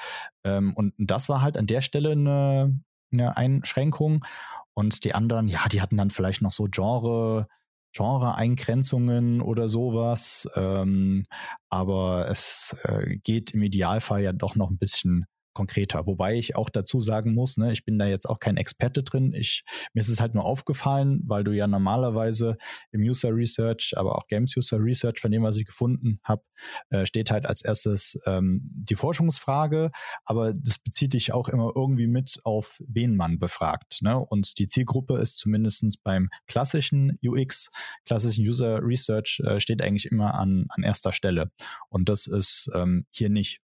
[0.45, 2.79] Ähm, und das war halt an der Stelle eine,
[3.11, 4.27] eine Einschränkung.
[4.75, 7.49] Und die anderen, ja, die hatten dann vielleicht noch so Genre,
[7.97, 10.49] Genre-Eingrenzungen oder sowas.
[10.55, 11.23] Ähm,
[11.71, 16.07] aber es äh, geht im Idealfall ja doch noch ein bisschen konkreter.
[16.07, 19.33] Wobei ich auch dazu sagen muss, ne, ich bin da jetzt auch kein Experte drin.
[19.33, 19.65] Ich,
[19.95, 22.59] mir ist es halt nur aufgefallen, weil du ja normalerweise
[22.93, 26.43] im User Research, aber auch Games User Research, von dem, was ich gefunden habe,
[26.91, 29.91] äh, steht halt als erstes ähm, die Forschungsfrage,
[30.27, 34.03] aber das bezieht dich auch immer irgendwie mit auf wen man befragt.
[34.03, 34.19] Ne?
[34.19, 37.71] Und die Zielgruppe ist zumindest beim klassischen UX,
[38.05, 41.51] klassischen User Research, äh, steht eigentlich immer an, an erster Stelle.
[41.89, 43.63] Und das ist ähm, hier nicht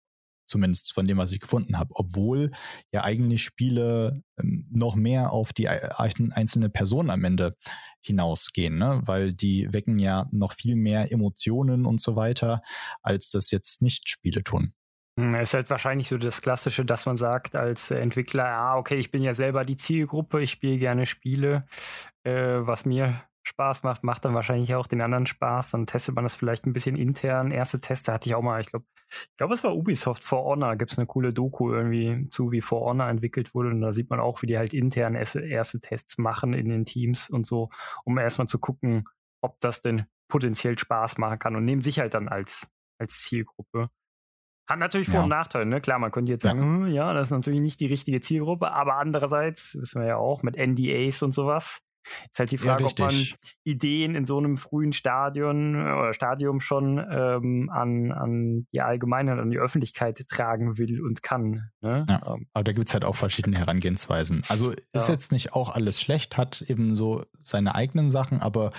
[0.50, 2.52] zumindest von dem, was ich gefunden habe, obwohl
[2.92, 7.56] ja eigentlich Spiele ähm, noch mehr auf die einzelne Person am Ende
[8.02, 9.02] hinausgehen, ne?
[9.06, 12.62] weil die wecken ja noch viel mehr Emotionen und so weiter,
[13.02, 14.74] als das jetzt nicht Spiele tun.
[15.20, 18.96] Hm, es ist halt wahrscheinlich so das Klassische, dass man sagt als Entwickler, ah, okay,
[18.96, 21.66] ich bin ja selber die Zielgruppe, ich spiele gerne Spiele,
[22.24, 25.72] äh, was mir Spaß macht, macht dann wahrscheinlich auch den anderen Spaß.
[25.72, 27.52] Dann testet man das vielleicht ein bisschen intern.
[27.52, 30.76] Erste Teste hatte ich auch mal, ich glaube, ich glaube, es war Ubisoft For Honor.
[30.76, 33.70] Gibt es eine coole Doku irgendwie zu, wie For Honor entwickelt wurde.
[33.70, 37.30] Und da sieht man auch, wie die halt intern erste Tests machen in den Teams
[37.30, 37.70] und so,
[38.06, 39.06] um erstmal zu gucken,
[39.42, 42.70] ob das denn potenziell Spaß machen kann und nehmen sich halt dann als,
[43.00, 43.90] als Zielgruppe.
[44.70, 45.24] Hat natürlich Vor- ja.
[45.24, 45.82] und Nachteile, ne?
[45.82, 46.66] Klar, man könnte jetzt sagen, ja.
[46.66, 50.44] Hm, ja, das ist natürlich nicht die richtige Zielgruppe, aber andererseits, wissen wir ja auch,
[50.44, 51.82] mit NDAs und sowas,
[52.32, 53.14] Ist halt die Frage, ja, ob man
[53.64, 59.40] Ideen in so einem frühen Stadion äh, oder Stadium schon ähm, an, an die Allgemeinheit,
[59.40, 61.70] an die Öffentlichkeit tragen will und kann.
[61.82, 62.06] Ne?
[62.10, 62.48] Ja, ähm.
[62.54, 64.44] aber da gibt es halt auch verschiedene Herangehensweisen.
[64.48, 65.14] Also ist ja.
[65.14, 68.72] jetzt nicht auch alles schlecht, hat eben so seine eigenen Sachen, aber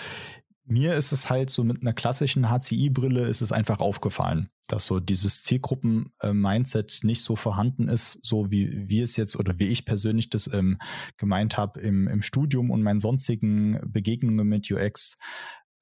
[0.71, 5.01] mir ist es halt so mit einer klassischen HCI-Brille ist es einfach aufgefallen, dass so
[5.01, 10.31] dieses Zielgruppen-Mindset nicht so vorhanden ist, so wie wir es jetzt oder wie ich persönlich
[10.31, 10.79] das ähm,
[11.17, 15.19] gemeint habe im, im Studium und meinen sonstigen Begegnungen mit UX.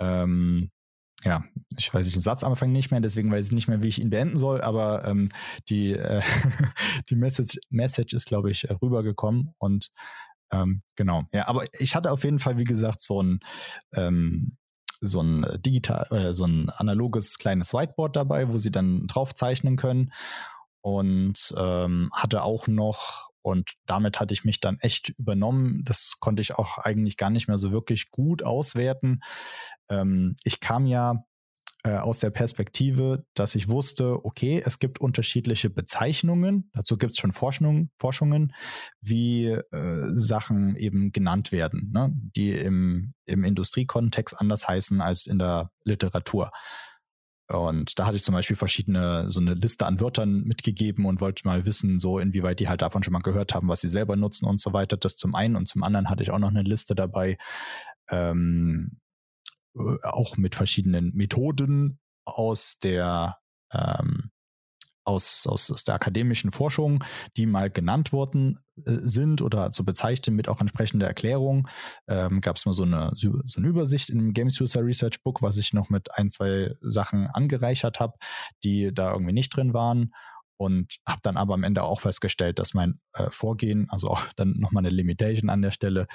[0.01, 0.71] Ähm,
[1.25, 1.45] ja,
[1.77, 3.89] ich weiß nicht den Satz am Anfang nicht mehr, deswegen weiß ich nicht mehr, wie
[3.89, 5.29] ich ihn beenden soll, aber ähm,
[5.69, 6.23] die, äh,
[7.11, 9.91] die Message, Message ist, glaube ich, rübergekommen und
[10.51, 13.41] ähm, genau, ja, aber ich hatte auf jeden Fall, wie gesagt, so ein
[13.93, 14.57] ähm,
[15.01, 19.35] so ein äh, digital, äh, so ein analoges kleines Whiteboard dabei, wo sie dann drauf
[19.35, 20.13] zeichnen können.
[20.81, 25.83] Und ähm, hatte auch noch, und damit hatte ich mich dann echt übernommen.
[25.85, 29.21] Das konnte ich auch eigentlich gar nicht mehr so wirklich gut auswerten.
[29.89, 31.25] Ähm, ich kam ja
[31.85, 37.19] äh, aus der Perspektive, dass ich wusste, okay, es gibt unterschiedliche Bezeichnungen, dazu gibt es
[37.19, 38.53] schon Forschung, Forschungen,
[39.01, 42.11] wie äh, Sachen eben genannt werden, ne?
[42.13, 46.51] die im, im Industriekontext anders heißen als in der Literatur.
[47.51, 51.47] Und da hatte ich zum Beispiel verschiedene, so eine Liste an Wörtern mitgegeben und wollte
[51.47, 54.45] mal wissen, so inwieweit die halt davon schon mal gehört haben, was sie selber nutzen
[54.47, 54.99] und so weiter.
[54.99, 57.39] Das zum einen und zum anderen hatte ich auch noch eine Liste dabei,
[58.11, 59.08] ähm, äh,
[60.03, 63.39] auch mit verschiedenen Methoden aus der
[63.73, 64.31] ähm,
[65.09, 67.03] aus, aus, aus der akademischen Forschung,
[67.37, 71.67] die mal genannt worden äh, sind oder zu bezeichnen mit auch entsprechender Erklärung.
[72.07, 75.57] Ähm, Gab es mal so eine, so eine Übersicht im Games User Research Book, was
[75.57, 78.19] ich noch mit ein, zwei Sachen angereichert habe,
[78.63, 80.13] die da irgendwie nicht drin waren
[80.59, 84.59] und habe dann aber am Ende auch festgestellt, dass mein äh, Vorgehen, also auch dann
[84.59, 86.09] nochmal eine Limitation an der Stelle,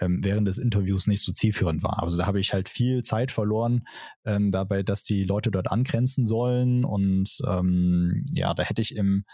[0.00, 2.02] ähm, während des Interviews nicht so zielführend war.
[2.02, 3.84] Also da habe ich halt viel Zeit verloren
[4.24, 9.24] ähm, dabei, dass die Leute dort angrenzen sollen und ähm, ja, da hätte ich im,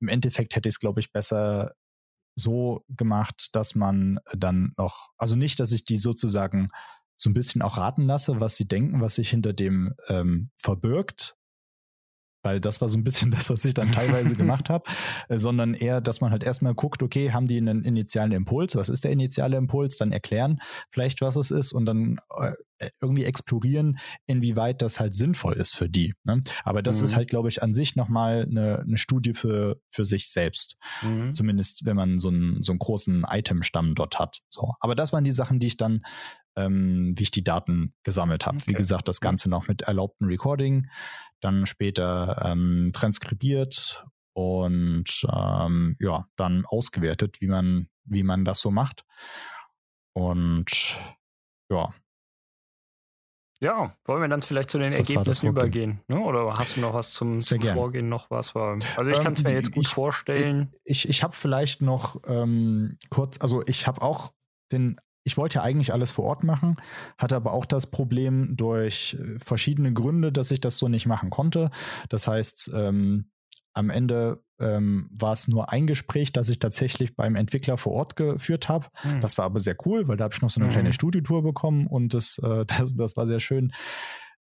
[0.00, 1.74] im Endeffekt hätte ich es, glaube ich, besser
[2.36, 6.68] so gemacht, dass man dann noch, also nicht, dass ich die sozusagen
[7.16, 11.35] so ein bisschen auch raten lasse, was sie denken, was sich hinter dem ähm, verbirgt,
[12.46, 14.88] weil das war so ein bisschen das, was ich dann teilweise gemacht habe,
[15.28, 18.76] äh, sondern eher, dass man halt erstmal guckt, okay, haben die einen initialen Impuls?
[18.76, 19.96] Was ist der initiale Impuls?
[19.96, 20.60] Dann erklären
[20.90, 22.52] vielleicht, was es ist und dann äh,
[23.00, 26.14] irgendwie explorieren, inwieweit das halt sinnvoll ist für die.
[26.22, 26.42] Ne?
[26.62, 27.04] Aber das mhm.
[27.04, 30.76] ist halt, glaube ich, an sich nochmal eine, eine Studie für, für sich selbst.
[31.02, 31.34] Mhm.
[31.34, 34.38] Zumindest, wenn man so einen, so einen großen Itemstamm dort hat.
[34.48, 34.74] So.
[34.78, 36.02] Aber das waren die Sachen, die ich dann
[36.56, 38.56] ähm, wie ich die Daten gesammelt habe.
[38.56, 38.68] Okay.
[38.68, 40.88] Wie gesagt, das Ganze noch mit erlaubten Recording,
[41.40, 44.04] dann später ähm, transkribiert
[44.34, 49.04] und ähm, ja, dann ausgewertet, wie man, wie man das so macht.
[50.12, 50.98] Und
[51.70, 51.92] ja.
[53.60, 56.00] Ja, wollen wir dann vielleicht zu den das Ergebnissen übergehen?
[56.08, 56.20] Ne?
[56.20, 58.54] Oder hast du noch was zum, zum Vorgehen, noch was?
[58.54, 60.74] War, also ich kann es mir ähm, jetzt gut ich, vorstellen.
[60.84, 64.32] Ich, ich, ich habe vielleicht noch ähm, kurz, also ich habe auch
[64.72, 66.76] den ich wollte ja eigentlich alles vor Ort machen,
[67.18, 71.30] hatte aber auch das Problem durch äh, verschiedene Gründe, dass ich das so nicht machen
[71.30, 71.70] konnte.
[72.08, 73.32] Das heißt, ähm,
[73.74, 78.14] am Ende ähm, war es nur ein Gespräch, das ich tatsächlich beim Entwickler vor Ort
[78.14, 78.86] geführt habe.
[79.02, 79.20] Mhm.
[79.20, 80.72] Das war aber sehr cool, weil da habe ich noch so eine mhm.
[80.72, 83.72] kleine Studiotour bekommen und das, äh, das, das war sehr schön.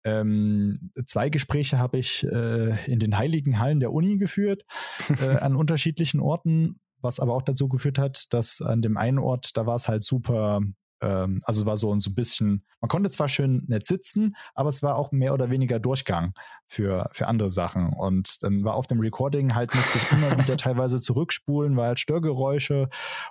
[0.05, 4.67] Ähm, zwei Gespräche habe ich äh, in den heiligen Hallen der Uni geführt,
[5.09, 9.57] äh, an unterschiedlichen Orten was aber auch dazu geführt hat, dass an dem einen Ort,
[9.57, 10.61] da war es halt super,
[11.01, 14.83] ähm, also war so, so ein bisschen, man konnte zwar schön nett sitzen, aber es
[14.83, 16.33] war auch mehr oder weniger Durchgang
[16.67, 17.93] für, für andere Sachen.
[17.93, 22.01] Und dann war auf dem Recording halt, musste ich immer wieder teilweise zurückspulen, weil halt
[22.01, 22.89] Störgeräusche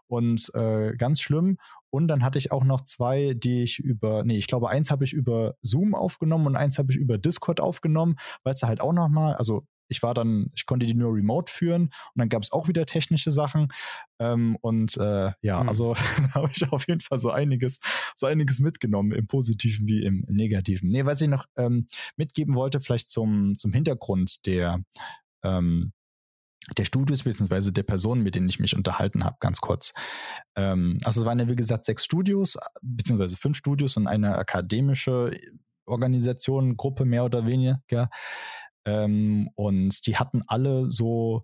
[0.07, 1.57] und äh, ganz schlimm.
[1.89, 5.03] Und dann hatte ich auch noch zwei, die ich über, nee, ich glaube, eins habe
[5.05, 8.93] ich über Zoom aufgenommen und eins habe ich über Discord aufgenommen, weil es halt auch
[8.93, 12.51] nochmal, also ich war dann, ich konnte die nur remote führen und dann gab es
[12.51, 13.69] auch wieder technische Sachen.
[14.19, 15.69] Ähm, und äh, ja, mhm.
[15.69, 15.95] also
[16.33, 17.79] habe ich auf jeden Fall so einiges,
[18.15, 20.89] so einiges mitgenommen, im Positiven wie im, im Negativen.
[20.89, 24.81] Nee, was ich noch ähm, mitgeben wollte, vielleicht zum, zum Hintergrund der,
[25.43, 25.91] ähm,
[26.77, 29.93] der Studios beziehungsweise der Personen, mit denen ich mich unterhalten habe, ganz kurz.
[30.55, 35.37] Ähm, also es waren ja wie gesagt sechs Studios, beziehungsweise fünf Studios und eine akademische
[35.85, 38.09] Organisation, Gruppe mehr oder weniger.
[38.85, 41.43] Ähm, und die hatten alle so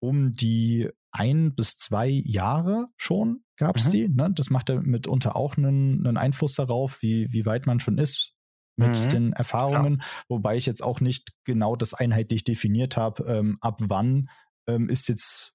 [0.00, 3.90] um die ein bis zwei Jahre schon gab es mhm.
[3.90, 4.08] die.
[4.08, 4.30] Ne?
[4.34, 8.32] Das macht ja mitunter auch einen, einen Einfluss darauf, wie, wie weit man schon ist
[8.76, 9.08] mit mhm.
[9.08, 10.06] den Erfahrungen, ja.
[10.28, 14.30] wobei ich jetzt auch nicht genau das einheitlich definiert habe, ähm, ab wann
[14.66, 15.54] ähm, ist jetzt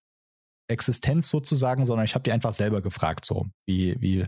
[0.68, 4.26] Existenz sozusagen, sondern ich habe die einfach selber gefragt, so wie, wie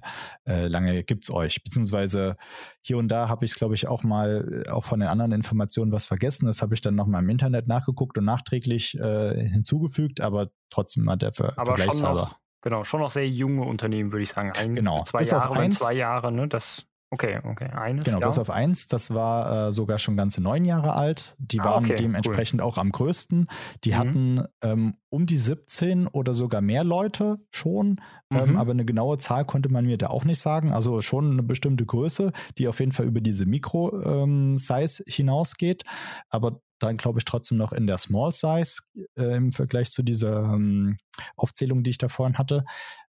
[0.48, 1.64] äh, lange es euch?
[1.64, 2.38] Beziehungsweise
[2.82, 6.08] hier und da habe ich, glaube ich, auch mal auch von den anderen Informationen was
[6.08, 6.46] vergessen.
[6.46, 11.16] Das habe ich dann nochmal im Internet nachgeguckt und nachträglich äh, hinzugefügt, aber trotzdem mal
[11.16, 12.20] der Ver aber Vergleichshalber.
[12.20, 14.52] Schon noch, genau, schon noch sehr junge Unternehmen, würde ich sagen.
[14.58, 15.04] Ein, genau.
[15.04, 16.48] Zwei Bis Jahre, auf eins, zwei Jahre, ne?
[16.48, 17.70] Das Okay, okay.
[17.70, 18.28] Eines, genau, ja.
[18.28, 18.88] bis auf eins.
[18.88, 21.36] Das war äh, sogar schon ganze neun Jahre alt.
[21.40, 22.68] Die ah, waren okay, dementsprechend cool.
[22.68, 23.48] auch am größten.
[23.86, 23.98] Die mhm.
[23.98, 28.02] hatten ähm, um die 17 oder sogar mehr Leute schon.
[28.30, 28.50] Ähm, mhm.
[28.50, 30.74] Ähm, aber eine genaue Zahl konnte man mir da auch nicht sagen.
[30.74, 35.84] Also schon eine bestimmte Größe, die auf jeden Fall über diese Mikro-Size ähm, hinausgeht.
[36.30, 38.82] Aber dann glaube ich trotzdem noch in der Small Size
[39.18, 40.98] äh, im Vergleich zu dieser ähm,
[41.38, 42.66] Aufzählung, die ich da vorhin hatte,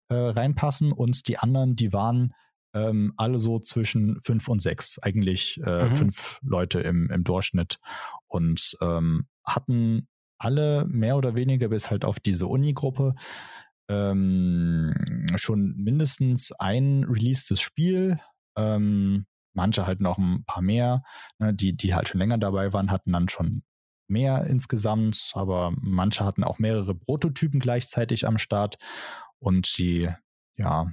[0.09, 0.91] äh, reinpassen.
[0.91, 2.35] Und die anderen, die waren
[2.75, 5.95] ähm, alle so zwischen fünf und sechs, eigentlich äh, mhm.
[5.95, 7.79] fünf Leute im, im Durchschnitt
[8.27, 13.15] und ähm, hatten alle mehr oder weniger bis halt auf diese Uni-Gruppe
[13.89, 14.95] ähm,
[15.37, 18.19] schon mindestens ein releasedes Spiel.
[18.57, 21.03] Ähm, manche halt noch ein paar mehr,
[21.39, 23.63] ne, die, die halt schon länger dabei waren, hatten dann schon
[24.09, 28.77] mehr insgesamt, aber manche hatten auch mehrere Prototypen gleichzeitig am Start
[29.39, 30.11] und die,
[30.57, 30.93] ja,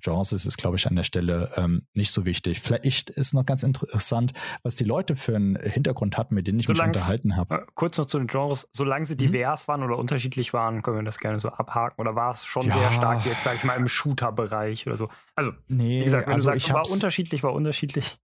[0.00, 2.60] Genres ist, glaube ich, an der Stelle ähm, nicht so wichtig.
[2.60, 4.32] Vielleicht ist noch ganz interessant,
[4.62, 7.54] was die Leute für einen Hintergrund hatten, mit denen ich solange mich unterhalten habe.
[7.54, 8.68] Äh, kurz noch zu den Genres.
[8.72, 9.18] Solange sie mhm.
[9.18, 9.68] divers mhm.
[9.68, 12.00] waren oder unterschiedlich waren, können wir das gerne so abhaken.
[12.00, 12.78] Oder war es schon ja.
[12.78, 15.08] sehr stark jetzt, sage ich mal, im Shooter-Bereich oder so?
[15.34, 18.18] Also, nee, wie gesagt, wenn also du sagst, war unterschiedlich, war unterschiedlich.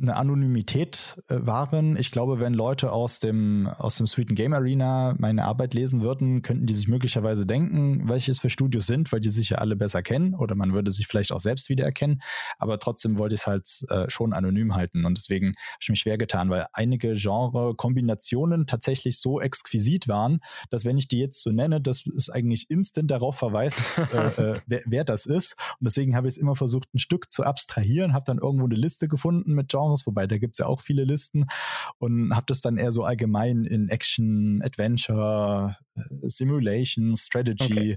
[0.00, 1.96] eine Anonymität äh, wahren.
[1.96, 6.42] Ich glaube, wenn Leute aus dem, aus dem Sweeten Game Arena meine Arbeit lesen würden,
[6.42, 10.02] könnten die sich möglicherweise denken, welches für Studios sind, weil die sich ja alle besser
[10.02, 12.20] kennen oder man würde sich vielleicht auch selbst wiedererkennen.
[12.58, 16.00] Aber trotzdem wollte ich es halt äh, schon anonym halten und deswegen habe ich mich
[16.00, 21.50] schwer getan, weil einige Genre-Kombinationen tatsächlich so exquisit waren, dass wenn ich die jetzt so
[21.50, 25.56] nenne, dass es eigentlich instant darauf verweist, äh, äh, wer, wer das ist.
[25.80, 28.74] Und deswegen habe ich es immer versucht, ein Stück zu abstrahieren, habe dann irgendwo eine
[28.74, 31.46] Liste gefunden mit Genres, wobei da gibt es ja auch viele Listen
[31.98, 37.96] und habe das dann eher so allgemein in Action, Adventure, äh, Simulation, Strategy okay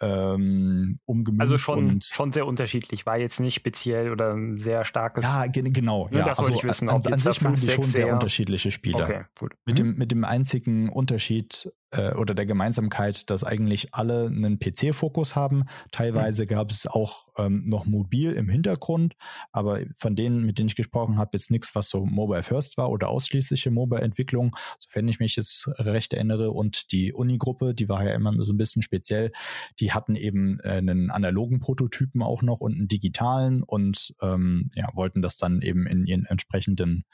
[0.00, 1.42] ähm, umgemünzt.
[1.42, 5.24] Also schon, schon sehr unterschiedlich, war jetzt nicht speziell oder ein sehr starkes.
[5.24, 6.08] Ja, genau.
[6.10, 6.88] Ne, ja, das also, ich wissen.
[6.88, 9.04] An, an sich waren die schon sehr unterschiedliche Spiele.
[9.04, 9.54] Okay, gut.
[9.66, 9.84] Mit, mhm.
[9.84, 15.64] dem, mit dem einzigen Unterschied, äh, oder der Gemeinsamkeit, dass eigentlich alle einen PC-Fokus haben.
[15.92, 16.48] Teilweise mhm.
[16.48, 19.14] gab es auch ähm, noch mobil im Hintergrund,
[19.52, 22.90] aber von denen, mit denen ich gesprochen habe, jetzt nichts, was so Mobile First war
[22.90, 26.50] oder ausschließliche Mobile-Entwicklung, sofern ich mich jetzt recht erinnere.
[26.50, 29.32] Und die Uni-Gruppe, die war ja immer so ein bisschen speziell,
[29.78, 34.88] die hatten eben äh, einen analogen Prototypen auch noch und einen digitalen und ähm, ja,
[34.94, 37.04] wollten das dann eben in ihren entsprechenden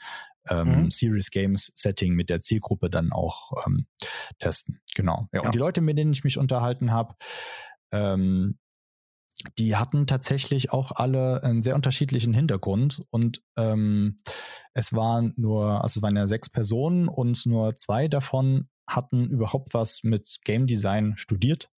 [0.49, 0.91] ähm, mhm.
[0.91, 3.87] Serious Games Setting mit der Zielgruppe dann auch ähm,
[4.39, 4.81] testen.
[4.95, 5.27] Genau.
[5.31, 5.45] Ja, ja.
[5.45, 7.15] Und die Leute, mit denen ich mich unterhalten habe,
[7.91, 8.57] ähm,
[9.57, 14.17] die hatten tatsächlich auch alle einen sehr unterschiedlichen Hintergrund und ähm,
[14.73, 19.73] es waren nur, also es waren ja sechs Personen und nur zwei davon hatten überhaupt
[19.73, 21.69] was mit Game Design studiert.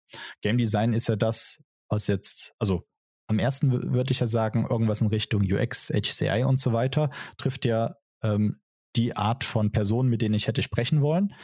[0.40, 2.86] Game Design ist ja das, was jetzt, also
[3.28, 7.64] am ersten würde ich ja sagen, irgendwas in Richtung UX, HCI und so weiter, trifft
[7.64, 8.60] ja ähm,
[8.96, 11.34] die Art von Personen, mit denen ich hätte sprechen wollen.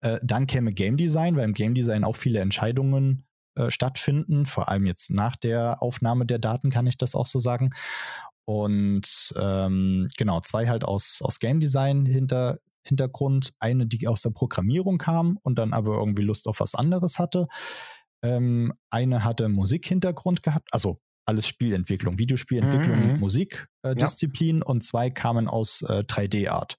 [0.00, 4.68] Äh, dann käme Game Design, weil im Game Design auch viele Entscheidungen äh, stattfinden, vor
[4.68, 7.70] allem jetzt nach der Aufnahme der Daten kann ich das auch so sagen.
[8.46, 14.30] Und ähm, genau, zwei halt aus, aus Game Design hinter, Hintergrund, eine, die aus der
[14.30, 17.46] Programmierung kam und dann aber irgendwie Lust auf was anderes hatte.
[18.22, 23.20] Ähm, eine hatte Musikhintergrund gehabt, also alles Spielentwicklung, Videospielentwicklung, mhm.
[23.20, 24.66] Musikdisziplin äh, ja.
[24.66, 26.76] und zwei kamen aus äh, 3D-Art.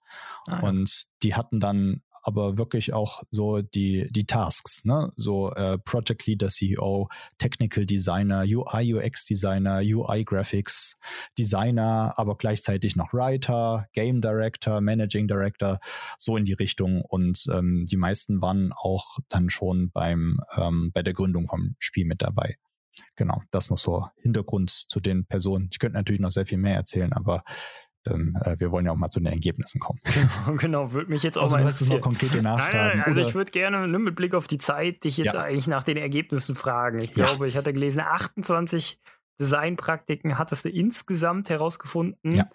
[0.48, 0.70] Ah, ja.
[0.70, 5.12] Und die hatten dann aber wirklich auch so die, die Tasks, ne?
[5.16, 7.08] So äh, Project Leader, CEO,
[7.38, 10.98] Technical Designer, UI, UX Designer, UI Graphics
[11.38, 15.80] Designer, aber gleichzeitig noch Writer, Game Director, Managing Director,
[16.18, 17.04] so in die Richtung.
[17.04, 22.06] Und ähm, die meisten waren auch dann schon beim ähm, bei der Gründung vom Spiel
[22.06, 22.56] mit dabei.
[23.16, 25.70] Genau, das noch so Hintergrund zu den Personen.
[25.72, 27.44] Ich könnte natürlich noch sehr viel mehr erzählen, aber
[28.04, 30.00] dann, äh, wir wollen ja auch mal zu den Ergebnissen kommen.
[30.46, 31.90] Genau, genau würde mich jetzt auch also, mal interessieren.
[31.90, 32.78] Du noch konkrete Nachfragen.
[32.78, 35.42] Nein, nein, also ich würde gerne ne, mit Blick auf die Zeit dich jetzt ja.
[35.42, 37.00] eigentlich nach den Ergebnissen fragen.
[37.00, 37.26] Ich ja.
[37.26, 39.00] glaube, ich hatte gelesen, 28
[39.40, 42.32] Designpraktiken hattest du insgesamt herausgefunden.
[42.32, 42.48] Ja.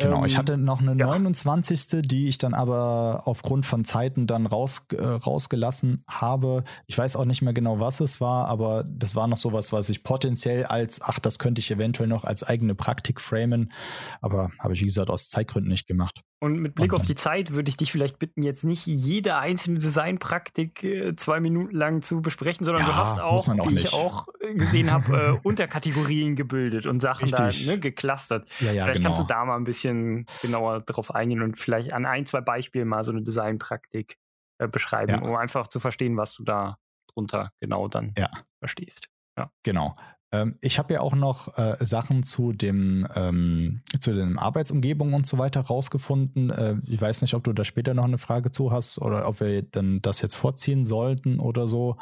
[0.00, 1.06] Genau, ähm, ich hatte noch eine ja.
[1.06, 2.02] 29.
[2.02, 6.64] die ich dann aber aufgrund von Zeiten dann raus, äh, rausgelassen habe.
[6.86, 9.88] Ich weiß auch nicht mehr genau, was es war, aber das war noch sowas, was
[9.88, 13.72] ich potenziell als, ach, das könnte ich eventuell noch als eigene Praktik framen,
[14.20, 16.22] aber habe ich, wie gesagt, aus Zeitgründen nicht gemacht.
[16.42, 19.78] Und mit Blick auf die Zeit würde ich dich vielleicht bitten, jetzt nicht jede einzelne
[19.78, 23.88] Designpraktik äh, zwei Minuten lang zu besprechen, sondern ja, du hast auch, auch wie nicht.
[23.88, 27.66] ich auch äh, gesehen habe, äh, Unterkategorien gebildet und Sachen Richtig.
[27.66, 28.48] da ne, geclustert.
[28.60, 29.08] Ja, ja, vielleicht genau.
[29.10, 32.88] kannst du da mal ein bisschen genauer drauf eingehen und vielleicht an ein, zwei Beispielen
[32.88, 34.16] mal so eine Designpraktik
[34.56, 36.78] äh, beschreiben, um einfach zu verstehen, was du da
[37.12, 38.14] drunter genau dann
[38.60, 39.08] verstehst.
[39.36, 39.50] Ja.
[39.62, 39.94] Genau.
[40.32, 45.26] Ähm, ich habe ja auch noch äh, Sachen zu dem ähm, zu den Arbeitsumgebungen und
[45.26, 46.50] so weiter rausgefunden.
[46.50, 49.40] Äh, ich weiß nicht, ob du da später noch eine Frage zu hast oder ob
[49.40, 51.96] wir dann das jetzt vorziehen sollten oder so.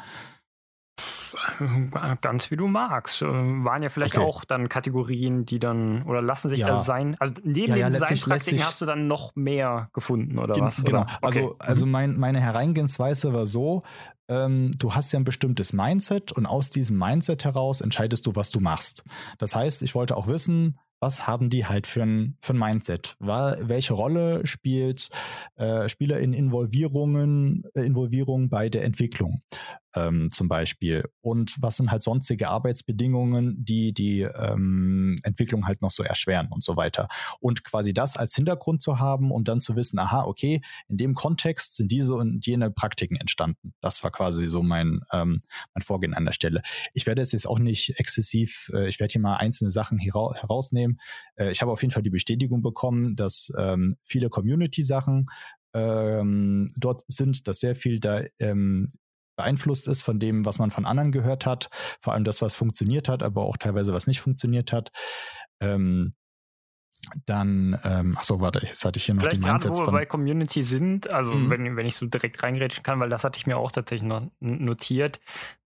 [2.21, 3.21] Ganz wie du magst.
[3.21, 4.25] Äh, waren ja vielleicht okay.
[4.25, 6.67] auch dann Kategorien, die dann, oder lassen sich ja.
[6.67, 7.15] das sein?
[7.19, 10.83] Also neben ja, den ja, Designpraktiken hast du dann noch mehr gefunden, oder was?
[10.83, 11.01] Genau.
[11.01, 11.17] Oder?
[11.21, 11.55] Also, okay.
[11.59, 13.83] Also, also mein, meine Hereingehensweise war so,
[14.27, 18.51] ähm, du hast ja ein bestimmtes Mindset und aus diesem Mindset heraus entscheidest du, was
[18.51, 19.03] du machst.
[19.37, 23.15] Das heißt, ich wollte auch wissen, was haben die halt für ein, für ein Mindset?
[23.19, 25.09] welche Rolle spielt
[25.55, 29.39] äh, Spieler in Involvierungen, äh, Involvierung bei der Entwicklung?
[29.95, 31.05] Ähm, zum Beispiel.
[31.21, 36.63] Und was sind halt sonstige Arbeitsbedingungen, die die ähm, Entwicklung halt noch so erschweren und
[36.63, 37.07] so weiter.
[37.39, 41.15] Und quasi das als Hintergrund zu haben, um dann zu wissen, aha, okay, in dem
[41.15, 43.73] Kontext sind diese und jene Praktiken entstanden.
[43.81, 45.41] Das war quasi so mein, ähm,
[45.73, 46.61] mein Vorgehen an der Stelle.
[46.93, 50.99] Ich werde jetzt auch nicht exzessiv, äh, ich werde hier mal einzelne Sachen herausnehmen.
[51.35, 55.27] Äh, ich habe auf jeden Fall die Bestätigung bekommen, dass ähm, viele Community-Sachen
[55.73, 58.89] ähm, dort sind, dass sehr viel da ähm,
[59.39, 61.69] beeinflusst ist von dem, was man von anderen gehört hat,
[62.01, 64.91] vor allem das, was funktioniert hat, aber auch teilweise was nicht funktioniert hat.
[65.61, 66.13] Ähm,
[67.25, 69.93] dann, ähm, ach so, warte, jetzt hatte ich hier noch Vielleicht die Mindsets gerade, wo
[69.93, 71.49] wir bei Community sind, also mhm.
[71.49, 74.29] wenn, wenn ich so direkt reingrätschen kann, weil das hatte ich mir auch tatsächlich noch
[74.41, 75.21] notiert.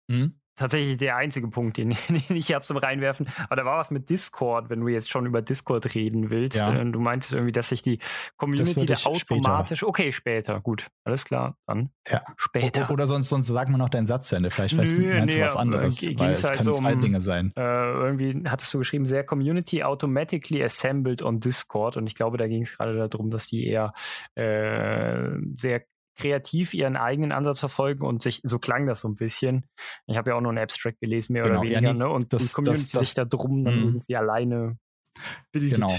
[0.07, 3.27] Mhm tatsächlich der einzige Punkt, den, den ich habe zum Reinwerfen.
[3.45, 6.57] Aber da war was mit Discord, wenn du jetzt schon über Discord reden willst.
[6.57, 6.73] Ja.
[6.73, 7.99] Äh, du meintest irgendwie, dass sich die
[8.37, 9.79] Community da automatisch.
[9.79, 9.89] Später.
[9.89, 10.87] Okay, später, gut.
[11.03, 11.89] Alles klar, dann.
[12.07, 12.21] Ja.
[12.37, 12.89] Später.
[12.91, 14.51] Oder sonst, sonst sag mal noch deinen Satz zu Ende.
[14.51, 16.03] Vielleicht weißt Nö, meinst nee, du was anderes.
[16.03, 17.53] Weil es halt können so zwei um, Dinge sein.
[17.55, 21.97] Äh, irgendwie hattest du geschrieben, sehr Community automatically assembled on Discord.
[21.97, 23.93] Und ich glaube, da ging es gerade darum, dass die eher
[24.35, 25.83] äh, sehr
[26.19, 29.65] kreativ ihren eigenen Ansatz verfolgen und sich, so klang das so ein bisschen.
[30.05, 32.09] Ich habe ja auch nur ein Abstract gelesen, mehr genau, oder weniger, ja, nee, ne?
[32.09, 33.85] Und das, die Community das, das, sich da drum dann mh.
[33.85, 34.77] irgendwie alleine
[35.51, 35.75] bildet.
[35.75, 35.95] Genau.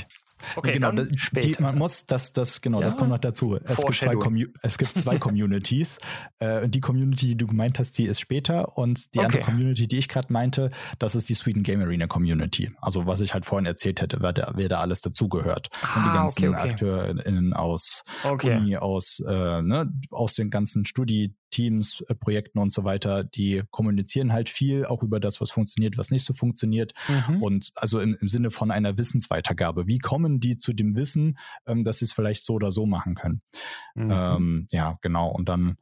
[0.57, 3.59] Okay, genau, die, man muss das, das genau, ja, das kommt noch dazu.
[3.65, 4.17] Es gibt zwei,
[4.63, 5.99] es gibt zwei Communities.
[6.39, 9.27] Äh, die Community, die du gemeint hast, die ist später und die okay.
[9.27, 12.71] andere Community, die ich gerade meinte, das ist die Sweden Game Arena Community.
[12.81, 15.69] Also was ich halt vorhin erzählt hätte, wer da, wer da alles dazugehört.
[15.83, 16.71] Ah, und die ganzen okay, okay.
[16.71, 18.03] AkteurInnen aus
[18.43, 23.63] Uni, aus, äh, ne, aus den ganzen Studi Teams, äh, Projekten und so weiter, die
[23.71, 26.95] kommunizieren halt viel auch über das, was funktioniert, was nicht so funktioniert.
[27.09, 27.43] Mhm.
[27.43, 29.87] Und also im, im, Sinne von einer Wissensweitergabe.
[29.87, 33.15] Wie kommen die zu dem Wissen, ähm, dass sie es vielleicht so oder so machen
[33.15, 33.43] können?
[33.95, 34.11] Mhm.
[34.11, 35.29] Ähm, ja, genau.
[35.29, 35.77] Und dann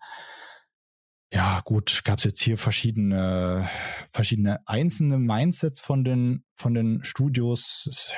[1.31, 3.69] ja, gut, gab es jetzt hier verschiedene,
[4.11, 8.15] verschiedene einzelne Mindsets von den, von den Studios.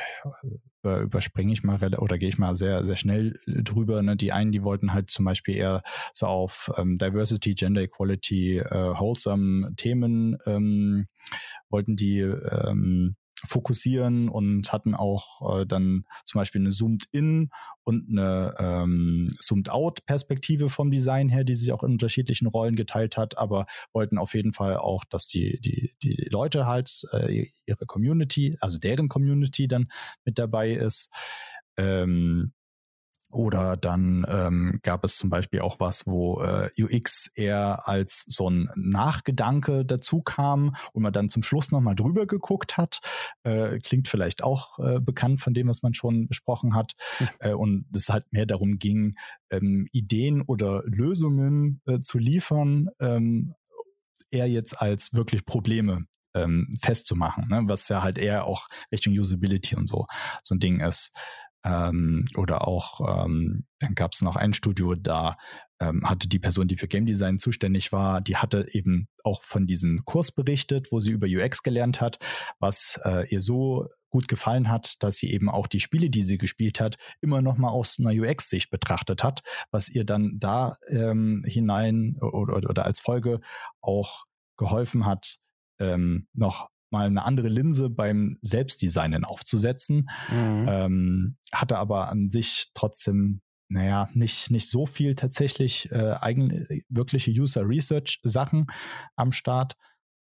[0.82, 4.00] Über, überspringe ich mal oder gehe ich mal sehr, sehr schnell drüber.
[4.02, 4.16] Ne?
[4.16, 5.82] Die einen, die wollten halt zum Beispiel eher
[6.14, 11.08] so auf ähm, Diversity, Gender Equality, äh, wholesome Themen, ähm,
[11.68, 13.16] wollten die ähm,
[13.46, 17.50] fokussieren und hatten auch äh, dann zum Beispiel eine Zoomed-In
[17.84, 23.38] und eine ähm, Zoomed-Out-Perspektive vom Design her, die sich auch in unterschiedlichen Rollen geteilt hat,
[23.38, 28.56] aber wollten auf jeden Fall auch, dass die, die, die Leute halt äh, ihre Community,
[28.60, 29.88] also deren Community dann
[30.24, 31.10] mit dabei ist.
[31.76, 32.52] Ähm,
[33.32, 38.50] oder dann ähm, gab es zum Beispiel auch was, wo äh, UX eher als so
[38.50, 43.00] ein Nachgedanke dazu kam und man dann zum Schluss nochmal drüber geguckt hat.
[43.42, 46.92] Äh, klingt vielleicht auch äh, bekannt von dem, was man schon besprochen hat.
[47.18, 47.56] Mhm.
[47.56, 49.14] Und es halt mehr darum ging,
[49.50, 53.54] ähm, Ideen oder Lösungen äh, zu liefern, ähm,
[54.30, 57.62] eher jetzt als wirklich Probleme ähm, festzumachen, ne?
[57.64, 60.06] was ja halt eher auch Richtung Usability und so
[60.42, 61.10] so ein Ding ist.
[61.64, 65.36] Ähm, oder auch, ähm, dann gab es noch ein Studio, da
[65.80, 69.66] ähm, hatte die Person, die für Game Design zuständig war, die hatte eben auch von
[69.66, 72.18] diesem Kurs berichtet, wo sie über UX gelernt hat,
[72.58, 76.36] was äh, ihr so gut gefallen hat, dass sie eben auch die Spiele, die sie
[76.36, 81.42] gespielt hat, immer noch mal aus einer UX-Sicht betrachtet hat, was ihr dann da ähm,
[81.46, 83.40] hinein oder, oder, als Folge
[83.80, 84.24] auch
[84.56, 85.36] geholfen hat,
[85.78, 90.08] ähm, noch mal eine andere Linse beim Selbstdesignen aufzusetzen.
[90.30, 90.66] Mhm.
[90.68, 97.30] Ähm, hatte aber an sich trotzdem, naja, nicht, nicht so viel tatsächlich äh, eigene, wirkliche
[97.30, 98.66] User Research Sachen
[99.16, 99.74] am Start.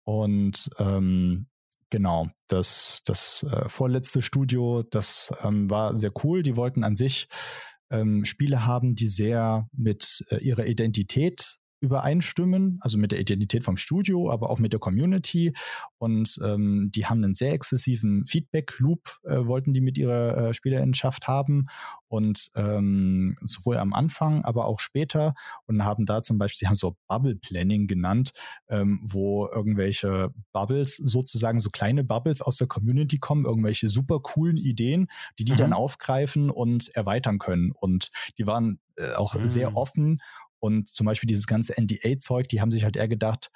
[0.04, 1.48] Und ähm,
[1.90, 6.44] genau, das, das äh, vorletzte Studio, das ähm, war sehr cool.
[6.44, 7.28] Die wollten an sich
[7.90, 13.78] ähm, Spiele haben, die sehr mit äh, ihrer Identität übereinstimmen, also mit der Identität vom
[13.78, 15.54] Studio, aber auch mit der Community.
[15.98, 21.28] Und ähm, die haben einen sehr exzessiven Feedback-Loop, äh, wollten die mit ihrer äh, Spielerinnenschaft
[21.28, 21.68] haben.
[22.10, 25.36] Und ähm, sowohl am Anfang, aber auch später.
[25.66, 28.32] Und haben da zum Beispiel, sie haben so Bubble Planning genannt,
[28.70, 34.58] ähm, wo irgendwelche Bubbles, sozusagen so kleine Bubbles aus der Community kommen, irgendwelche super coolen
[34.58, 35.58] Ideen, die die mhm.
[35.58, 37.72] dann aufgreifen und erweitern können.
[37.72, 39.48] Und die waren äh, auch mhm.
[39.48, 40.22] sehr offen
[40.60, 43.50] und zum Beispiel dieses ganze NDA-Zeug, die haben sich halt eher gedacht,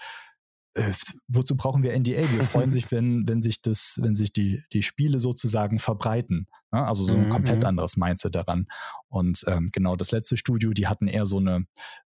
[0.73, 0.94] äh,
[1.28, 2.32] wozu brauchen wir NDA?
[2.32, 6.48] Wir freuen sich, wenn, wenn sich das, wenn sich die, die Spiele sozusagen verbreiten.
[6.72, 6.86] Ne?
[6.86, 7.65] Also so ein mhm, komplett mhm.
[7.65, 8.68] anderes Mindset daran.
[9.07, 11.65] Und ähm, genau das letzte Studio, die hatten eher so eine,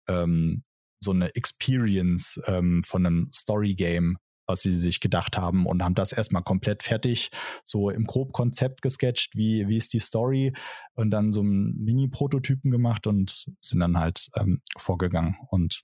[0.07, 0.63] ähm,
[1.01, 4.17] so eine Experience ähm, von einem Story-Game
[4.49, 7.29] was sie sich gedacht haben und haben das erstmal komplett fertig,
[7.63, 10.53] so im Grobkonzept gesketcht, wie, wie ist die Story
[10.95, 15.37] und dann so einen Mini-Prototypen gemacht und sind dann halt ähm, vorgegangen.
[15.49, 15.83] Und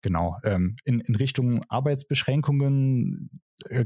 [0.00, 3.30] genau, ähm, in, in Richtung Arbeitsbeschränkungen
[3.68, 3.84] äh,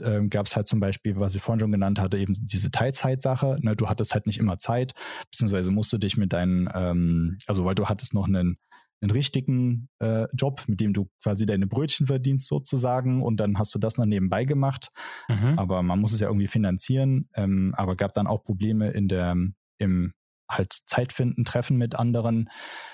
[0.00, 3.56] äh, gab es halt zum Beispiel, was ich vorhin schon genannt hatte, eben diese Teilzeitsache.
[3.60, 3.76] Ne?
[3.76, 4.94] Du hattest halt nicht immer Zeit,
[5.30, 8.58] beziehungsweise musst du dich mit deinen, ähm, also weil du hattest noch einen
[9.00, 13.74] einen richtigen äh, Job, mit dem du quasi deine Brötchen verdienst sozusagen und dann hast
[13.74, 14.90] du das noch nebenbei gemacht.
[15.28, 15.58] Mhm.
[15.58, 17.28] Aber man muss es ja irgendwie finanzieren.
[17.34, 19.36] Ähm, aber gab dann auch Probleme in der
[19.78, 20.12] im
[20.50, 22.48] halt Zeit finden, Treffen mit anderen.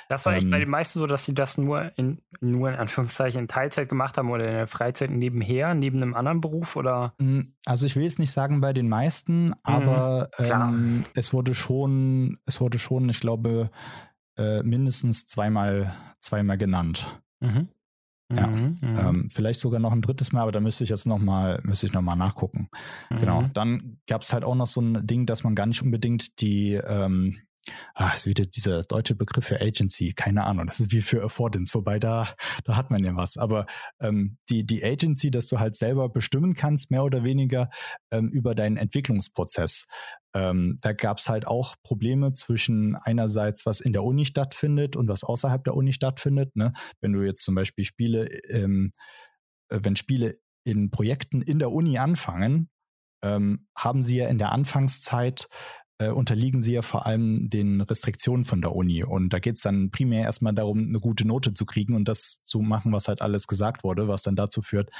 [0.08, 2.74] Das war echt ähm, bei den meisten so, dass sie das nur in nur in
[2.74, 7.14] Anführungszeichen in Teilzeit gemacht haben oder in der Freizeit nebenher, neben einem anderen Beruf oder?
[7.18, 11.54] Hm, also ich will es nicht sagen bei den meisten, mhm, aber ähm, es wurde
[11.54, 13.70] schon, es wurde schon, ich glaube,
[14.36, 17.20] äh, mindestens zweimal, zweimal genannt.
[17.40, 17.68] Mhm.
[18.32, 21.06] Ja, mhm, mhm, ähm, vielleicht sogar noch ein drittes Mal, aber da müsste ich jetzt
[21.06, 22.68] nochmal, müsste ich nochmal nachgucken.
[23.10, 23.18] Genau.
[23.18, 23.20] Mhm.
[23.20, 23.50] Genau.
[23.52, 26.72] Dann gab es halt auch noch so ein Ding, dass man gar nicht unbedingt die,
[26.72, 27.38] ähm,
[27.94, 31.74] ah, ist wieder dieser deutsche Begriff für Agency, keine Ahnung, das ist wie für Affordance,
[31.74, 32.28] wobei da,
[32.64, 33.36] da hat man ja was.
[33.36, 33.66] Aber
[34.00, 37.68] ähm, die, die Agency, dass du halt selber bestimmen kannst, mehr oder weniger
[38.10, 39.86] ähm, über deinen Entwicklungsprozess.
[40.34, 45.08] Ähm, da gab es halt auch Probleme zwischen einerseits, was in der Uni stattfindet und
[45.08, 46.56] was außerhalb der Uni stattfindet.
[46.56, 46.72] Ne?
[47.00, 48.92] Wenn du jetzt zum Beispiel Spiele, ähm,
[49.68, 52.68] äh, wenn Spiele in Projekten in der Uni anfangen,
[53.22, 55.48] ähm, haben sie ja in der Anfangszeit
[55.98, 59.04] äh, unterliegen sie ja vor allem den Restriktionen von der Uni.
[59.04, 62.42] Und da geht es dann primär erstmal darum, eine gute Note zu kriegen und das
[62.44, 64.90] zu machen, was halt alles gesagt wurde, was dann dazu führt,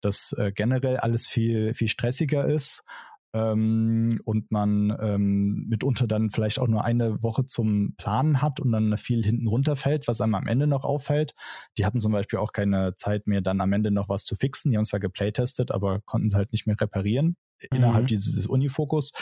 [0.00, 2.82] dass äh, generell alles viel, viel stressiger ist
[3.32, 8.72] ähm, und man ähm, mitunter dann vielleicht auch nur eine Woche zum Planen hat und
[8.72, 11.34] dann viel hinten runterfällt, was einem am Ende noch auffällt.
[11.78, 14.70] Die hatten zum Beispiel auch keine Zeit mehr, dann am Ende noch was zu fixen.
[14.70, 17.36] Die haben zwar geplaytestet, aber konnten es halt nicht mehr reparieren
[17.70, 17.76] mhm.
[17.76, 19.12] innerhalb dieses Unifokus.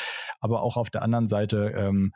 [0.41, 2.13] Aber auch auf der anderen Seite ähm,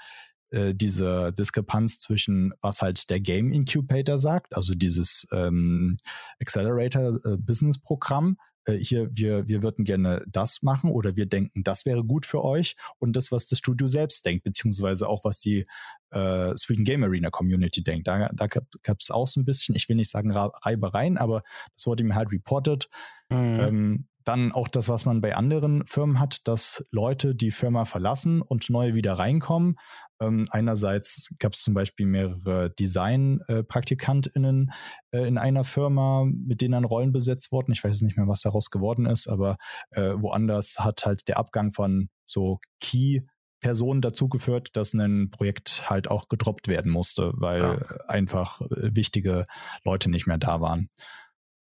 [0.52, 5.96] äh, diese Diskrepanz zwischen, was halt der Game Incubator sagt, also dieses ähm,
[6.40, 11.62] Accelerator äh, Business Programm, äh, hier, wir, wir würden gerne das machen oder wir denken,
[11.64, 15.38] das wäre gut für euch und das, was das Studio selbst denkt, beziehungsweise auch, was
[15.38, 15.66] die
[16.10, 18.06] äh, Sweden Game Arena Community denkt.
[18.06, 21.42] Da, da gab es auch so ein bisschen, ich will nicht sagen Reibereien, aber
[21.76, 22.88] das wurde mir halt reported.
[23.28, 23.60] Mhm.
[23.60, 28.40] Ähm, dann auch das, was man bei anderen Firmen hat, dass Leute die Firma verlassen
[28.42, 29.76] und neue wieder reinkommen.
[30.20, 34.72] Ähm, einerseits gab es zum Beispiel mehrere Design-PraktikantInnen
[35.10, 37.72] äh, in einer Firma, mit denen dann Rollen besetzt wurden.
[37.72, 39.56] Ich weiß nicht mehr, was daraus geworden ist, aber
[39.90, 43.22] äh, woanders hat halt der Abgang von so Key
[43.62, 47.78] Personen dazu geführt, dass ein Projekt halt auch gedroppt werden musste, weil ja.
[48.08, 49.46] einfach äh, wichtige
[49.84, 50.88] Leute nicht mehr da waren.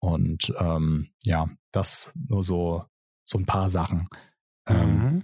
[0.01, 2.85] Und ähm, ja, das nur so,
[3.23, 4.09] so ein paar Sachen.
[4.67, 5.23] Ähm, mhm.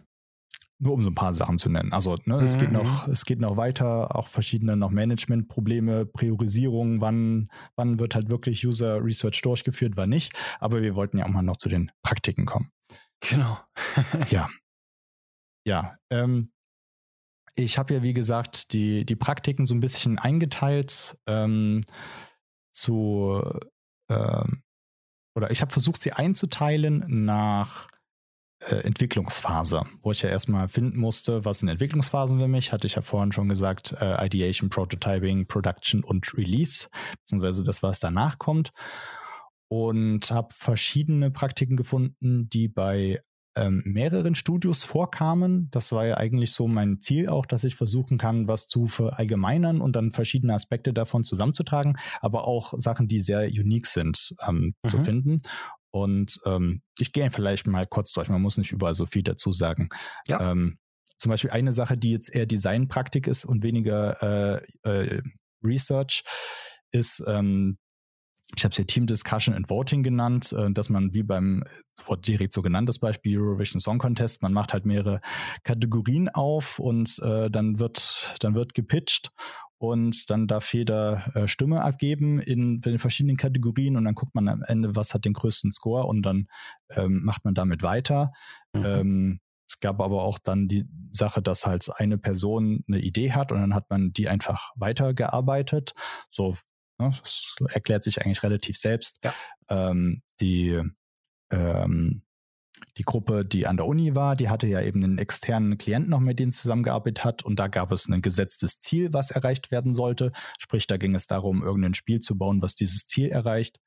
[0.80, 1.94] nur um so ein paar Sachen zu nennen.
[1.94, 2.44] Also ne, mhm.
[2.44, 3.14] es geht noch, mhm.
[3.14, 9.04] es geht noch weiter, auch verschiedene noch Managementprobleme, Priorisierung, wann, wann wird halt wirklich User
[9.04, 10.34] Research durchgeführt, wann nicht.
[10.60, 12.72] Aber wir wollten ja auch mal noch zu den Praktiken kommen.
[13.20, 13.58] Genau.
[14.30, 14.48] ja.
[15.66, 15.98] Ja.
[16.12, 16.52] Ähm,
[17.56, 21.84] ich habe ja, wie gesagt, die, die Praktiken so ein bisschen eingeteilt ähm,
[22.74, 23.42] zu
[24.10, 24.62] ähm,
[25.38, 27.88] oder ich habe versucht, sie einzuteilen nach
[28.60, 32.96] äh, Entwicklungsphase, wo ich ja erstmal finden musste, was sind Entwicklungsphasen für mich, hatte ich
[32.96, 36.88] ja vorhin schon gesagt, äh, Ideation, Prototyping, Production und Release,
[37.20, 38.72] beziehungsweise das, was danach kommt.
[39.70, 43.22] und habe verschiedene Praktiken gefunden, die bei
[43.58, 45.70] ähm, mehreren Studios vorkamen.
[45.72, 49.82] Das war ja eigentlich so mein Ziel auch, dass ich versuchen kann, was zu verallgemeinern
[49.82, 54.90] und dann verschiedene Aspekte davon zusammenzutragen, aber auch Sachen, die sehr unique sind, ähm, mhm.
[54.90, 55.40] zu finden.
[55.92, 59.52] Und ähm, ich gehe vielleicht mal kurz durch, man muss nicht überall so viel dazu
[59.52, 59.90] sagen.
[60.28, 60.52] Ja.
[60.52, 60.76] Ähm,
[61.18, 65.22] zum Beispiel eine Sache, die jetzt eher Designpraktik ist und weniger äh, äh,
[65.66, 66.24] Research,
[66.92, 67.78] ist ähm,
[68.56, 71.64] ich habe es hier Team Discussion and Voting genannt, äh, dass man wie beim,
[72.06, 75.20] wurde direkt so genannt, das Beispiel Eurovision Song Contest, man macht halt mehrere
[75.64, 79.32] Kategorien auf und äh, dann wird, dann wird gepitcht
[79.80, 84.48] und dann darf jeder äh, Stimme abgeben in, den verschiedenen Kategorien und dann guckt man
[84.48, 86.48] am Ende, was hat den größten Score und dann
[86.90, 88.32] ähm, macht man damit weiter.
[88.74, 88.86] Mhm.
[88.86, 93.52] Ähm, es gab aber auch dann die Sache, dass halt eine Person eine Idee hat
[93.52, 95.94] und dann hat man die einfach weitergearbeitet.
[96.32, 96.56] So?
[96.98, 99.20] Das erklärt sich eigentlich relativ selbst.
[99.24, 99.34] Ja.
[99.70, 100.82] Ähm, die,
[101.52, 102.24] ähm,
[102.98, 106.20] die Gruppe, die an der Uni war, die hatte ja eben einen externen Klienten noch,
[106.20, 110.32] mit dem zusammengearbeitet hat und da gab es ein gesetztes Ziel, was erreicht werden sollte.
[110.60, 113.80] Sprich, da ging es darum, irgendein Spiel zu bauen, was dieses Ziel erreicht.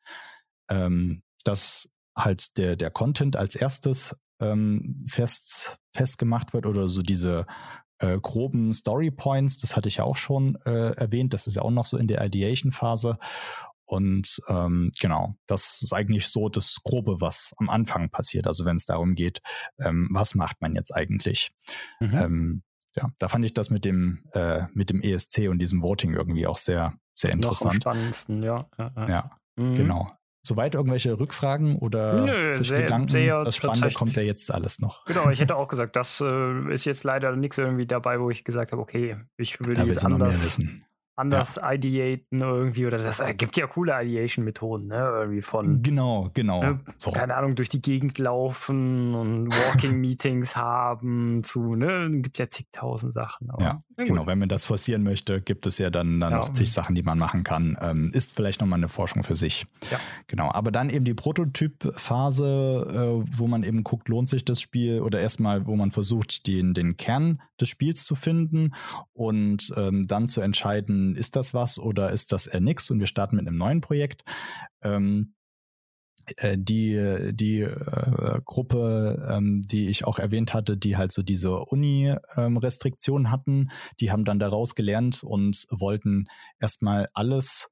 [0.68, 7.46] Ähm, dass halt der, der Content als erstes ähm, fest, festgemacht wird oder so diese
[8.00, 11.62] äh, groben Story Points, das hatte ich ja auch schon äh, erwähnt, das ist ja
[11.62, 13.18] auch noch so in der Ideation-Phase.
[13.84, 18.46] Und ähm, genau, das ist eigentlich so das Grobe, was am Anfang passiert.
[18.46, 19.40] Also wenn es darum geht,
[19.80, 21.50] ähm, was macht man jetzt eigentlich?
[21.98, 22.14] Mhm.
[22.14, 22.62] Ähm,
[22.96, 26.46] ja, da fand ich das mit dem äh, mit dem ESC und diesem Voting irgendwie
[26.46, 27.84] auch sehr sehr interessant.
[27.84, 28.68] Noch am spannendsten, ja.
[28.78, 29.30] Ja, ja.
[29.56, 29.74] mhm.
[29.74, 30.10] genau.
[30.42, 33.08] Soweit irgendwelche Rückfragen oder Nö, Gedanken?
[33.08, 35.04] Sehr das Spannende kommt ja jetzt alles noch.
[35.04, 38.44] Genau, ich hätte auch gesagt, das äh, ist jetzt leider nichts irgendwie dabei, wo ich
[38.44, 40.58] gesagt habe, okay, ich würde da jetzt anders,
[41.20, 41.72] anders ja.
[41.72, 45.10] ideaten irgendwie oder das äh, gibt ja coole Ideation-Methoden, ne?
[45.20, 46.62] Irgendwie von genau, genau.
[46.62, 47.12] Ne, so.
[47.12, 53.50] Keine Ahnung, durch die Gegend laufen und Walking-Meetings haben zu, ne, gibt ja zigtausend Sachen.
[53.50, 54.26] Aber, ja, genau.
[54.26, 56.38] Wenn man das forcieren möchte, gibt es ja dann, dann ja.
[56.38, 57.76] noch zig Sachen, die man machen kann.
[57.80, 59.66] Ähm, ist vielleicht nochmal eine Forschung für sich.
[59.90, 59.98] Ja.
[60.26, 60.50] Genau.
[60.52, 65.20] Aber dann eben die Prototyp-Phase, äh, wo man eben guckt, lohnt sich das Spiel oder
[65.20, 68.72] erstmal, wo man versucht, den, den Kern des Spiels zu finden
[69.12, 72.90] und ähm, dann zu entscheiden, ist das was oder ist das eher nix?
[72.90, 74.24] Und wir starten mit einem neuen Projekt.
[74.82, 75.34] Ähm,
[76.36, 81.58] äh, die die äh, Gruppe, ähm, die ich auch erwähnt hatte, die halt so diese
[81.64, 83.68] Uni-Restriktionen ähm, hatten,
[84.00, 86.26] die haben dann daraus gelernt und wollten
[86.60, 87.68] erstmal alles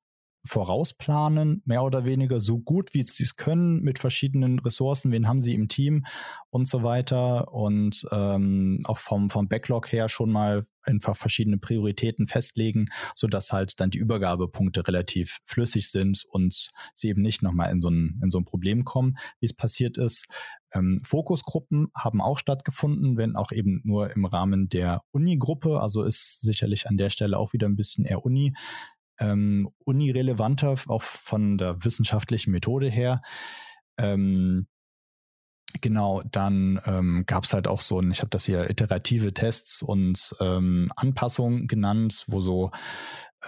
[0.46, 5.40] vorausplanen, mehr oder weniger so gut, wie sie es können, mit verschiedenen Ressourcen, wen haben
[5.40, 6.06] sie im Team
[6.50, 12.26] und so weiter und ähm, auch vom, vom Backlog her schon mal einfach verschiedene Prioritäten
[12.26, 17.80] festlegen, sodass halt dann die Übergabepunkte relativ flüssig sind und sie eben nicht nochmal in
[17.80, 20.26] so ein, in so ein Problem kommen, wie es passiert ist.
[20.72, 26.40] Ähm, Fokusgruppen haben auch stattgefunden, wenn auch eben nur im Rahmen der Uni-Gruppe, also ist
[26.40, 28.54] sicherlich an der Stelle auch wieder ein bisschen eher Uni
[29.18, 33.22] ähm, unirelevanter, auch von der wissenschaftlichen Methode her.
[33.96, 34.66] Ähm,
[35.80, 39.82] Genau, dann ähm, gab es halt auch so ein, ich habe das hier iterative Tests
[39.82, 42.70] und ähm, Anpassungen genannt, wo so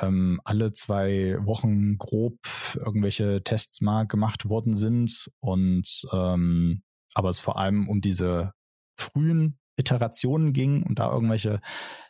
[0.01, 2.39] ähm, alle zwei Wochen grob
[2.77, 6.83] irgendwelche Tests mal gemacht worden sind und ähm,
[7.15, 8.53] aber es vor allem um diese
[8.97, 11.61] frühen Iterationen ging und da irgendwelche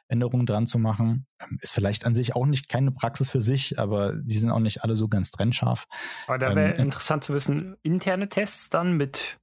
[0.09, 1.27] Änderungen dran zu machen.
[1.41, 4.59] Ähm, ist vielleicht an sich auch nicht keine Praxis für sich, aber die sind auch
[4.59, 5.87] nicht alle so ganz trennscharf.
[6.27, 9.39] Aber da wäre ähm, interessant zu wissen, interne Tests dann mit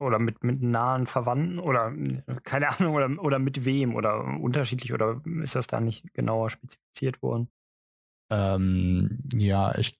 [0.00, 1.92] oder mit, mit nahen Verwandten oder
[2.44, 7.22] keine Ahnung oder, oder mit wem oder unterschiedlich oder ist das da nicht genauer spezifiziert
[7.22, 7.48] worden?
[8.30, 9.98] Ähm, ja, ich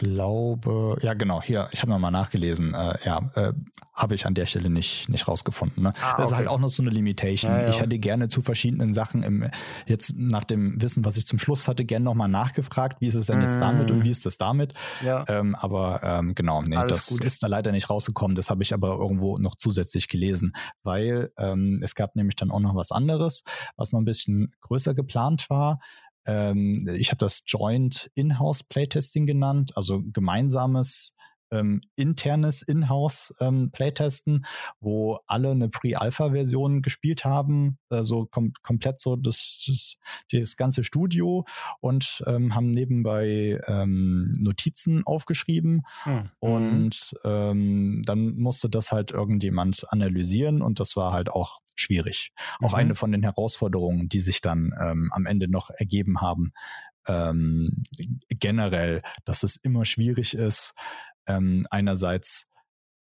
[0.00, 3.52] glaube, ja genau, hier, ich habe nochmal nachgelesen, äh, ja, äh,
[3.92, 5.82] habe ich an der Stelle nicht, nicht rausgefunden.
[5.82, 5.92] Ne?
[6.02, 7.52] Ah, das ist halt auch noch so eine Limitation.
[7.52, 7.68] Ja, ja.
[7.68, 9.50] Ich hätte gerne zu verschiedenen Sachen im,
[9.86, 13.26] jetzt nach dem Wissen, was ich zum Schluss hatte, gerne nochmal nachgefragt, wie ist es
[13.26, 14.72] denn jetzt damit und wie ist das damit?
[15.04, 15.26] Ja.
[15.28, 17.24] Ähm, aber ähm, genau, nee, Alles das gut.
[17.24, 18.34] ist da leider nicht rausgekommen.
[18.34, 22.60] Das habe ich aber irgendwo noch zusätzlich gelesen, weil ähm, es gab nämlich dann auch
[22.60, 23.42] noch was anderes,
[23.76, 25.78] was noch ein bisschen größer geplant war.
[26.30, 31.14] Ähm, ich habe das Joint In-House Playtesting genannt, also gemeinsames
[31.50, 34.44] ähm, internes In-House ähm, Playtesten,
[34.80, 39.96] wo alle eine Pre-Alpha-Version gespielt haben, also kom komplett so das, das,
[40.30, 41.44] das, ganze Studio
[41.80, 46.30] und ähm, haben nebenbei ähm, Notizen aufgeschrieben mhm.
[46.38, 52.32] und ähm, dann musste das halt irgendjemand analysieren und das war halt auch schwierig.
[52.60, 52.66] Mhm.
[52.66, 56.52] Auch eine von den Herausforderungen, die sich dann ähm, am Ende noch ergeben haben.
[58.28, 60.74] generell, dass es immer schwierig ist,
[61.30, 62.49] ähm, einerseits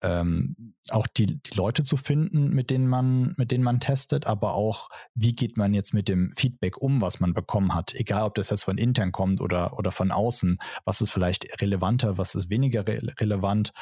[0.02, 4.54] ähm, auch die, die Leute zu finden, mit denen man, mit denen man testet, aber
[4.54, 8.34] auch, wie geht man jetzt mit dem Feedback um, was man bekommen hat, egal ob
[8.34, 12.50] das jetzt von intern kommt oder, oder von außen, was ist vielleicht relevanter, was ist
[12.50, 13.72] weniger re relevant.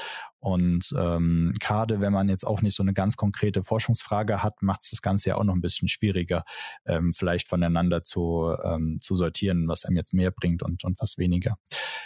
[0.41, 4.83] Und ähm, gerade wenn man jetzt auch nicht so eine ganz konkrete Forschungsfrage hat, macht
[4.83, 6.45] es das Ganze ja auch noch ein bisschen schwieriger,
[6.87, 11.19] ähm, vielleicht voneinander zu, ähm, zu sortieren, was einem jetzt mehr bringt und, und was
[11.19, 11.57] weniger.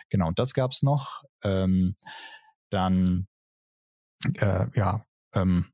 [0.09, 1.23] Genau, und das gab es noch.
[1.43, 1.97] Ähm,
[2.71, 3.27] dann
[4.35, 5.05] äh, ja,
[5.35, 5.67] ähm,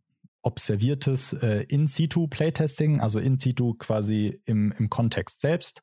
[0.42, 5.82] observiertes äh, In-Situ-Playtesting, also In-Situ quasi im, im Kontext selbst.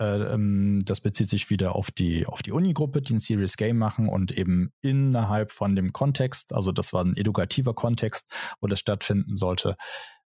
[0.00, 3.78] Äh, ähm, das bezieht sich wieder auf die, auf die Uni-Gruppe, die ein Serious Game
[3.78, 8.78] machen und eben innerhalb von dem Kontext, also das war ein edukativer Kontext, wo das
[8.78, 9.76] stattfinden sollte,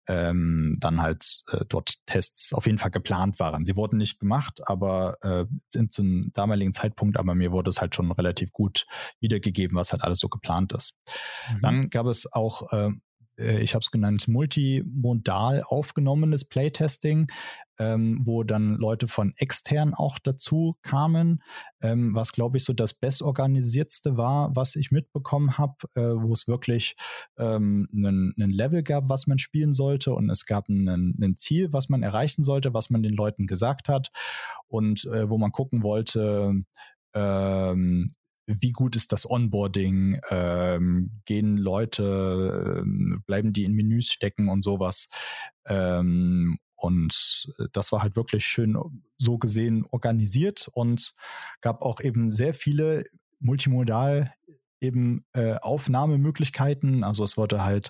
[0.07, 3.65] ähm, dann halt äh, dort Tests auf jeden Fall geplant waren.
[3.65, 5.45] Sie wurden nicht gemacht, aber äh,
[5.90, 8.86] zum damaligen Zeitpunkt, aber mir wurde es halt schon relativ gut
[9.19, 10.95] wiedergegeben, was halt alles so geplant ist.
[11.52, 11.61] Mhm.
[11.61, 12.91] Dann gab es auch äh,
[13.38, 17.27] äh ich habe es genannt, multimodal aufgenommenes Playtesting
[17.80, 21.41] ähm, wo dann Leute von extern auch dazu kamen,
[21.81, 26.47] ähm, was glaube ich so das bestorganisiertste war, was ich mitbekommen habe, äh, wo es
[26.47, 26.95] wirklich
[27.38, 32.03] ähm, einen, Level gab, was man spielen sollte und es gab ein Ziel, was man
[32.03, 34.11] erreichen sollte, was man den Leuten gesagt hat
[34.68, 36.64] und äh, wo man gucken wollte,
[37.14, 38.07] ähm,
[38.47, 40.19] wie gut ist das Onboarding?
[40.30, 45.07] Ähm, gehen Leute, äh, bleiben die in Menüs stecken und sowas?
[45.65, 48.77] Ähm, und äh, das war halt wirklich schön
[49.18, 51.14] so gesehen organisiert und
[51.61, 53.03] gab auch eben sehr viele
[53.39, 54.34] multimodal
[54.81, 57.03] eben äh, Aufnahmemöglichkeiten.
[57.03, 57.89] Also es wurde halt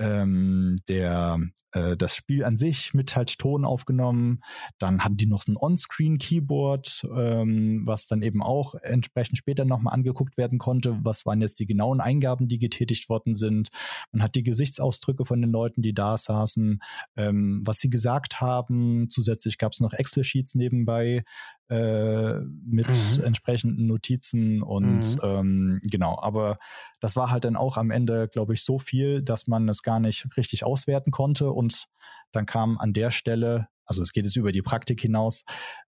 [0.00, 1.38] ähm, der,
[1.72, 4.40] äh, das Spiel an sich mit halt Ton aufgenommen.
[4.78, 9.94] Dann hatten die noch so ein On-Screen-Keyboard, ähm, was dann eben auch entsprechend später nochmal
[9.94, 10.98] angeguckt werden konnte.
[11.02, 13.68] Was waren jetzt die genauen Eingaben, die getätigt worden sind?
[14.10, 16.80] Man hat die Gesichtsausdrücke von den Leuten, die da saßen,
[17.16, 19.10] ähm, was sie gesagt haben.
[19.10, 21.24] Zusätzlich gab es noch Excel-Sheets nebenbei
[21.70, 23.24] äh, mit mhm.
[23.24, 25.20] entsprechenden Notizen und mhm.
[25.22, 26.56] ähm, genau, aber
[27.00, 29.98] das war halt dann auch am Ende, glaube ich, so viel, dass man es gar
[29.98, 31.50] nicht richtig auswerten konnte.
[31.50, 31.86] Und
[32.30, 35.44] dann kam an der Stelle, also es geht jetzt über die Praktik hinaus,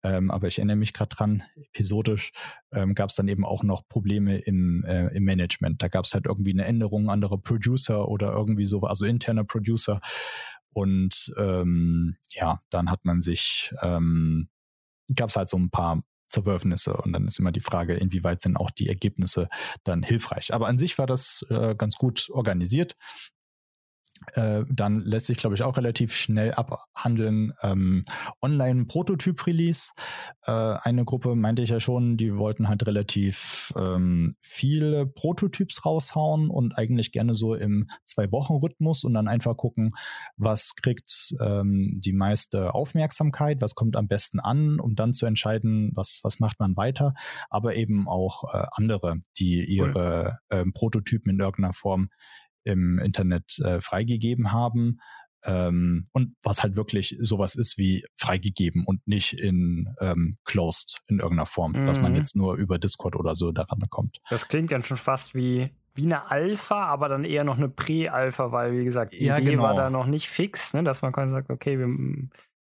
[0.03, 2.33] ähm, aber ich erinnere mich gerade dran, episodisch
[2.73, 5.81] ähm, gab es dann eben auch noch Probleme im, äh, im Management.
[5.81, 10.01] Da gab es halt irgendwie eine Änderung, andere Producer oder irgendwie so, also interner Producer.
[10.73, 14.49] Und ähm, ja, dann hat man sich, ähm,
[15.15, 16.97] gab es halt so ein paar Zerwürfnisse.
[16.97, 19.47] Und dann ist immer die Frage, inwieweit sind auch die Ergebnisse
[19.85, 20.53] dann hilfreich.
[20.53, 22.97] Aber an sich war das äh, ganz gut organisiert.
[24.33, 27.53] Äh, dann lässt sich, glaube ich, auch relativ schnell abhandeln.
[27.63, 28.05] Ähm,
[28.43, 29.93] Online-Prototyp-Release.
[30.47, 36.51] Äh, eine Gruppe meinte ich ja schon, die wollten halt relativ ähm, viele Prototyps raushauen
[36.51, 39.93] und eigentlich gerne so im Zwei-Wochen-Rhythmus und dann einfach gucken,
[40.37, 45.91] was kriegt ähm, die meiste Aufmerksamkeit, was kommt am besten an, um dann zu entscheiden,
[45.95, 47.15] was, was macht man weiter.
[47.51, 50.73] Aber eben auch äh, andere, die ihre cool.
[50.73, 52.09] Prototypen in irgendeiner Form
[52.65, 54.99] im Internet äh, freigegeben haben.
[55.47, 61.19] Ähm, und was halt wirklich sowas ist wie freigegeben und nicht in ähm, closed in
[61.19, 61.87] irgendeiner Form, mhm.
[61.87, 62.19] dass man mhm.
[62.19, 64.21] jetzt nur über Discord oder so daran kommt.
[64.31, 68.51] Das klingt dann schon fast wie wie eine Alpha, aber dann eher noch eine Prä-Alpha,
[68.51, 69.63] weil wie gesagt, die ja, Idee genau.
[69.63, 71.89] war da noch nicht fix, ne, dass man quasi sagt, okay, wir,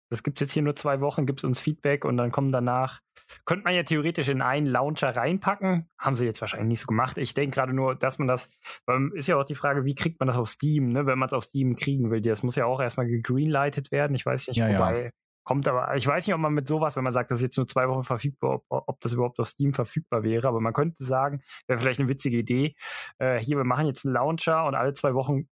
[0.08, 2.50] das gibt es jetzt hier nur zwei Wochen, gibt es uns Feedback und dann kommen
[2.50, 3.00] danach
[3.44, 5.88] könnte man ja theoretisch in einen Launcher reinpacken.
[5.98, 7.18] Haben sie jetzt wahrscheinlich nicht so gemacht.
[7.18, 8.50] Ich denke gerade nur, dass man das,
[8.86, 11.26] weil ist ja auch die Frage, wie kriegt man das auf Steam, ne, wenn man
[11.26, 12.20] es auf Steam kriegen will.
[12.20, 14.14] Das muss ja auch erstmal gegreenlightet werden.
[14.14, 15.04] Ich weiß nicht, ja, wobei.
[15.04, 15.10] Ja.
[15.42, 17.56] Kommt aber, ich weiß nicht, ob man mit sowas, wenn man sagt, das ist jetzt
[17.56, 21.02] nur zwei Wochen verfügbar, ob, ob das überhaupt auf Steam verfügbar wäre, aber man könnte
[21.02, 22.76] sagen, wäre vielleicht eine witzige Idee.
[23.18, 25.48] Äh, hier, wir machen jetzt einen Launcher und alle zwei Wochen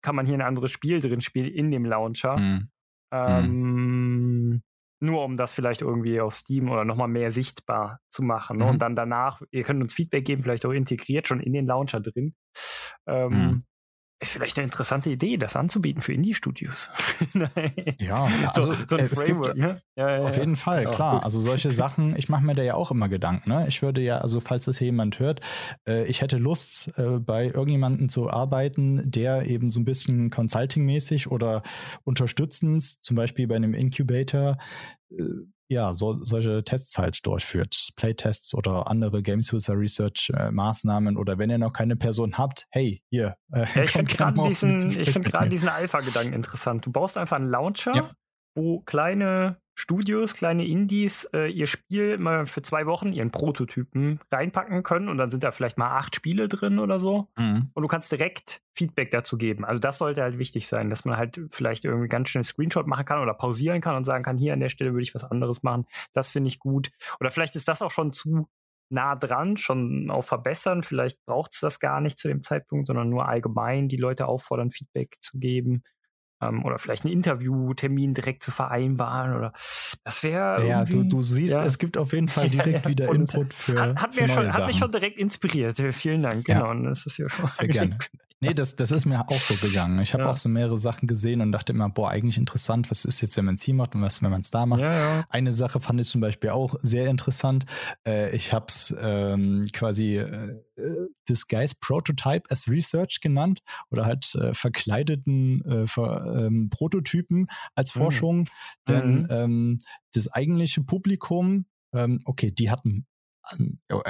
[0.00, 2.36] kann man hier ein anderes Spiel drin spielen in dem Launcher.
[2.38, 2.68] Mhm.
[3.12, 3.91] Ähm,
[5.02, 8.58] nur um das vielleicht irgendwie auf Steam oder nochmal mehr sichtbar zu machen.
[8.58, 8.64] Ne?
[8.64, 8.70] Mhm.
[8.70, 12.00] Und dann danach, ihr könnt uns Feedback geben, vielleicht auch integriert schon in den Launcher
[12.00, 12.34] drin.
[13.06, 13.62] Ähm, mhm.
[14.22, 16.90] Ist vielleicht eine interessante Idee, das anzubieten für Indie-Studios.
[17.98, 19.82] ja, also so, so ein Framework, gibt, ne?
[19.96, 21.14] Ja, ja, auf jeden Fall, klar.
[21.14, 21.24] Gut.
[21.24, 23.50] Also solche Sachen, ich mache mir da ja auch immer Gedanken.
[23.50, 23.66] Ne?
[23.66, 25.40] Ich würde ja, also falls das hier jemand hört,
[25.88, 31.28] äh, ich hätte Lust, äh, bei irgendjemandem zu arbeiten, der eben so ein bisschen Consulting-mäßig
[31.28, 31.62] oder
[32.04, 34.56] unterstützend, zum Beispiel bei einem Incubator,
[35.10, 35.24] äh,
[35.72, 37.90] ja, so, solche Tests halt durchführt.
[37.96, 42.66] Playtests oder andere Games User Research äh, Maßnahmen oder wenn ihr noch keine Person habt,
[42.70, 43.36] hey, hier.
[43.52, 46.86] Äh, ja, ich finde gerade diesen, find diesen Alpha-Gedanken interessant.
[46.86, 48.10] Du baust einfach einen Launcher, ja.
[48.54, 54.82] wo kleine Studios, kleine Indies, äh, ihr Spiel mal für zwei Wochen, ihren Prototypen reinpacken
[54.82, 57.28] können und dann sind da vielleicht mal acht Spiele drin oder so.
[57.38, 57.70] Mhm.
[57.72, 59.64] Und du kannst direkt Feedback dazu geben.
[59.64, 63.06] Also das sollte halt wichtig sein, dass man halt vielleicht irgendwie ganz schnell Screenshot machen
[63.06, 65.62] kann oder pausieren kann und sagen kann, hier an der Stelle würde ich was anderes
[65.62, 65.86] machen.
[66.12, 66.90] Das finde ich gut.
[67.18, 68.48] Oder vielleicht ist das auch schon zu
[68.90, 70.82] nah dran, schon auf verbessern.
[70.82, 74.70] Vielleicht braucht es das gar nicht zu dem Zeitpunkt, sondern nur allgemein die Leute auffordern,
[74.70, 75.82] Feedback zu geben
[76.42, 79.52] ähm, oder vielleicht einen Interviewtermin direkt zu vereinbaren oder
[80.04, 80.66] das wäre.
[80.66, 81.64] Ja, du, du siehst, ja.
[81.64, 83.80] es gibt auf jeden Fall direkt ja, wieder Input für.
[83.80, 85.76] Hat, hat, für mir schon, hat mich schon direkt inspiriert.
[85.92, 86.44] Vielen Dank.
[86.44, 86.70] Genau.
[86.70, 87.98] Und das ist ja schon Sehr gerne.
[88.42, 90.00] Nee, das, das ist mir auch so gegangen.
[90.00, 90.30] Ich habe ja.
[90.30, 93.44] auch so mehrere Sachen gesehen und dachte immer, boah, eigentlich interessant, was ist jetzt, wenn
[93.44, 94.80] man es hier macht und was, wenn man es da macht.
[94.80, 95.24] Ja, ja.
[95.28, 97.66] Eine Sache fand ich zum Beispiel auch sehr interessant.
[98.04, 100.56] Äh, ich habe es ähm, quasi äh,
[101.28, 108.00] Disguise Prototype as Research genannt oder halt äh, verkleideten äh, ver, ähm, Prototypen als mhm.
[108.00, 108.38] Forschung.
[108.38, 108.46] Mhm.
[108.88, 109.26] Denn mhm.
[109.30, 109.78] Ähm,
[110.12, 113.06] das eigentliche Publikum ähm, okay, die hatten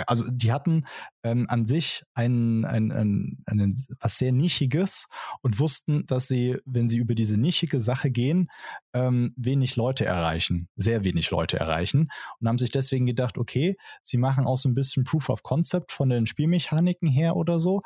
[0.07, 0.87] also die hatten
[1.23, 5.07] ähm, an sich ein, ein, ein, ein, was sehr Nischiges
[5.41, 8.51] und wussten, dass sie, wenn sie über diese nischige Sache gehen,
[8.93, 14.19] ähm, wenig Leute erreichen, sehr wenig Leute erreichen und haben sich deswegen gedacht, okay, sie
[14.19, 17.83] machen auch so ein bisschen Proof of Concept von den Spielmechaniken her oder so.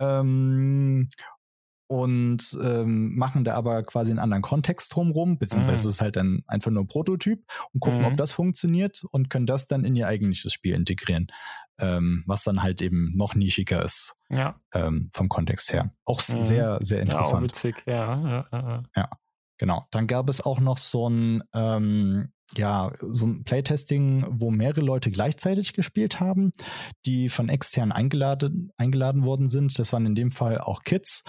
[0.00, 1.08] Ähm,
[1.94, 5.90] und ähm, machen da aber quasi einen anderen Kontext drumrum, beziehungsweise mhm.
[5.90, 8.06] es ist halt dann einfach nur ein Prototyp und gucken, mhm.
[8.06, 11.28] ob das funktioniert und können das dann in ihr eigentliches Spiel integrieren,
[11.78, 14.60] ähm, was dann halt eben noch nischiger ist ja.
[14.74, 15.92] ähm, vom Kontext her.
[16.04, 16.40] Auch mhm.
[16.40, 17.32] sehr, sehr interessant.
[17.32, 18.22] Ja, auch witzig, ja.
[18.22, 18.82] Ja, ja.
[18.96, 19.10] ja.
[19.58, 19.86] Genau.
[19.92, 25.10] Dann gab es auch noch so ein ähm, ja, so ein Playtesting, wo mehrere Leute
[25.10, 26.52] gleichzeitig gespielt haben,
[27.06, 29.78] die von extern eingeladen, eingeladen worden sind.
[29.78, 31.24] Das waren in dem Fall auch Kids.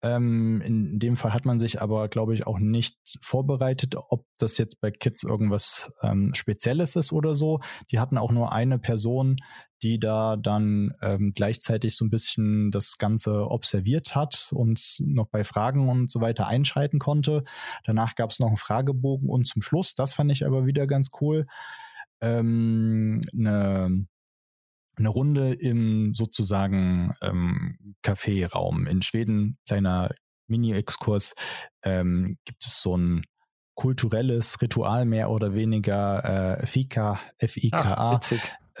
[0.00, 4.56] Ähm, in dem Fall hat man sich aber, glaube ich, auch nicht vorbereitet, ob das
[4.56, 7.60] jetzt bei Kids irgendwas ähm, Spezielles ist oder so.
[7.90, 9.36] Die hatten auch nur eine Person,
[9.82, 15.42] die da dann ähm, gleichzeitig so ein bisschen das Ganze observiert hat und noch bei
[15.42, 17.42] Fragen und so weiter einschreiten konnte.
[17.84, 21.10] Danach gab es noch einen Fragebogen und zum Schluss, das fand ich aber wieder ganz
[21.20, 21.46] cool,
[22.20, 24.06] ähm, eine
[24.98, 28.86] eine Runde im sozusagen ähm, Café-Raum.
[28.86, 30.10] In Schweden, kleiner
[30.48, 31.34] Mini-Exkurs,
[31.82, 33.24] ähm, gibt es so ein
[33.74, 38.18] kulturelles Ritual mehr oder weniger äh, Fika, F-I-K-A.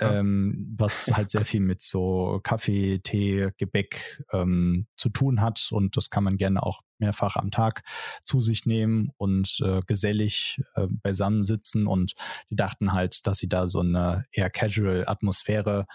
[0.00, 5.68] Ähm, was halt sehr viel mit so Kaffee, Tee, Gebäck ähm, zu tun hat.
[5.70, 7.82] Und das kann man gerne auch mehrfach am Tag
[8.24, 11.86] zu sich nehmen und äh, gesellig äh, beisammensitzen.
[11.86, 12.14] Und
[12.50, 15.86] die dachten halt, dass sie da so eine eher casual Atmosphäre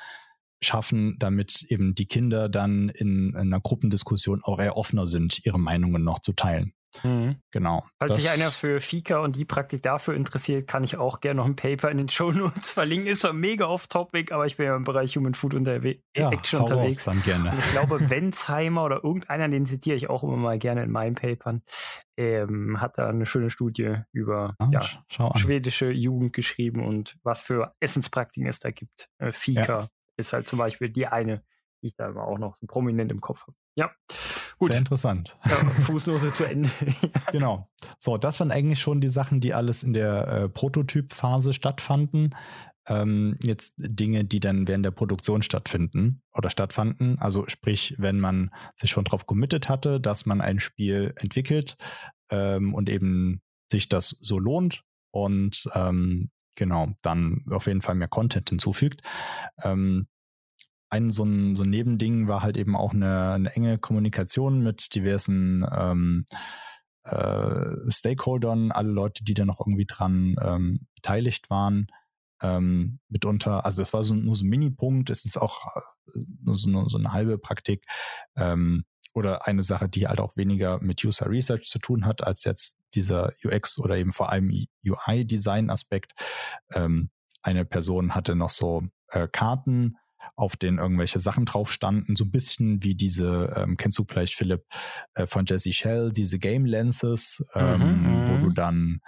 [0.62, 5.60] schaffen, damit eben die Kinder dann in, in einer Gruppendiskussion auch eher offener sind, ihre
[5.60, 6.74] Meinungen noch zu teilen.
[7.04, 7.38] Mhm.
[7.52, 7.86] Genau.
[8.00, 11.46] Falls sich einer für Fika und die Praktik dafür interessiert, kann ich auch gerne noch
[11.46, 13.08] ein Paper in den Show Notes verlinken.
[13.08, 16.62] Ist zwar mega off-topic, aber ich bin ja im Bereich Human Food unterwe ja, Action
[16.62, 17.04] unterwegs.
[17.04, 17.52] Dann gerne.
[17.52, 21.16] Und ich glaube, Wenzheimer oder irgendeiner, den zitiere ich auch immer mal gerne in meinen
[21.16, 21.64] Papern,
[22.18, 24.84] ähm, hat da eine schöne Studie über ah, ja,
[25.36, 29.10] schwedische Jugend geschrieben und was für Essenspraktiken es da gibt.
[29.18, 29.88] Äh, Fika ja.
[30.18, 31.44] ist halt zum Beispiel die eine,
[31.82, 33.56] die ich da immer auch noch so prominent im Kopf habe.
[33.76, 33.92] Ja.
[34.64, 34.72] Gut.
[34.72, 35.38] Sehr interessant.
[35.44, 36.70] Ja, Fußnote zu Ende.
[37.34, 37.68] Genau.
[38.00, 42.34] So, das waren eigentlich schon die Sachen, die alles in der äh, Prototypphase stattfanden.
[42.88, 47.20] Ähm, jetzt Dinge, die dann während der Produktion stattfinden oder stattfanden.
[47.20, 51.76] Also sprich, wenn man sich schon darauf committed hatte, dass man ein Spiel entwickelt
[52.30, 58.08] ähm, und eben sich das so lohnt und ähm, genau, dann auf jeden Fall mehr
[58.08, 59.02] Content hinzufügt.
[59.62, 60.08] Ähm,
[60.94, 64.94] ein so ein, so ein Nebending war halt eben auch eine, eine enge Kommunikation mit
[64.94, 66.26] diversen ähm,
[67.04, 71.88] äh, Stakeholdern, alle Leute, die da noch irgendwie dran ähm, beteiligt waren.
[72.42, 76.70] Ähm, mitunter, also das war so, nur so ein Mini-Punkt, ist auch äh, nur so,
[76.70, 77.86] nur so eine halbe Praktik
[78.36, 78.84] ähm,
[79.16, 82.78] oder eine Sache, die halt auch weniger mit User Research zu tun hat, als jetzt
[82.94, 84.52] dieser UX oder eben vor allem
[84.86, 86.14] UI-Design-Aspekt.
[86.74, 87.10] Ähm,
[87.42, 89.98] eine Person hatte noch so äh, Karten
[90.36, 94.34] auf denen irgendwelche Sachen drauf standen, so ein bisschen wie diese, ähm, kennst du vielleicht
[94.36, 94.64] Philipp
[95.14, 98.56] äh, von Jesse Shell, diese Game Lenses, ähm, mhm, wo du mhm.
[98.56, 99.02] dann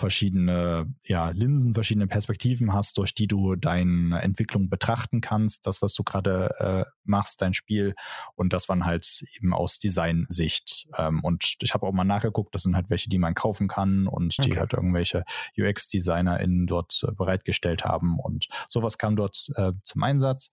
[0.00, 5.94] verschiedene ja, Linsen, verschiedene Perspektiven hast, durch die du deine Entwicklung betrachten kannst, das, was
[5.94, 7.94] du gerade äh, machst, dein Spiel
[8.34, 10.88] und das waren halt eben aus Designsicht.
[10.96, 14.06] Ähm, und ich habe auch mal nachgeguckt, das sind halt welche, die man kaufen kann
[14.06, 15.24] und die halt irgendwelche
[15.56, 20.50] UX-DesignerInnen dort äh, bereitgestellt haben und sowas kam dort äh, zum Einsatz.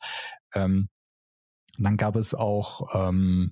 [0.53, 0.89] Ähm,
[1.77, 3.51] dann gab es auch ähm,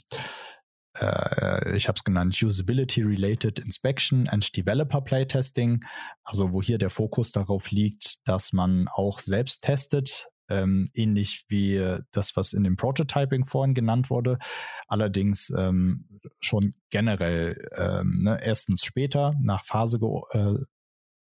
[0.95, 5.83] äh, ich habe es genannt, Usability Related Inspection and Developer Playtesting,
[6.23, 11.97] also wo hier der Fokus darauf liegt, dass man auch selbst testet, ähm, ähnlich wie
[12.11, 14.37] das, was in dem Prototyping vorhin genannt wurde,
[14.87, 16.07] allerdings ähm,
[16.39, 19.99] schon generell ähm, ne, erstens später nach Phase
[20.31, 20.53] äh,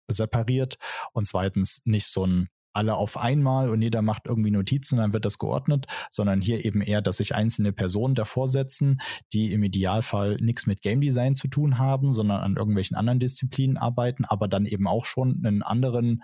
[0.08, 0.78] separiert
[1.14, 5.26] und zweitens nicht so ein alle auf einmal und jeder macht irgendwie Notizen, dann wird
[5.26, 9.00] das geordnet, sondern hier eben eher, dass sich einzelne Personen davor setzen,
[9.32, 13.78] die im Idealfall nichts mit Game Design zu tun haben, sondern an irgendwelchen anderen Disziplinen
[13.78, 16.24] arbeiten, aber dann eben auch schon einen anderen,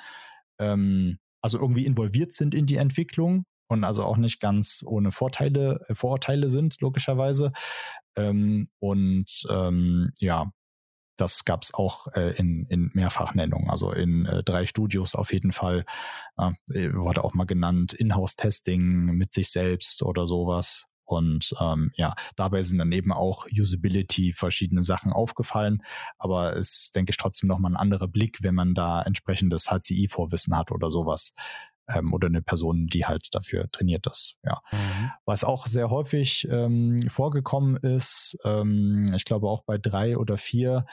[0.59, 5.85] ähm, also irgendwie involviert sind in die Entwicklung und also auch nicht ganz ohne Vorteile,
[5.88, 7.51] äh, Vorurteile sind, logischerweise.
[8.15, 10.51] Ähm, und ähm, ja,
[11.19, 15.51] das gab es auch äh, in, in Mehrfachnennungen, also in äh, drei Studios auf jeden
[15.51, 15.85] Fall.
[16.37, 20.85] Äh, wurde auch mal genannt, Inhouse-Testing mit sich selbst oder sowas.
[21.03, 25.81] Und ähm, ja, dabei sind dann eben auch Usability verschiedene Sachen aufgefallen.
[26.19, 30.55] Aber es ist, denke ich, trotzdem nochmal ein anderer Blick, wenn man da entsprechendes HCI-Vorwissen
[30.55, 31.33] hat oder sowas
[31.94, 34.38] ähm, oder eine Person, die halt dafür trainiert ist.
[34.44, 34.61] Ja.
[34.72, 35.11] Mhm.
[35.26, 40.86] Was auch sehr häufig ähm, vorgekommen ist, ähm, ich glaube auch bei drei oder vier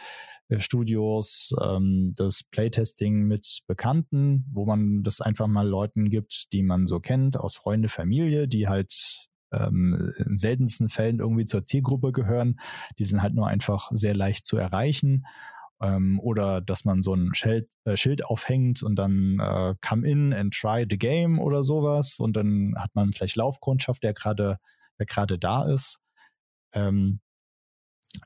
[0.49, 6.63] äh, Studios, ähm, das Playtesting mit Bekannten, wo man das einfach mal Leuten gibt, die
[6.63, 12.13] man so kennt, aus Freunde, Familie, die halt ähm, in seltensten Fällen irgendwie zur Zielgruppe
[12.13, 12.59] gehören.
[12.99, 15.25] Die sind halt nur einfach sehr leicht zu erreichen
[15.81, 20.33] ähm, oder dass man so ein Schild, äh, Schild aufhängt und dann äh, come in
[20.33, 24.59] and try the game oder sowas und dann hat man vielleicht Laufkundschaft, der gerade
[24.99, 26.01] der gerade da ist.
[26.73, 27.21] Ähm,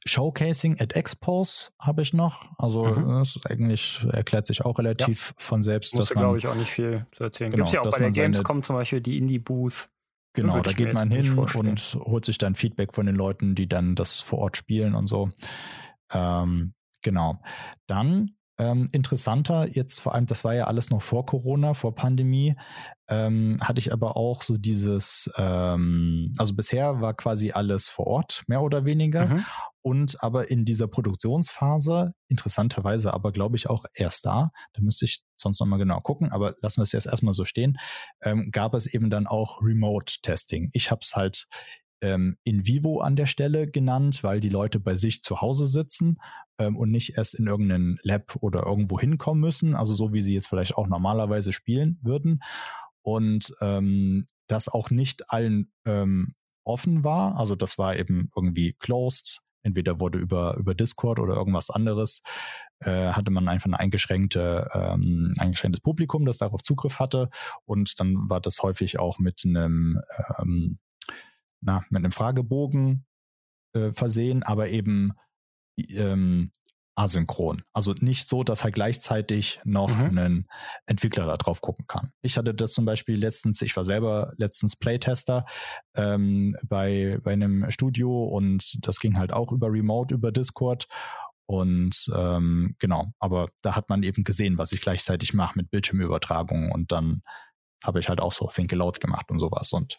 [0.04, 2.46] Showcasing at Expos habe ich noch.
[2.58, 3.08] Also mhm.
[3.08, 5.34] das ist eigentlich erklärt sich auch relativ ja.
[5.38, 5.94] von selbst.
[5.94, 7.50] Musste, glaube ich, auch nicht viel zu erzählen.
[7.50, 9.88] Genau, Gibt es ja auch bei der Gamescom zum Beispiel die Indie-Booth.
[10.32, 13.96] Genau, da geht man hin und holt sich dann Feedback von den Leuten, die dann
[13.96, 15.28] das vor Ort spielen und so.
[16.12, 17.40] Ähm, Genau.
[17.86, 22.56] Dann ähm, interessanter, jetzt vor allem, das war ja alles noch vor Corona, vor Pandemie,
[23.08, 28.44] ähm, hatte ich aber auch so dieses, ähm, also bisher war quasi alles vor Ort,
[28.48, 29.26] mehr oder weniger.
[29.26, 29.44] Mhm.
[29.82, 35.22] Und aber in dieser Produktionsphase, interessanterweise aber glaube ich auch erst da, da müsste ich
[35.36, 37.78] sonst nochmal genau gucken, aber lassen wir es jetzt erstmal so stehen,
[38.20, 40.68] ähm, gab es eben dann auch Remote-Testing.
[40.74, 41.46] Ich habe es halt
[42.02, 46.18] ähm, in vivo an der Stelle genannt, weil die Leute bei sich zu Hause sitzen
[46.60, 50.36] ähm, und nicht erst in irgendeinen Lab oder irgendwo hinkommen müssen, also so wie sie
[50.36, 52.42] es vielleicht auch normalerweise spielen würden.
[53.02, 56.34] Und ähm, das auch nicht allen ähm,
[56.64, 57.36] offen war.
[57.36, 59.40] Also das war eben irgendwie closed.
[59.62, 62.22] Entweder wurde über, über Discord oder irgendwas anderes,
[62.80, 67.28] äh, hatte man einfach ein eingeschränkte, ähm, eingeschränktes Publikum, das darauf Zugriff hatte.
[67.64, 70.00] Und dann war das häufig auch mit einem
[70.38, 70.78] ähm,
[71.60, 73.06] na, mit einem Fragebogen
[73.74, 75.12] äh, versehen, aber eben
[75.94, 76.50] ähm,
[77.00, 77.62] asynchron.
[77.72, 80.18] Also nicht so, dass halt gleichzeitig noch mhm.
[80.18, 80.46] ein
[80.86, 82.12] Entwickler da drauf gucken kann.
[82.22, 85.46] Ich hatte das zum Beispiel letztens, ich war selber letztens Playtester
[85.94, 90.86] ähm, bei, bei einem Studio und das ging halt auch über Remote, über Discord.
[91.46, 96.70] Und ähm, genau, aber da hat man eben gesehen, was ich gleichzeitig mache mit Bildschirmübertragung
[96.70, 97.22] und dann
[97.84, 99.72] habe ich halt auch so Think Aloud gemacht und sowas.
[99.72, 99.96] Und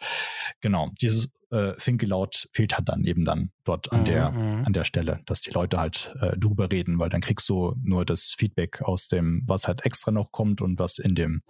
[0.62, 4.06] genau, dieses äh, Think Aloud fehlt halt dann eben dann dort an mhm.
[4.06, 4.66] der, mhm.
[4.66, 8.06] an der Stelle, dass die Leute halt äh, drüber reden, weil dann kriegst du nur
[8.06, 11.42] das Feedback aus dem, was halt extra noch kommt und was in dem,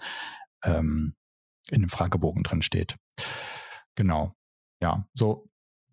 [0.64, 1.16] ähm,
[1.70, 2.96] in dem Fragebogen drin steht.
[3.96, 4.34] Genau.
[4.82, 5.51] Ja, so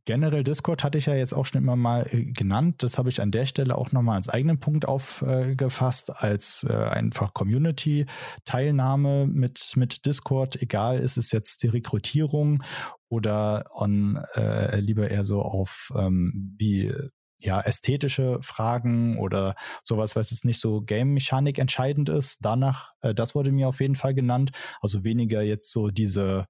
[0.09, 2.82] Generell Discord hatte ich ja jetzt auch schon immer mal äh, genannt.
[2.82, 7.35] Das habe ich an der Stelle auch nochmal als eigenen Punkt aufgefasst, als äh, einfach
[7.35, 10.62] Community-Teilnahme mit, mit Discord.
[10.62, 12.62] Egal, ist es jetzt die Rekrutierung
[13.10, 16.90] oder on, äh, lieber eher so auf ähm, wie
[17.36, 22.39] ja, ästhetische Fragen oder sowas, was jetzt nicht so Game-Mechanik entscheidend ist.
[22.40, 24.52] Danach, äh, das wurde mir auf jeden Fall genannt.
[24.80, 26.47] Also weniger jetzt so diese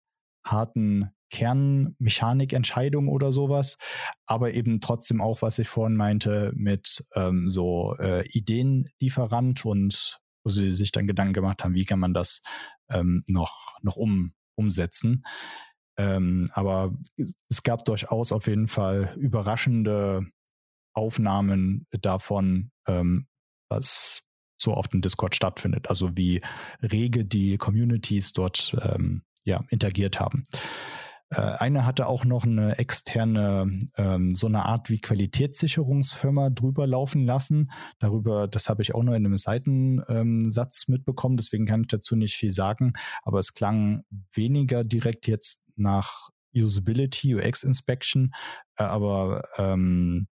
[0.51, 3.77] harten Kernmechanikentscheidung oder sowas,
[4.27, 10.51] aber eben trotzdem auch, was ich vorhin meinte, mit ähm, so äh, Ideenlieferant und wo
[10.51, 12.41] sie sich dann Gedanken gemacht haben, wie kann man das
[12.91, 15.25] ähm, noch, noch um, umsetzen.
[15.99, 16.95] Ähm, aber
[17.51, 20.27] es gab durchaus auf jeden Fall überraschende
[20.95, 23.27] Aufnahmen davon, ähm,
[23.69, 24.23] was
[24.61, 25.89] so auf dem Discord stattfindet.
[25.89, 26.41] Also wie
[26.83, 30.45] rege die Communities dort ähm, ja, interagiert haben.
[31.31, 37.25] Äh, eine hatte auch noch eine externe, ähm, so eine Art wie Qualitätssicherungsfirma drüber laufen
[37.25, 37.71] lassen.
[37.99, 42.17] Darüber, das habe ich auch nur in einem Seitensatz ähm, mitbekommen, deswegen kann ich dazu
[42.17, 42.93] nicht viel sagen.
[43.23, 48.33] Aber es klang weniger direkt jetzt nach Usability, UX Inspection,
[48.77, 50.29] äh, aber ähm,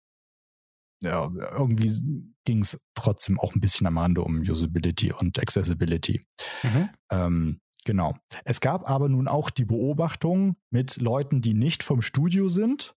[1.02, 6.24] ja, irgendwie ging es trotzdem auch ein bisschen am Rande um Usability und Accessibility.
[6.62, 6.88] Mhm.
[7.10, 8.14] Ähm, genau.
[8.44, 12.94] Es gab aber nun auch die Beobachtung mit Leuten, die nicht vom Studio sind,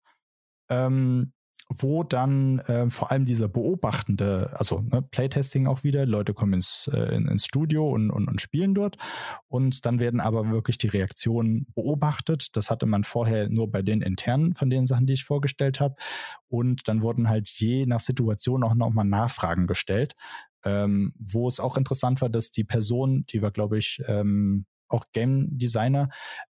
[0.69, 1.33] ähm,
[1.69, 6.89] wo dann äh, vor allem dieser beobachtende, also ne, Playtesting auch wieder, Leute kommen ins,
[6.93, 8.97] äh, ins Studio und, und, und spielen dort
[9.47, 12.55] und dann werden aber wirklich die Reaktionen beobachtet.
[12.55, 15.95] Das hatte man vorher nur bei den internen von den Sachen, die ich vorgestellt habe
[16.47, 20.15] und dann wurden halt je nach Situation auch nochmal Nachfragen gestellt,
[20.63, 25.05] ähm, wo es auch interessant war, dass die Person, die war glaube ich ähm, auch
[25.13, 26.09] Game Designer,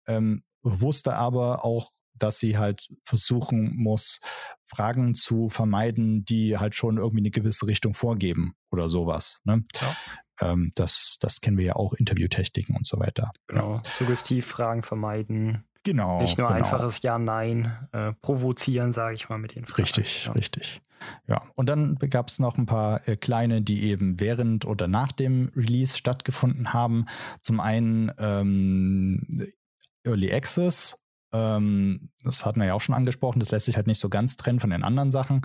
[0.07, 4.21] ähm, wusste aber auch dass sie halt versuchen muss,
[4.65, 9.41] Fragen zu vermeiden, die halt schon irgendwie eine gewisse Richtung vorgeben oder sowas.
[9.45, 9.65] Ne?
[9.81, 9.97] Ja.
[10.53, 13.33] Ähm, das, das kennen wir ja auch, Interviewtechniken und so weiter.
[13.47, 13.83] Genau, ja.
[13.85, 15.65] Suggestivfragen vermeiden.
[15.85, 16.21] Genau.
[16.21, 16.59] Nicht nur genau.
[16.59, 19.83] einfaches Ja, Nein, äh, provozieren, sage ich mal, mit den Fragen.
[19.83, 20.33] Richtig, ja.
[20.33, 20.81] richtig.
[21.29, 25.13] Ja, und dann gab es noch ein paar äh, kleine, die eben während oder nach
[25.13, 27.07] dem Release stattgefunden haben.
[27.43, 29.53] Zum einen ähm,
[30.05, 30.97] Early Access
[31.35, 34.61] das hatten wir ja auch schon angesprochen, das lässt sich halt nicht so ganz trennen
[34.61, 35.43] von den anderen Sachen,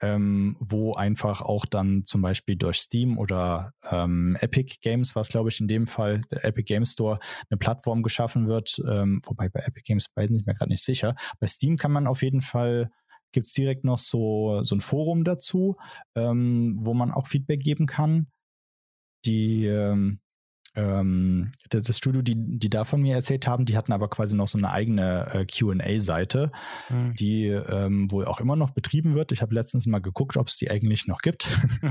[0.00, 5.48] ähm, wo einfach auch dann zum Beispiel durch Steam oder ähm, Epic Games, was glaube
[5.48, 7.18] ich in dem Fall der Epic Games Store,
[7.48, 11.14] eine Plattform geschaffen wird, ähm, wobei bei Epic Games beiden nicht mehr gerade nicht sicher.
[11.40, 12.90] Bei Steam kann man auf jeden Fall
[13.32, 15.76] gibt es direkt noch so, so ein Forum dazu,
[16.14, 18.26] ähm, wo man auch Feedback geben kann.
[19.24, 19.64] Die,
[20.74, 24.48] ähm, das Studio, die, die da von mir erzählt haben, die hatten aber quasi noch
[24.48, 26.50] so eine eigene äh, QA-Seite,
[26.88, 27.14] mhm.
[27.14, 29.32] die ähm, wohl auch immer noch betrieben wird.
[29.32, 31.48] Ich habe letztens mal geguckt, ob es die eigentlich noch gibt.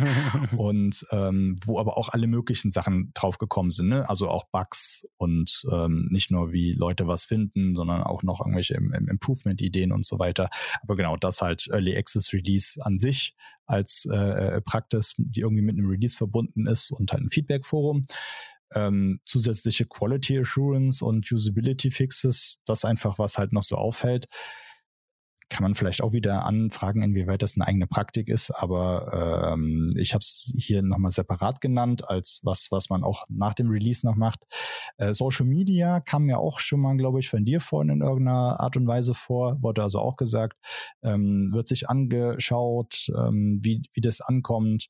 [0.58, 3.90] und ähm, wo aber auch alle möglichen Sachen draufgekommen sind.
[3.90, 4.10] Ne?
[4.10, 8.76] Also auch Bugs und ähm, nicht nur wie Leute was finden, sondern auch noch irgendwelche
[8.76, 10.50] Improvement-Ideen und so weiter.
[10.82, 13.36] Aber genau das halt Early Access Release an sich
[13.66, 14.18] als äh,
[14.58, 18.04] äh Praxis, die irgendwie mit einem Release verbunden ist und halt ein Feedback-Forum
[18.74, 24.28] ähm, zusätzliche Quality Assurance und Usability Fixes, das einfach, was halt noch so auffällt.
[25.50, 30.14] Kann man vielleicht auch wieder anfragen, inwieweit das eine eigene Praktik ist, aber ähm, ich
[30.14, 34.16] habe es hier nochmal separat genannt, als was, was man auch nach dem Release noch
[34.16, 34.40] macht.
[34.96, 38.62] Äh, Social Media kam mir auch schon mal, glaube ich, von dir vorhin in irgendeiner
[38.62, 40.58] Art und Weise vor, wurde also auch gesagt,
[41.04, 44.88] ähm, wird sich angeschaut, ähm, wie, wie das ankommt.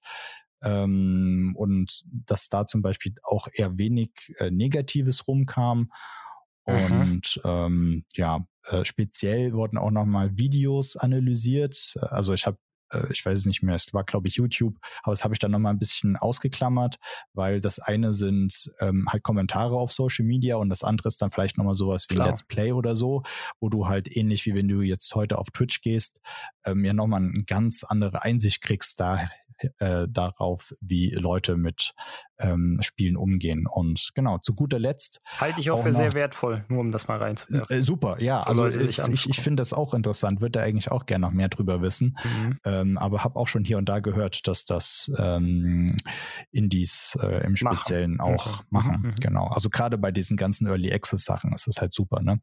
[0.64, 5.92] Ähm, und dass da zum Beispiel auch eher wenig äh, Negatives rumkam.
[6.64, 11.96] Und ähm, ja, äh, speziell wurden auch nochmal Videos analysiert.
[12.12, 12.58] Also ich habe
[12.92, 15.40] äh, ich weiß es nicht mehr, es war glaube ich YouTube, aber das habe ich
[15.40, 16.98] dann nochmal ein bisschen ausgeklammert,
[17.34, 21.32] weil das eine sind ähm, halt Kommentare auf Social Media und das andere ist dann
[21.32, 22.28] vielleicht nochmal sowas wie Klar.
[22.28, 23.24] Let's Play oder so,
[23.60, 26.22] wo du halt ähnlich wie wenn du jetzt heute auf Twitch gehst,
[26.66, 29.28] ähm, ja nochmal eine ganz andere Einsicht kriegst da
[29.80, 31.94] äh, darauf, wie Leute mit
[32.40, 33.68] ähm, Spielen umgehen.
[33.70, 35.22] Und genau, zu guter Letzt.
[35.40, 37.78] Halte ich auch, auch für noch, sehr wertvoll, nur um das mal reinzuwerfen.
[37.78, 38.42] Äh, super, ja.
[38.42, 41.34] So also ich, ich, ich finde das auch interessant, würde da eigentlich auch gerne noch
[41.34, 42.18] mehr drüber wissen.
[42.24, 42.60] Mhm.
[42.66, 45.96] Ähm, aber habe auch schon hier und da gehört, dass das ähm,
[46.52, 48.34] Indies äh, im Speziellen machen.
[48.34, 48.68] auch mhm.
[48.70, 49.02] machen.
[49.04, 49.16] Mhm.
[49.20, 49.48] Genau.
[49.48, 52.42] Also gerade bei diesen ganzen Early Access Sachen ist das halt super, ne?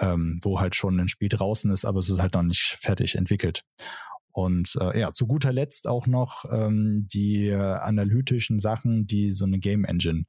[0.00, 3.14] Ähm, wo halt schon ein Spiel draußen ist, aber es ist halt noch nicht fertig
[3.14, 3.62] entwickelt.
[4.32, 9.44] Und äh, ja, zu guter Letzt auch noch ähm, die äh, analytischen Sachen, die so
[9.44, 10.24] eine Game Engine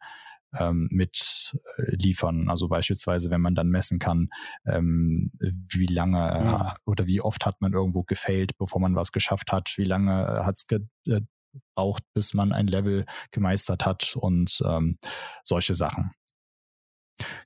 [0.60, 2.50] ähm, mit äh, liefern.
[2.50, 4.30] Also beispielsweise, wenn man dann messen kann,
[4.66, 6.72] ähm, wie lange ja.
[6.72, 10.46] äh, oder wie oft hat man irgendwo gefailt, bevor man was geschafft hat, wie lange
[10.46, 15.00] hat es gebraucht, bis man ein Level gemeistert hat und ähm,
[15.44, 16.12] solche Sachen.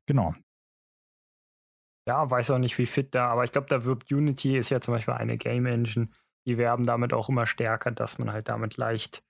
[0.05, 0.33] Genau.
[2.09, 4.81] Ja, weiß auch nicht, wie fit da, aber ich glaube, da wirbt Unity ist ja
[4.81, 6.09] zum Beispiel eine Game Engine,
[6.47, 9.21] die werben damit auch immer stärker, dass man halt damit leicht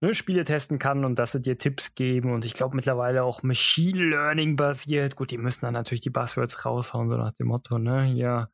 [0.00, 3.42] ne, Spiele testen kann und dass sie dir Tipps geben und ich glaube mittlerweile auch
[3.42, 5.16] Machine Learning basiert.
[5.16, 8.50] Gut, die müssen dann natürlich die Buzzwords raushauen, so nach dem Motto, ne, ja,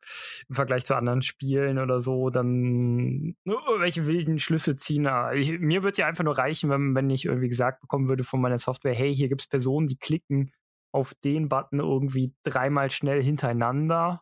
[0.49, 5.05] im Vergleich zu anderen Spielen oder so, dann ne, welche wilden Schlüsse ziehen.
[5.05, 8.23] Ah, ich, mir es ja einfach nur reichen, wenn, wenn ich irgendwie gesagt bekommen würde
[8.23, 10.51] von meiner Software, hey, hier gibt es Personen, die klicken
[10.93, 14.21] auf den Button irgendwie dreimal schnell hintereinander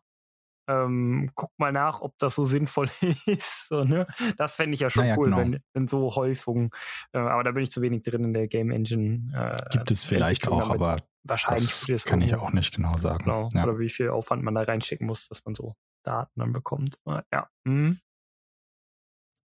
[0.68, 2.88] ähm, guck mal nach, ob das so sinnvoll
[3.26, 3.68] ist.
[3.68, 4.06] So, ne?
[4.36, 5.38] Das fände ich ja schon naja, cool, genau.
[5.38, 6.74] wenn, wenn so Häufung,
[7.12, 9.32] äh, aber da bin ich zu wenig drin in der Game Engine.
[9.34, 13.24] Äh, Gibt es vielleicht auch, aber wahrscheinlich das kann ich auch nicht genau sagen.
[13.24, 13.48] Genau.
[13.52, 13.64] Ja.
[13.64, 15.74] Oder wie viel Aufwand man da reinstecken muss, dass man so
[16.04, 16.96] Daten dann bekommt.
[17.32, 17.48] Ja.
[17.64, 17.98] Mhm.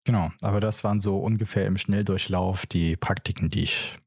[0.04, 3.98] Genau, aber das waren so ungefähr im Schnelldurchlauf die Praktiken, die ich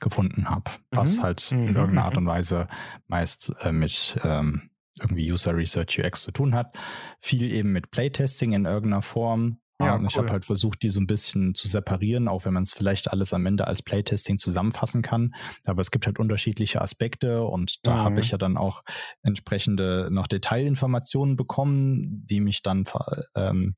[0.00, 1.22] gefunden habe, was mhm.
[1.22, 1.76] halt in mhm.
[1.76, 2.22] irgendeiner Art mhm.
[2.22, 2.68] und Weise
[3.06, 4.70] meist äh, mit ähm,
[5.00, 6.76] irgendwie User Research UX zu tun hat.
[7.20, 9.60] Viel eben mit Playtesting in irgendeiner Form.
[9.78, 12.62] Ja, und ich habe halt versucht, die so ein bisschen zu separieren, auch wenn man
[12.62, 15.34] es vielleicht alles am Ende als Playtesting zusammenfassen kann.
[15.66, 18.00] Aber es gibt halt unterschiedliche Aspekte und da mhm.
[18.00, 18.82] habe ich ja dann auch
[19.22, 23.74] entsprechende noch Detailinformationen bekommen, die mich dann ver, ähm,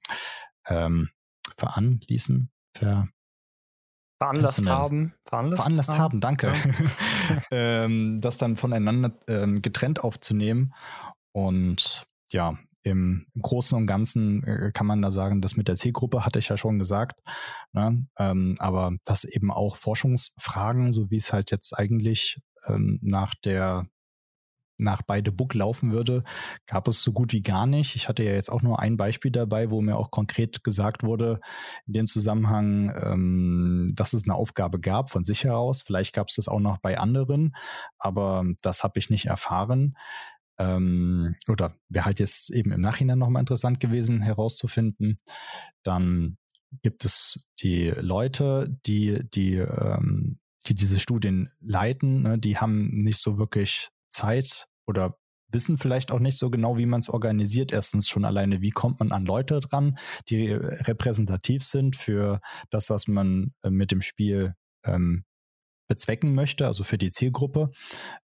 [0.69, 1.09] ähm,
[1.57, 3.09] veranließen, ver,
[4.19, 5.15] veranlasst haben.
[5.25, 5.99] Veranlasst, veranlasst haben.
[5.99, 6.53] haben, danke.
[6.53, 7.41] Ja.
[7.51, 10.75] ähm, das dann voneinander ähm, getrennt aufzunehmen.
[11.33, 15.77] Und ja, im, im Großen und Ganzen äh, kann man da sagen, das mit der
[15.77, 17.21] Zielgruppe hatte ich ja schon gesagt.
[17.73, 18.07] Ne?
[18.19, 23.87] Ähm, aber dass eben auch Forschungsfragen, so wie es halt jetzt eigentlich ähm, nach der
[24.79, 26.25] nach beide Book laufen würde,
[26.67, 27.97] gab es so gut wie gar nicht.
[27.97, 31.41] Ich hatte ja jetzt auch nur ein Beispiel dabei, wo mir auch konkret gesagt wurde,
[31.87, 35.83] in dem Zusammenhang, ähm, dass es eine Aufgabe gab von sich heraus.
[35.83, 37.55] Vielleicht gab es das auch noch bei anderen,
[37.99, 39.97] aber das habe ich nicht erfahren.
[40.59, 45.19] Ähm, oder wäre halt jetzt eben im Nachhinein nochmal interessant gewesen herauszufinden.
[45.83, 46.37] Dann
[46.83, 53.21] gibt es die Leute, die, die, ähm, die diese Studien leiten, ne, die haben nicht
[53.21, 55.17] so wirklich Zeit oder
[55.51, 57.73] wissen vielleicht auch nicht so genau, wie man es organisiert.
[57.73, 59.99] Erstens schon alleine, wie kommt man an Leute dran,
[60.29, 62.41] die repräsentativ sind für
[62.71, 64.55] das, was man äh, mit dem Spiel
[64.85, 65.25] ähm,
[65.89, 67.71] bezwecken möchte, also für die Zielgruppe.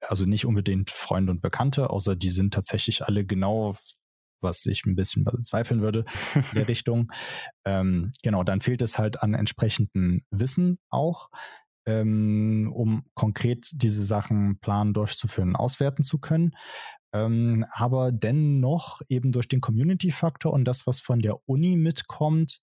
[0.00, 3.76] Also nicht unbedingt Freunde und Bekannte, außer die sind tatsächlich alle genau,
[4.40, 7.12] was ich ein bisschen bezweifeln würde, in der Richtung.
[7.66, 11.28] Ähm, genau, dann fehlt es halt an entsprechendem Wissen auch,
[11.86, 16.52] ähm, um konkret diese Sachen planen, durchzuführen, auswerten zu können.
[17.12, 22.60] Ähm, aber dennoch eben durch den Community-Faktor und das, was von der Uni mitkommt,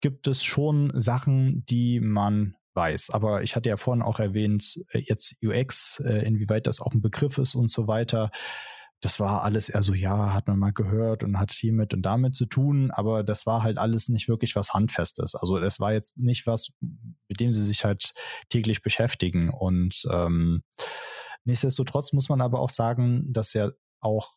[0.00, 3.10] gibt es schon Sachen, die man weiß.
[3.10, 7.02] Aber ich hatte ja vorhin auch erwähnt, äh, jetzt UX, äh, inwieweit das auch ein
[7.02, 8.30] Begriff ist und so weiter.
[9.00, 12.34] Das war alles eher so, ja, hat man mal gehört und hat hiermit und damit
[12.34, 15.34] zu tun, aber das war halt alles nicht wirklich was Handfestes.
[15.34, 18.12] Also das war jetzt nicht was, mit dem sie sich halt
[18.50, 19.50] täglich beschäftigen.
[19.50, 20.62] Und ähm,
[21.44, 23.70] nichtsdestotrotz muss man aber auch sagen, dass ja
[24.00, 24.32] auch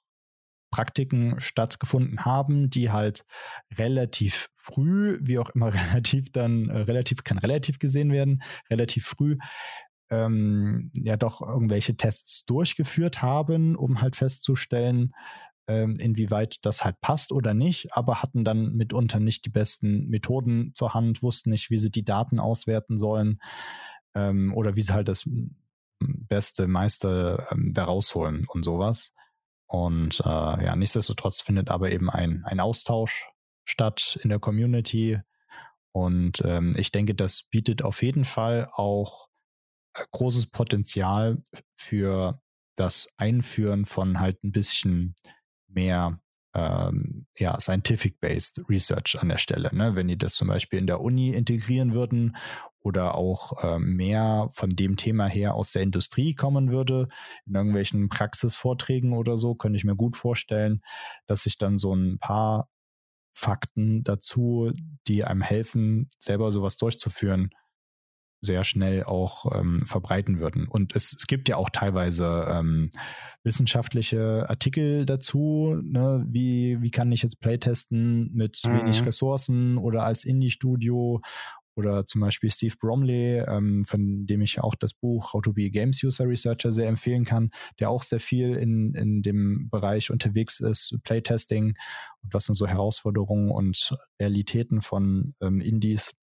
[0.73, 3.26] Praktiken stattgefunden haben, die halt
[3.77, 8.41] relativ früh, wie auch immer relativ dann, äh, relativ kann relativ gesehen werden,
[8.72, 9.38] relativ früh
[10.14, 15.14] ähm, ja doch irgendwelche Tests durchgeführt haben, um halt festzustellen,
[15.68, 20.72] ähm, inwieweit das halt passt oder nicht, aber hatten dann mitunter nicht die besten Methoden
[20.73, 23.40] zur Hand, wussten nicht, wie sie die Daten auswerten sollen
[24.14, 25.27] ähm, oder wie sie halt das
[25.99, 29.14] beste, meiste ähm, da rausholen und sowas.
[29.68, 33.30] Und äh, ja, nichtsdestotrotz findet aber eben ein, ein Austausch
[33.64, 35.19] statt in der Community.
[35.94, 39.30] Und ähm, ich denke, das bietet auf jeden Fall auch
[40.11, 41.41] großes Potenzial
[41.76, 42.41] für
[42.76, 45.15] das Einführen von halt ein bisschen
[45.68, 46.20] mehr
[46.56, 49.70] ähm, ja, scientific-based Research an der Stelle.
[49.74, 49.95] Ne?
[49.95, 52.36] Wenn die das zum Beispiel in der Uni integrieren würden
[52.80, 57.07] oder auch äh, mehr von dem Thema her aus der Industrie kommen würde,
[57.45, 60.82] in irgendwelchen Praxisvorträgen oder so, könnte ich mir gut vorstellen,
[61.26, 62.68] dass sich dann so ein paar
[63.36, 64.72] Fakten dazu,
[65.07, 67.49] die einem helfen, selber sowas durchzuführen,
[68.44, 70.68] sehr schnell auch ähm, verbreiten würden.
[70.68, 72.91] Und es, es gibt ja auch teilweise ähm,
[73.44, 76.26] wissenschaftliche Artikel dazu, ne?
[76.30, 78.80] wie, wie kann ich jetzt Playtesten mit mhm.
[78.80, 81.22] wenig Ressourcen oder als Indie-Studio
[81.76, 85.65] oder zum Beispiel Steve Bromley, ähm, von dem ich auch das Buch How to be
[85.65, 87.49] a Games User Researcher sehr empfehlen kann,
[87.80, 91.76] der auch sehr viel in, in dem Bereich unterwegs ist, Playtesting
[92.22, 96.14] und was sind so Herausforderungen und Realitäten von ähm, Indies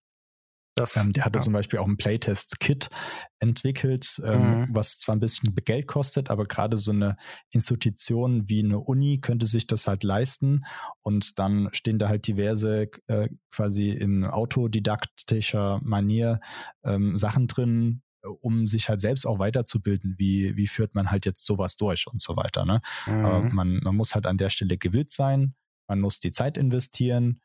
[0.75, 1.43] das, ähm, der hatte ja.
[1.43, 2.91] zum Beispiel auch ein Playtest-Kit
[3.39, 4.69] entwickelt, ähm, mhm.
[4.71, 7.17] was zwar ein bisschen Geld kostet, aber gerade so eine
[7.51, 10.65] Institution wie eine Uni könnte sich das halt leisten.
[11.03, 16.41] Und dann stehen da halt diverse äh, quasi in autodidaktischer Manier
[16.85, 21.45] ähm, Sachen drin, um sich halt selbst auch weiterzubilden, wie, wie führt man halt jetzt
[21.45, 22.65] sowas durch und so weiter.
[22.65, 22.81] Ne?
[23.07, 23.25] Mhm.
[23.25, 25.55] Aber man, man muss halt an der Stelle gewillt sein,
[25.89, 27.41] man muss die Zeit investieren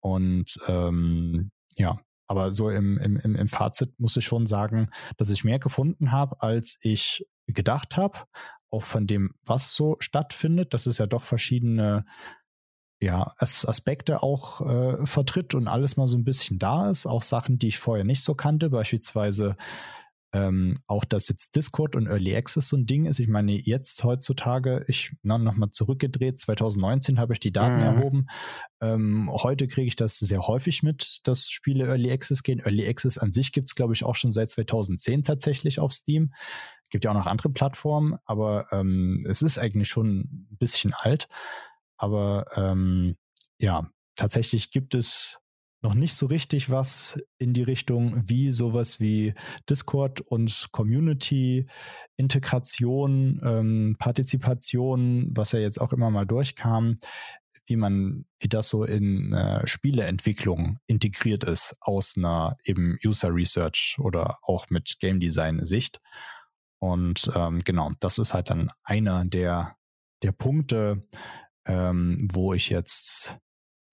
[0.00, 5.44] und ähm, ja, aber so im, im, im Fazit muss ich schon sagen, dass ich
[5.44, 8.20] mehr gefunden habe, als ich gedacht habe.
[8.70, 12.04] Auch von dem, was so stattfindet, dass es ja doch verschiedene
[13.00, 17.06] ja, Aspekte auch äh, vertritt und alles mal so ein bisschen da ist.
[17.06, 19.56] Auch Sachen, die ich vorher nicht so kannte, beispielsweise
[20.36, 23.18] ähm, auch, dass jetzt Discord und Early Access so ein Ding ist.
[23.20, 27.82] Ich meine, jetzt heutzutage, ich nochmal zurückgedreht, 2019 habe ich die Daten mhm.
[27.82, 28.26] erhoben.
[28.82, 32.60] Ähm, heute kriege ich das sehr häufig mit, dass Spiele Early Access gehen.
[32.60, 36.34] Early Access an sich gibt es, glaube ich, auch schon seit 2010 tatsächlich auf Steam.
[36.90, 41.28] Gibt ja auch noch andere Plattformen, aber ähm, es ist eigentlich schon ein bisschen alt.
[41.96, 43.16] Aber ähm,
[43.58, 45.38] ja, tatsächlich gibt es
[45.86, 49.34] noch nicht so richtig was in die Richtung wie sowas wie
[49.70, 51.66] Discord und Community,
[52.16, 56.98] Integration, ähm, Partizipation, was ja jetzt auch immer mal durchkam,
[57.66, 63.96] wie man, wie das so in äh, Spieleentwicklung integriert ist aus einer eben User Research
[64.00, 66.00] oder auch mit Game Design Sicht.
[66.80, 69.76] Und ähm, genau, das ist halt dann einer der,
[70.24, 71.06] der Punkte,
[71.64, 73.38] ähm, wo ich jetzt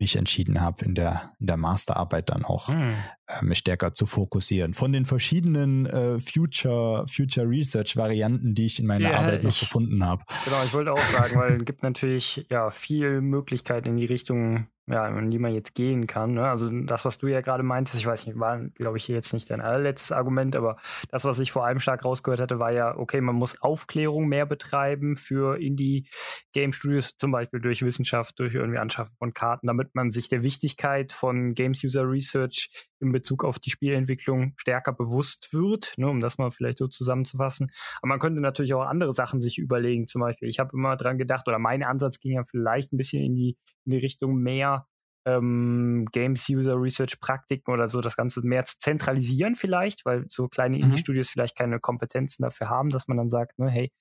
[0.03, 2.93] mich entschieden habe, in der, in der Masterarbeit dann auch hm.
[3.27, 4.73] äh, mich stärker zu fokussieren.
[4.73, 9.51] Von den verschiedenen äh, Future, Future Research Varianten, die ich in meiner ja, Arbeit noch
[9.51, 10.23] ich, gefunden habe.
[10.43, 14.67] Genau, ich wollte auch sagen, weil es gibt natürlich ja viel Möglichkeit in die Richtung
[14.87, 16.33] ja, in die man jetzt gehen kann.
[16.33, 16.47] Ne?
[16.47, 19.33] Also das, was du ja gerade meintest, ich weiß nicht, war, glaube ich, hier jetzt
[19.33, 20.77] nicht dein allerletztes Argument, aber
[21.09, 24.45] das, was ich vor allem stark rausgehört hatte, war ja, okay, man muss Aufklärung mehr
[24.45, 30.27] betreiben für Indie-Game-Studios, zum Beispiel durch Wissenschaft, durch irgendwie Anschaffen von Karten, damit man sich
[30.27, 36.19] der Wichtigkeit von Games-User Research in Bezug auf die Spielentwicklung stärker bewusst wird, ne, um
[36.19, 37.71] das mal vielleicht so zusammenzufassen.
[38.01, 40.07] Aber man könnte natürlich auch andere Sachen sich überlegen.
[40.07, 43.23] Zum Beispiel, ich habe immer dran gedacht, oder mein Ansatz ging ja vielleicht ein bisschen
[43.23, 44.87] in die, in die Richtung mehr
[45.25, 50.47] ähm, Games User Research Praktiken oder so, das Ganze mehr zu zentralisieren vielleicht, weil so
[50.47, 50.83] kleine mhm.
[50.83, 53.91] Indie-Studios vielleicht keine Kompetenzen dafür haben, dass man dann sagt, ne, hey,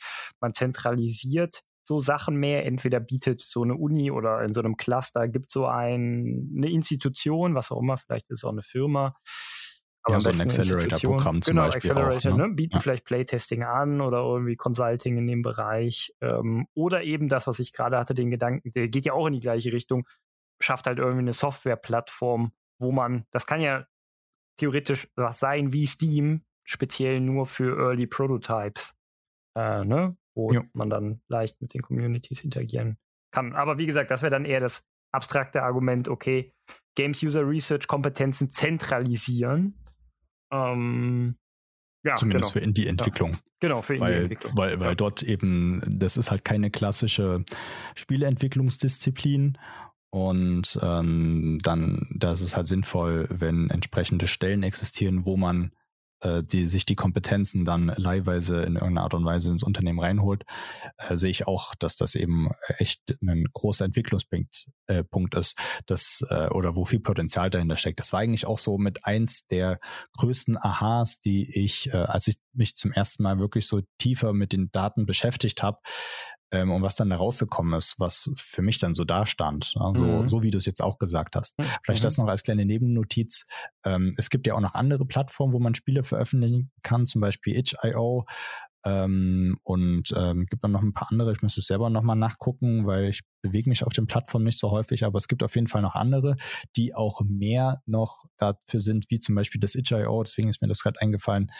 [0.40, 2.64] man zentralisiert so Sachen mehr.
[2.64, 7.54] Entweder bietet so eine Uni oder in so einem Cluster gibt so ein, eine Institution,
[7.54, 9.14] was auch immer, vielleicht ist es auch eine Firma.
[10.04, 12.48] Aber ja, so ein Accelerator-Programm zum genau, Beispiel Accelerator, auch, ne?
[12.48, 12.54] ne?
[12.54, 12.80] bieten ja.
[12.80, 16.12] vielleicht Playtesting an oder irgendwie Consulting in dem Bereich.
[16.20, 19.34] Ähm, oder eben das, was ich gerade hatte, den Gedanken, der geht ja auch in
[19.34, 20.08] die gleiche Richtung,
[20.60, 23.86] schafft halt irgendwie eine Softwareplattform, wo man, das kann ja
[24.58, 28.94] theoretisch was sein wie Steam, speziell nur für Early Prototypes.
[29.54, 30.16] Äh, ne?
[30.34, 30.62] wo ja.
[30.72, 32.98] man dann leicht mit den Communities interagieren
[33.32, 33.54] kann.
[33.54, 36.52] Aber wie gesagt, das wäre dann eher das abstrakte Argument, okay,
[36.94, 39.78] Games User Research Kompetenzen zentralisieren.
[40.52, 41.36] Ähm,
[42.04, 42.66] ja, Zumindest genau.
[42.66, 43.32] für die Entwicklung.
[43.32, 44.52] Ja, genau, für weil, Indie-Entwicklung.
[44.56, 44.94] Weil, weil ja.
[44.94, 47.44] dort eben, das ist halt keine klassische
[47.94, 49.58] Spieleentwicklungsdisziplin.
[50.10, 55.72] Und ähm, dann, da ist es halt sinnvoll, wenn entsprechende Stellen existieren, wo man
[56.22, 60.44] äh, die sich die Kompetenzen dann leihweise in irgendeiner Art und Weise ins Unternehmen reinholt,
[60.96, 66.24] äh, sehe ich auch, dass das eben echt ein großer Entwicklungspunkt äh, Punkt ist, das
[66.30, 67.98] äh, oder wo viel Potenzial dahinter steckt.
[68.00, 69.78] Das war eigentlich auch so mit eins der
[70.16, 74.52] größten Aha's, die ich, äh, als ich mich zum ersten Mal wirklich so tiefer mit
[74.52, 75.78] den Daten beschäftigt habe,
[76.52, 79.74] ähm, und was dann da rausgekommen ist, was für mich dann so da stand.
[79.80, 80.28] Also, mhm.
[80.28, 81.58] So wie du es jetzt auch gesagt hast.
[81.58, 81.64] Mhm.
[81.82, 83.46] Vielleicht das noch als kleine Nebennotiz.
[83.84, 87.56] Ähm, es gibt ja auch noch andere Plattformen, wo man Spiele veröffentlichen kann, zum Beispiel
[87.56, 88.26] itch.io.
[88.84, 91.32] Ähm, und ähm, gibt dann noch ein paar andere.
[91.32, 94.70] Ich muss es selber nochmal nachgucken, weil ich bewege mich auf den Plattformen nicht so
[94.70, 96.36] häufig, aber es gibt auf jeden Fall noch andere,
[96.76, 100.82] die auch mehr noch dafür sind, wie zum Beispiel das itch.io, deswegen ist mir das
[100.82, 101.50] gerade eingefallen,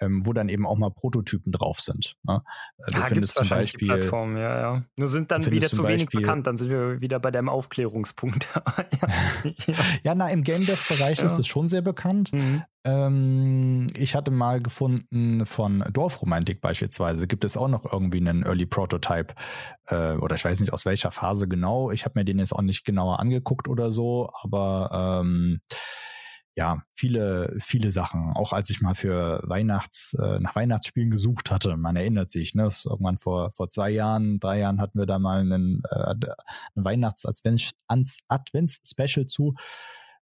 [0.00, 2.16] ähm, wo dann eben auch mal Prototypen drauf sind.
[2.22, 2.42] Ne?
[2.78, 3.88] Äh, du ja, findest zum Beispiel.
[3.88, 4.84] Plattformen, ja, ja.
[4.96, 8.48] Nur sind dann wieder zu wenig Beispiel, bekannt, dann sind wir wieder bei deinem Aufklärungspunkt.
[9.66, 9.74] ja.
[10.02, 11.24] ja, na, im Game Dev-Bereich ja.
[11.24, 12.32] ist es schon sehr bekannt.
[12.32, 12.62] Mhm.
[12.84, 18.66] Ähm, ich hatte mal gefunden von Dorfromantik beispielsweise, gibt es auch noch irgendwie einen Early
[18.66, 19.34] Prototype
[19.86, 21.90] äh, oder ich weiß nicht aus welcher Phase genau.
[21.90, 25.60] Ich habe mir den jetzt auch nicht genauer angeguckt oder so, aber ähm,
[26.54, 28.34] ja, viele, viele Sachen.
[28.34, 32.68] Auch als ich mal für Weihnachts, äh, nach Weihnachtsspielen gesucht hatte, man erinnert sich, ne,
[32.84, 39.26] irgendwann vor, vor zwei Jahren, drei Jahren hatten wir da mal einen, äh, einen Weihnachts-Advents-Special
[39.26, 39.54] zu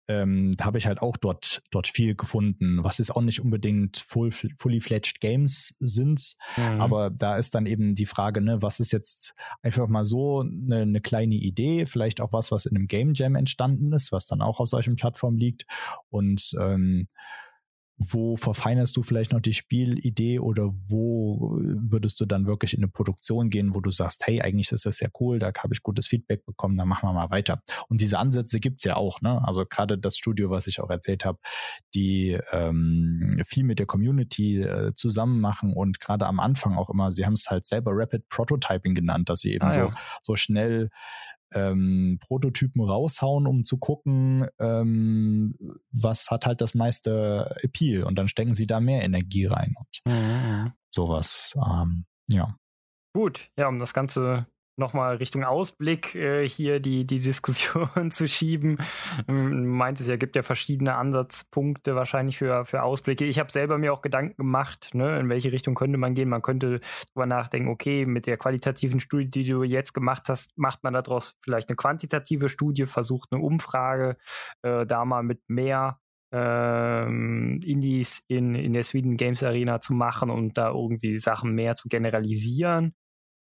[0.08, 3.96] ähm, da habe ich halt auch dort, dort viel gefunden, was jetzt auch nicht unbedingt
[3.96, 6.36] full, fully fledged Games sind.
[6.56, 6.80] Mhm.
[6.80, 10.82] Aber da ist dann eben die Frage, ne, was ist jetzt einfach mal so eine,
[10.82, 14.42] eine kleine Idee, vielleicht auch was, was in einem Game Jam entstanden ist, was dann
[14.42, 15.64] auch auf solchen Plattformen liegt.
[16.10, 17.06] Und ähm,
[17.96, 22.90] wo verfeinerst du vielleicht noch die Spielidee oder wo würdest du dann wirklich in eine
[22.90, 26.08] Produktion gehen, wo du sagst, hey, eigentlich ist das ja cool, da habe ich gutes
[26.08, 27.62] Feedback bekommen, dann machen wir mal weiter.
[27.88, 29.40] Und diese Ansätze gibt's ja auch, ne?
[29.46, 31.38] Also gerade das Studio, was ich auch erzählt habe,
[31.94, 37.12] die ähm, viel mit der Community äh, zusammen machen und gerade am Anfang auch immer,
[37.12, 39.86] sie haben es halt selber Rapid Prototyping genannt, dass sie eben ah, ja.
[39.86, 39.92] so,
[40.22, 40.88] so schnell
[41.54, 45.54] ähm, Prototypen raushauen, um zu gucken, ähm,
[45.92, 50.12] was hat halt das meiste Appeal und dann stecken sie da mehr Energie rein und
[50.12, 50.14] mhm.
[50.14, 50.72] mhm.
[50.90, 51.54] sowas.
[51.56, 52.56] Ähm, ja.
[53.14, 58.78] Gut, ja, um das Ganze nochmal Richtung Ausblick äh, hier die, die Diskussion zu schieben.
[59.28, 63.24] Ähm, meint es ja, gibt ja verschiedene Ansatzpunkte wahrscheinlich für, für Ausblicke.
[63.24, 66.28] Ich habe selber mir auch Gedanken gemacht, ne, in welche Richtung könnte man gehen.
[66.28, 66.80] Man könnte
[67.14, 71.36] darüber nachdenken, okay, mit der qualitativen Studie, die du jetzt gemacht hast, macht man daraus
[71.40, 74.16] vielleicht eine quantitative Studie, versucht eine Umfrage,
[74.62, 76.00] äh, da mal mit mehr
[76.32, 81.76] ähm, Indies in, in der Sweden Games Arena zu machen und da irgendwie Sachen mehr
[81.76, 82.94] zu generalisieren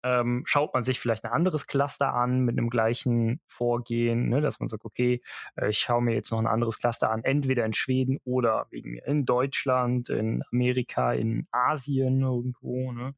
[0.02, 4.60] ähm, schaut man sich vielleicht ein anderes Cluster an mit einem gleichen Vorgehen, ne, dass
[4.60, 5.22] man sagt, okay,
[5.56, 8.92] äh, ich schaue mir jetzt noch ein anderes Cluster an, entweder in Schweden oder wegen
[8.92, 13.14] mir in Deutschland, in Amerika, in Asien irgendwo, ne,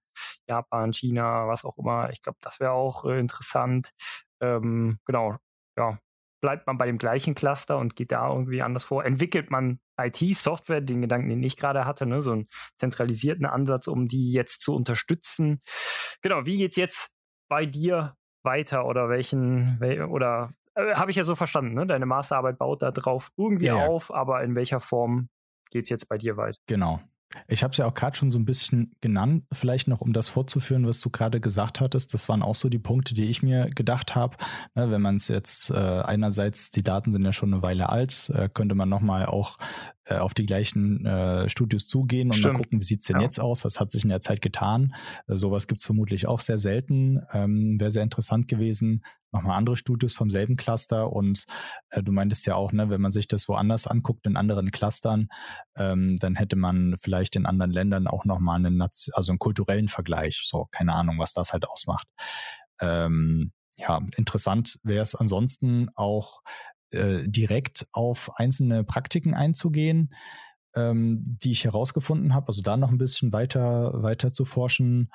[0.46, 2.10] Japan, China, was auch immer.
[2.10, 3.92] Ich glaube, das wäre auch äh, interessant.
[4.40, 5.36] Ähm, genau,
[5.76, 5.98] ja,
[6.44, 9.02] bleibt man bei dem gleichen Cluster und geht da irgendwie anders vor?
[9.02, 12.20] Entwickelt man IT-Software, den Gedanken, den ich gerade hatte, ne?
[12.20, 15.62] so einen zentralisierten Ansatz, um die jetzt zu unterstützen?
[16.20, 17.14] Genau, wie geht's jetzt
[17.48, 19.78] bei dir weiter oder welchen,
[20.10, 21.86] oder äh, habe ich ja so verstanden, ne?
[21.86, 23.86] Deine Masterarbeit baut da drauf irgendwie ja, ja.
[23.86, 25.30] auf, aber in welcher Form
[25.70, 26.58] geht es jetzt bei dir weiter?
[26.66, 27.00] Genau.
[27.48, 30.28] Ich habe es ja auch gerade schon so ein bisschen genannt, vielleicht noch, um das
[30.28, 32.14] fortzuführen, was du gerade gesagt hattest.
[32.14, 34.36] Das waren auch so die Punkte, die ich mir gedacht habe.
[34.74, 38.30] Ne, wenn man es jetzt äh, einerseits, die Daten sind ja schon eine Weile alt,
[38.34, 39.56] äh, könnte man nochmal auch
[40.06, 42.54] äh, auf die gleichen äh, Studios zugehen und Stimmt.
[42.54, 43.22] mal gucken, wie sieht's denn ja.
[43.22, 44.94] jetzt aus, was hat sich in der Zeit getan.
[45.26, 47.22] Äh, sowas gibt's vermutlich auch sehr selten.
[47.32, 49.04] Ähm, Wäre sehr interessant gewesen.
[49.32, 51.44] Nochmal andere Studios vom selben Cluster und
[51.90, 55.28] äh, du meintest ja auch, ne, wenn man sich das woanders anguckt, in anderen Clustern,
[55.76, 60.42] ähm, dann hätte man vielleicht in anderen Ländern auch nochmal einen, also einen kulturellen Vergleich.
[60.44, 62.06] So, keine Ahnung, was das halt ausmacht.
[62.80, 66.42] Ähm, ja, interessant wäre es ansonsten auch
[66.94, 70.14] äh, direkt auf einzelne Praktiken einzugehen,
[70.74, 72.48] ähm, die ich herausgefunden habe.
[72.48, 75.10] Also da noch ein bisschen weiter, weiter zu forschen.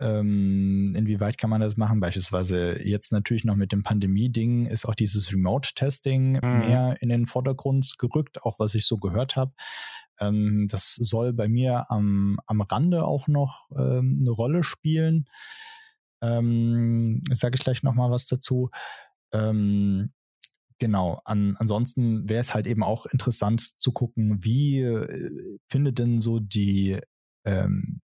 [0.00, 2.00] Ähm, inwieweit kann man das machen?
[2.00, 6.58] Beispielsweise jetzt natürlich noch mit dem Pandemie-Ding ist auch dieses Remote-Testing mhm.
[6.58, 9.52] mehr in den Vordergrund gerückt, auch was ich so gehört habe.
[10.18, 15.26] Ähm, das soll bei mir am, am Rande auch noch ähm, eine Rolle spielen.
[16.22, 18.70] Ähm, Sage ich gleich nochmal was dazu.
[19.32, 20.12] Ähm,
[20.80, 21.20] Genau.
[21.26, 26.40] An, ansonsten wäre es halt eben auch interessant zu gucken, wie äh, findet denn so
[26.40, 26.98] die
[27.44, 28.00] ähm,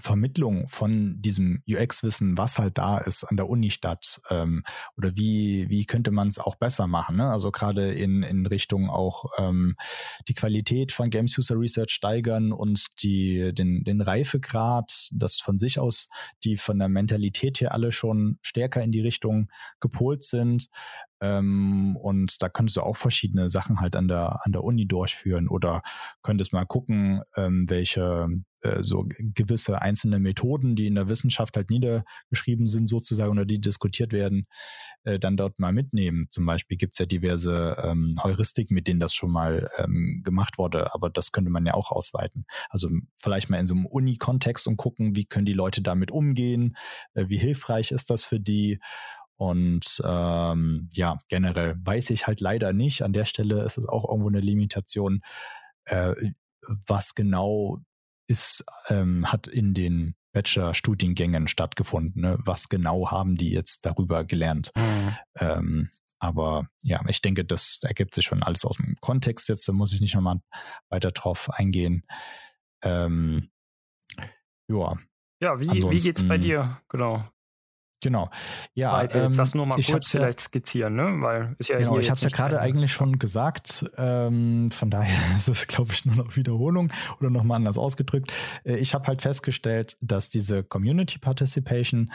[0.00, 4.20] Vermittlung von diesem UX-Wissen, was halt da ist an der Uni statt?
[4.30, 4.64] Ähm,
[4.96, 7.16] oder wie, wie könnte man es auch besser machen?
[7.16, 7.30] Ne?
[7.30, 9.76] Also gerade in, in Richtung auch ähm,
[10.28, 15.78] die Qualität von Games User Research steigern und die, den, den Reifegrad, das von sich
[15.78, 16.08] aus,
[16.44, 19.48] die von der Mentalität her alle schon stärker in die Richtung
[19.80, 20.68] gepolt sind.
[21.20, 25.48] Ähm, und da könntest du auch verschiedene Sachen halt an der, an der Uni durchführen
[25.48, 25.82] oder
[26.22, 28.28] könntest mal gucken, ähm, welche
[28.66, 33.60] äh, so gewisse einzelne Methoden, die in der Wissenschaft halt niedergeschrieben sind sozusagen oder die
[33.60, 34.46] diskutiert werden,
[35.04, 36.26] äh, dann dort mal mitnehmen.
[36.30, 40.58] Zum Beispiel gibt es ja diverse ähm, Heuristiken, mit denen das schon mal ähm, gemacht
[40.58, 42.44] wurde, aber das könnte man ja auch ausweiten.
[42.70, 46.76] Also vielleicht mal in so einem Uni-Kontext und gucken, wie können die Leute damit umgehen,
[47.14, 48.80] äh, wie hilfreich ist das für die
[49.36, 53.02] und ähm, ja, generell weiß ich halt leider nicht.
[53.02, 55.20] An der Stelle ist es auch irgendwo eine Limitation,
[55.84, 56.14] äh,
[56.86, 57.78] was genau
[58.26, 62.22] ist, ähm, hat in den Bachelor-Studiengängen stattgefunden.
[62.22, 62.38] Ne?
[62.44, 64.72] Was genau haben die jetzt darüber gelernt?
[64.76, 65.16] Mhm.
[65.36, 69.68] Ähm, aber ja, ich denke, das ergibt sich schon alles aus dem Kontext jetzt.
[69.68, 70.40] Da muss ich nicht nochmal
[70.88, 72.04] weiter drauf eingehen.
[72.82, 73.50] Ähm,
[74.68, 74.96] ja.
[75.40, 76.80] Ja, wie, wie geht's bei dir?
[76.88, 77.24] Genau.
[78.06, 78.30] Genau.
[78.74, 79.24] Ja, Weiter.
[79.24, 81.16] Jetzt ähm, das nur mal kurz vielleicht skizzieren, ne?
[81.22, 83.84] Weil ist ja genau, ich habe es ja gerade eigentlich schon gesagt.
[83.96, 88.32] Ähm, von daher ist es, glaube ich, nur noch Wiederholung oder nochmal anders ausgedrückt.
[88.62, 92.12] Äh, ich habe halt festgestellt, dass diese Community Participation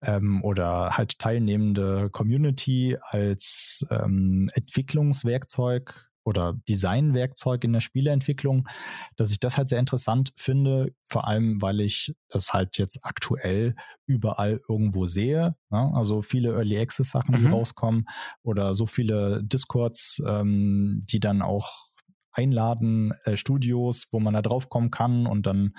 [0.00, 8.68] ähm, oder halt teilnehmende Community als ähm, Entwicklungswerkzeug oder Designwerkzeug in der Spieleentwicklung,
[9.16, 13.76] dass ich das halt sehr interessant finde, vor allem weil ich das halt jetzt aktuell
[14.06, 15.54] überall irgendwo sehe.
[15.70, 15.92] Ne?
[15.94, 17.54] Also viele Early Access Sachen, die mhm.
[17.54, 18.06] rauskommen
[18.42, 21.86] oder so viele Discords, ähm, die dann auch
[22.32, 25.74] einladen, äh, Studios, wo man da drauf kommen kann und dann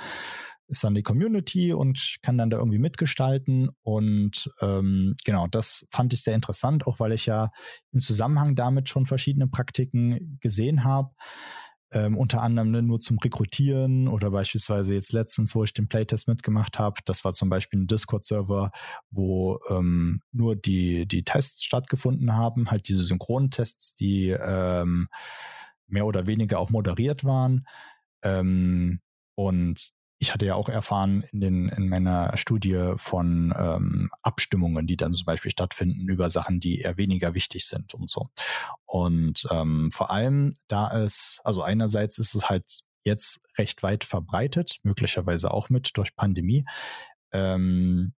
[0.67, 3.69] ist dann die Community und kann dann da irgendwie mitgestalten.
[3.83, 7.51] Und ähm, genau, das fand ich sehr interessant, auch weil ich ja
[7.91, 11.11] im Zusammenhang damit schon verschiedene Praktiken gesehen habe.
[11.91, 16.27] ähm, unter anderem ne, nur zum Rekrutieren oder beispielsweise jetzt letztens, wo ich den Playtest
[16.27, 18.71] mitgemacht habe, das war zum Beispiel ein Discord-Server,
[19.09, 25.07] wo ähm, nur die, die Tests stattgefunden haben, halt diese Synchrontests, die ähm,
[25.87, 27.65] mehr oder weniger auch moderiert waren.
[28.21, 28.99] Ähm,
[29.35, 34.97] und ich hatte ja auch erfahren in, den, in meiner Studie von ähm, Abstimmungen, die
[34.97, 38.27] dann zum Beispiel stattfinden über Sachen, die eher weniger wichtig sind und so.
[38.85, 42.65] Und ähm, vor allem, da es, also einerseits ist es halt
[43.03, 46.65] jetzt recht weit verbreitet, möglicherweise auch mit durch Pandemie.
[47.31, 48.13] Ähm,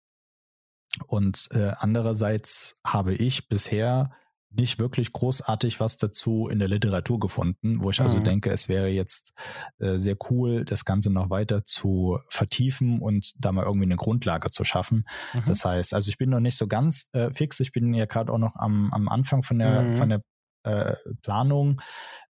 [1.07, 4.11] und äh, andererseits habe ich bisher
[4.51, 8.23] nicht wirklich großartig was dazu in der Literatur gefunden, wo ich also mhm.
[8.23, 9.33] denke, es wäre jetzt
[9.77, 14.49] äh, sehr cool, das Ganze noch weiter zu vertiefen und da mal irgendwie eine Grundlage
[14.49, 15.05] zu schaffen.
[15.33, 15.43] Mhm.
[15.47, 18.31] Das heißt, also ich bin noch nicht so ganz äh, fix, ich bin ja gerade
[18.33, 19.93] auch noch am, am Anfang von der, mhm.
[19.93, 20.21] von der
[20.63, 21.81] äh, Planung.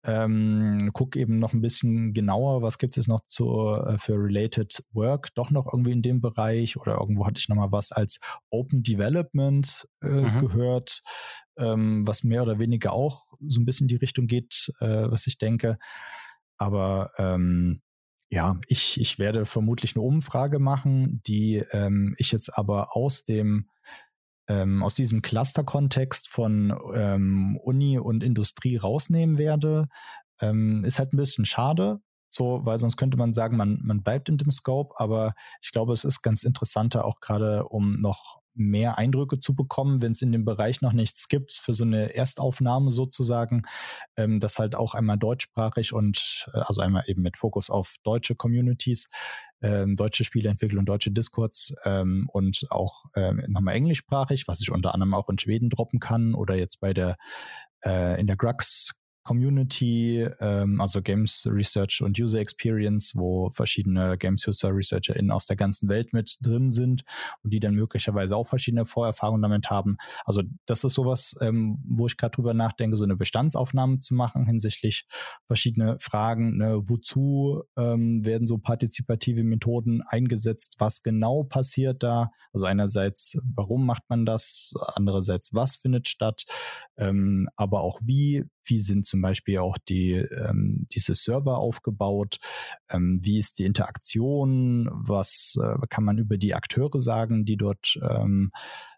[0.04, 4.84] Ähm, guck eben noch ein bisschen genauer, was gibt es noch zu, äh, für Related
[4.94, 8.20] Work, doch noch irgendwie in dem Bereich oder irgendwo hatte ich noch mal was als
[8.50, 10.40] Open Development äh, mhm.
[10.40, 11.02] gehört,
[11.58, 15.28] ähm, was mehr oder weniger auch so ein bisschen in die Richtung geht, äh, was
[15.28, 15.78] ich denke.
[16.58, 17.82] Aber ähm,
[18.30, 23.70] ja, ich, ich werde vermutlich eine Umfrage machen, die ähm, ich jetzt aber aus dem
[24.48, 29.88] ähm, aus diesem Cluster-Kontext von ähm, Uni und Industrie rausnehmen werde.
[30.40, 32.00] Ähm, ist halt ein bisschen schade,
[32.30, 35.94] so, weil sonst könnte man sagen, man, man bleibt in dem Scope, aber ich glaube,
[35.94, 40.32] es ist ganz interessanter, auch gerade um noch mehr Eindrücke zu bekommen, wenn es in
[40.32, 43.64] dem Bereich noch nichts gibt, für so eine Erstaufnahme sozusagen,
[44.18, 48.36] ähm, das halt auch einmal deutschsprachig und äh, also einmal eben mit Fokus auf deutsche
[48.36, 49.10] Communities,
[49.62, 54.94] ähm, deutsche Spieleentwickler und deutsche Discords ähm, und auch ähm, nochmal englischsprachig, was ich unter
[54.94, 57.18] anderem auch in Schweden droppen kann oder jetzt bei der
[57.86, 58.96] äh, in der Grux
[59.28, 65.58] Community, ähm, also Games Research und User Experience, wo verschiedene Games User ResearcherInnen aus der
[65.58, 67.04] ganzen Welt mit drin sind
[67.44, 69.98] und die dann möglicherweise auch verschiedene Vorerfahrungen damit haben.
[70.24, 74.46] Also das ist sowas, ähm, wo ich gerade drüber nachdenke, so eine Bestandsaufnahme zu machen
[74.46, 75.06] hinsichtlich
[75.46, 76.56] verschiedene Fragen.
[76.58, 80.76] Ne, wozu ähm, werden so partizipative Methoden eingesetzt?
[80.78, 82.32] Was genau passiert da?
[82.54, 84.72] Also einerseits, warum macht man das?
[84.96, 86.46] Andererseits, was findet statt?
[86.96, 92.38] Ähm, aber auch wie wie sind zum Beispiel auch die, ähm, diese Server aufgebaut?
[92.90, 94.90] Ähm, wie ist die Interaktion?
[94.92, 98.52] Was äh, kann man über die Akteure sagen, die dort ähm,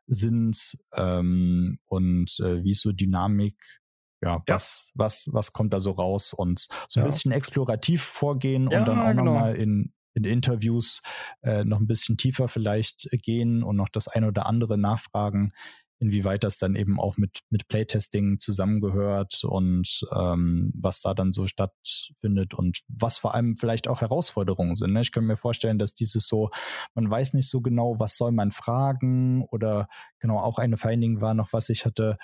[0.08, 0.78] sind?
[0.94, 3.80] Ähm, und äh, wie ist so Dynamik?
[4.22, 6.34] Ja, ja, was, was, was kommt da so raus?
[6.34, 7.06] Und so ein ja.
[7.06, 9.24] bisschen explorativ vorgehen ja, und dann auch genau.
[9.24, 11.02] nochmal in, in Interviews
[11.42, 15.54] äh, noch ein bisschen tiefer vielleicht gehen und noch das eine oder andere nachfragen,
[16.00, 21.48] inwieweit das dann eben auch mit, mit Playtesting zusammengehört und ähm, was da dann so
[21.48, 24.94] stattfindet und was vor allem vielleicht auch Herausforderungen sind.
[24.94, 25.02] Ne?
[25.02, 26.50] Ich könnte mir vorstellen, dass dieses so,
[26.96, 29.90] man weiß nicht so genau, was soll man fragen oder
[30.20, 32.18] genau auch eine Finding war noch, was ich hatte,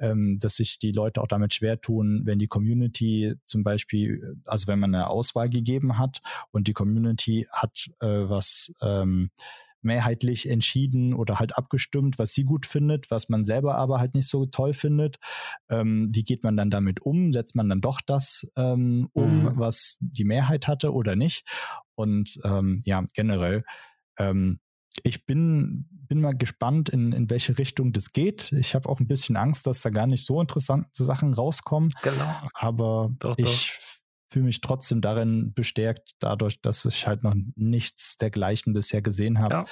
[0.00, 4.68] ähm, dass sich die Leute auch damit schwer tun, wenn die Community zum Beispiel, also
[4.68, 9.30] wenn man eine Auswahl gegeben hat und die Community hat äh, was ähm,
[9.82, 14.28] mehrheitlich entschieden oder halt abgestimmt, was sie gut findet, was man selber aber halt nicht
[14.28, 15.16] so toll findet.
[15.68, 17.32] Ähm, wie geht man dann damit um?
[17.32, 19.52] Setzt man dann doch das ähm, um, mhm.
[19.54, 21.44] was die Mehrheit hatte oder nicht?
[21.94, 23.64] Und ähm, ja, generell,
[24.18, 24.60] ähm,
[25.04, 28.52] ich bin, bin mal gespannt, in, in welche Richtung das geht.
[28.52, 31.90] Ich habe auch ein bisschen Angst, dass da gar nicht so interessante Sachen rauskommen.
[32.02, 32.48] Genau.
[32.54, 33.88] Aber doch, ich doch
[34.28, 39.54] fühle mich trotzdem darin bestärkt, dadurch, dass ich halt noch nichts dergleichen bisher gesehen habe.
[39.54, 39.64] Ja.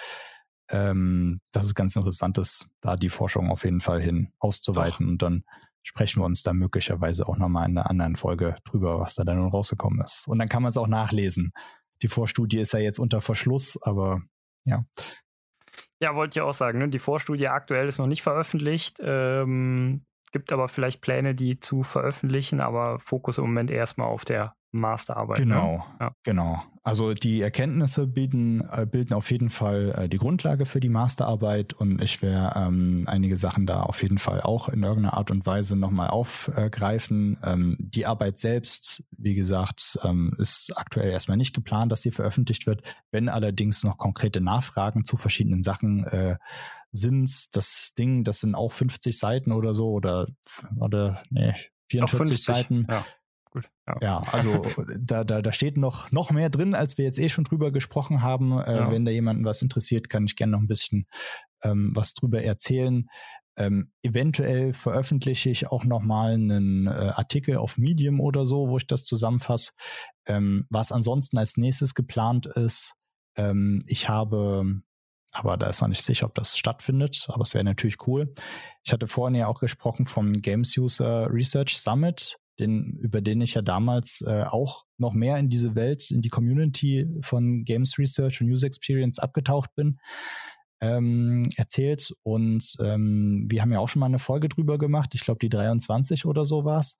[0.68, 5.06] Ähm, das ist ganz interessant ist, da die Forschung auf jeden Fall hin auszuweiten.
[5.06, 5.12] Doch.
[5.12, 5.44] Und dann
[5.82, 9.38] sprechen wir uns da möglicherweise auch nochmal in einer anderen Folge drüber, was da dann
[9.38, 10.26] nun rausgekommen ist.
[10.26, 11.52] Und dann kann man es auch nachlesen.
[12.02, 14.22] Die Vorstudie ist ja jetzt unter Verschluss, aber
[14.64, 14.84] ja.
[16.00, 16.78] Ja, wollte ich auch sagen.
[16.78, 16.88] Ne?
[16.88, 18.98] Die Vorstudie aktuell ist noch nicht veröffentlicht.
[19.00, 24.55] Ähm, gibt aber vielleicht Pläne, die zu veröffentlichen, aber Fokus im Moment erstmal auf der
[24.77, 25.38] Masterarbeit.
[25.38, 25.45] Ne?
[25.45, 25.85] Genau, ne?
[26.01, 26.13] ja.
[26.22, 26.63] genau.
[26.87, 31.72] Also die Erkenntnisse bilden, äh, bilden auf jeden Fall äh, die Grundlage für die Masterarbeit
[31.72, 35.45] und ich werde ähm, einige Sachen da auf jeden Fall auch in irgendeiner Art und
[35.46, 37.38] Weise nochmal aufgreifen.
[37.43, 42.69] Ähm, die Arbeit selbst, wie gesagt, ähm, ist aktuell erstmal nicht geplant, dass sie veröffentlicht
[42.69, 42.82] wird.
[43.11, 46.37] Wenn allerdings noch konkrete Nachfragen zu verschiedenen Sachen äh,
[46.93, 50.29] sind, das Ding, das sind auch 50 Seiten oder so oder,
[50.79, 51.53] oder nee,
[51.88, 52.87] 44 Seiten.
[52.88, 53.05] Ja
[53.56, 53.70] gut.
[53.86, 54.64] Ja, ja also
[54.98, 58.22] da, da, da steht noch, noch mehr drin, als wir jetzt eh schon drüber gesprochen
[58.22, 58.52] haben.
[58.59, 58.90] Äh, ja.
[58.90, 61.06] Wenn da jemanden was interessiert, kann ich gerne noch ein bisschen
[61.62, 63.09] ähm, was drüber erzählen.
[63.59, 68.86] Ähm, eventuell veröffentliche ich auch nochmal einen äh, Artikel auf Medium oder so, wo ich
[68.86, 69.72] das zusammenfasse.
[70.26, 72.94] Ähm, was ansonsten als nächstes geplant ist,
[73.36, 74.82] ähm, ich habe,
[75.32, 78.30] aber da ist noch nicht sicher, ob das stattfindet, aber es wäre natürlich cool.
[78.85, 83.54] Ich hatte vorhin ja auch gesprochen vom Games User Research Summit, den, über den ich
[83.54, 88.40] ja damals äh, auch noch mehr in diese Welt, in die Community von Games Research
[88.40, 89.98] und User Experience abgetaucht bin
[90.80, 92.12] ähm, erzählt.
[92.22, 95.14] Und ähm, wir haben ja auch schon mal eine Folge drüber gemacht.
[95.14, 96.96] Ich glaube, die 23 oder so war es.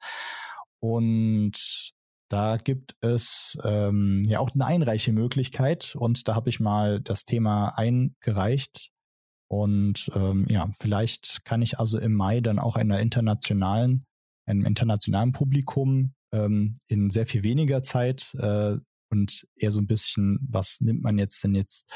[0.81, 1.93] Und
[2.29, 5.95] da gibt es ähm, ja auch eine Einreichemöglichkeit.
[5.97, 8.91] Und da habe ich mal das Thema eingereicht.
[9.49, 14.05] Und ähm, ja, vielleicht kann ich also im Mai dann auch einer internationalen,
[14.47, 18.77] einem internationalen Publikum ähm, in sehr viel weniger Zeit äh,
[19.11, 21.91] und eher so ein bisschen, was nimmt man jetzt denn jetzt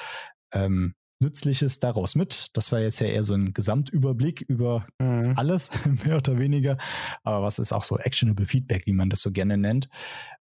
[0.53, 2.49] ähm, Nützliches daraus mit.
[2.55, 5.35] Das war jetzt ja eher so ein Gesamtüberblick über mhm.
[5.37, 5.71] alles,
[6.05, 6.79] mehr oder weniger.
[7.23, 9.89] Aber was ist auch so actionable Feedback, wie man das so gerne nennt.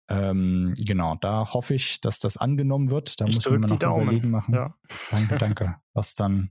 [0.09, 3.21] Ähm, genau, da hoffe ich, dass das angenommen wird.
[3.21, 4.03] Da ich muss man noch Daumen.
[4.03, 4.55] überlegen machen.
[4.55, 4.75] Ja.
[5.11, 5.77] Danke, danke.
[5.93, 6.51] Was dann,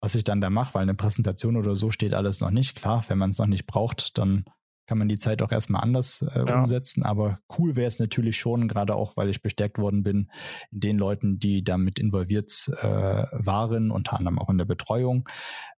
[0.00, 2.76] was ich dann da mache, weil eine Präsentation oder so steht alles noch nicht.
[2.76, 4.44] Klar, wenn man es noch nicht braucht, dann
[4.92, 6.58] kann man die Zeit auch erstmal anders äh, ja.
[6.58, 7.02] umsetzen.
[7.02, 10.30] Aber cool wäre es natürlich schon, gerade auch, weil ich bestärkt worden bin
[10.70, 15.26] in den Leuten, die damit involviert äh, waren, unter anderem auch in der Betreuung.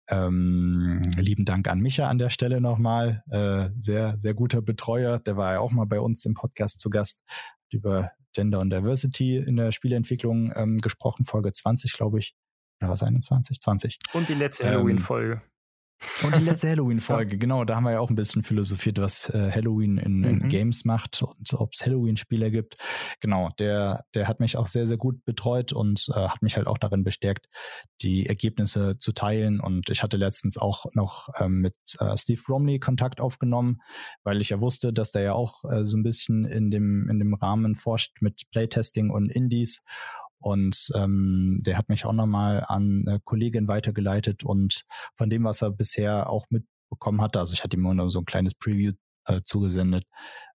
[0.09, 3.23] Ähm, lieben Dank an Micha an der Stelle nochmal.
[3.31, 5.20] Äh, sehr, sehr guter Betreuer.
[5.20, 7.23] Der war ja auch mal bei uns im Podcast zu Gast,
[7.70, 12.34] über Gender und Diversity in der Spieleentwicklung ähm, gesprochen, Folge 20, glaube ich.
[12.81, 13.60] Oder was 21?
[13.60, 13.99] 20.
[14.12, 15.41] Und die letzte ähm, Halloween-Folge.
[16.23, 19.50] Und die letzte Halloween-Folge, genau, da haben wir ja auch ein bisschen philosophiert, was äh,
[19.50, 20.49] Halloween in, in mhm.
[20.49, 22.76] Games macht und ob es Halloween-Spieler gibt.
[23.20, 26.66] Genau, der, der hat mich auch sehr, sehr gut betreut und äh, hat mich halt
[26.66, 27.47] auch darin bestärkt,
[28.02, 29.60] die Ergebnisse zu teilen.
[29.60, 33.81] Und ich hatte letztens auch noch ähm, mit äh, Steve Bromley Kontakt aufgenommen,
[34.23, 37.18] weil ich ja wusste, dass der ja auch äh, so ein bisschen in dem, in
[37.18, 39.83] dem Rahmen forscht mit Playtesting und Indies.
[40.44, 44.84] Und ähm, der hat mich auch nochmal an eine Kollegin weitergeleitet und
[45.16, 48.26] von dem, was er bisher auch mitbekommen hatte, also ich hatte ihm nur so ein
[48.26, 48.92] kleines Preview
[49.24, 50.05] äh, zugesendet,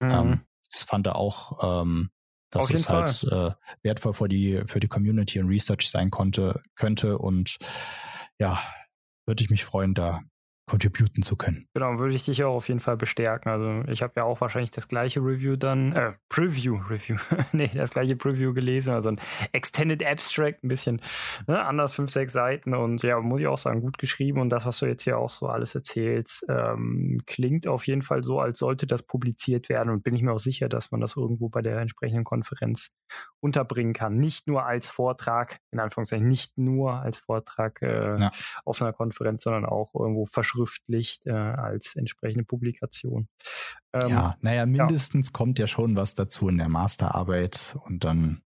[0.01, 0.11] mhm.
[0.11, 0.41] ähm,
[0.73, 2.11] das fand er auch, ähm,
[2.51, 3.53] dass es halt äh,
[3.85, 7.19] wertvoll für die, für die Community und Research sein konnte, könnte.
[7.19, 7.59] Und
[8.41, 8.61] ja,
[9.25, 10.23] würde ich mich freuen, da
[10.67, 11.69] contributen zu können.
[11.75, 13.49] Genau, würde ich dich auch auf jeden Fall bestärken.
[13.51, 17.17] Also ich habe ja auch wahrscheinlich das gleiche Review dann, äh, Preview, Review,
[17.53, 19.21] nee, das gleiche Preview gelesen, also ein
[19.53, 21.01] Extended Abstract, ein bisschen
[21.47, 24.67] ne, anders, fünf, sechs Seiten und ja, muss ich auch sagen, gut geschrieben und das,
[24.67, 28.59] was du jetzt hier auch so alles erzählst, ähm, klingt auf jeden Fall so, als
[28.59, 31.63] sollte das publiziert werden und bin ich mir auch sicher, dass man das irgendwo bei
[31.63, 32.91] der entsprechenden Konferenz
[33.39, 34.17] unterbringen kann.
[34.17, 38.31] Nicht nur als Vortrag, in Anführungszeichen, nicht nur als Vortrag äh, ja.
[38.65, 43.29] auf einer Konferenz, sondern auch irgendwo verschwunden verschriftlicht äh, als entsprechende Publikation.
[43.93, 45.33] Ähm, ja, naja, mindestens ja.
[45.33, 48.43] kommt ja schon was dazu in der Masterarbeit und dann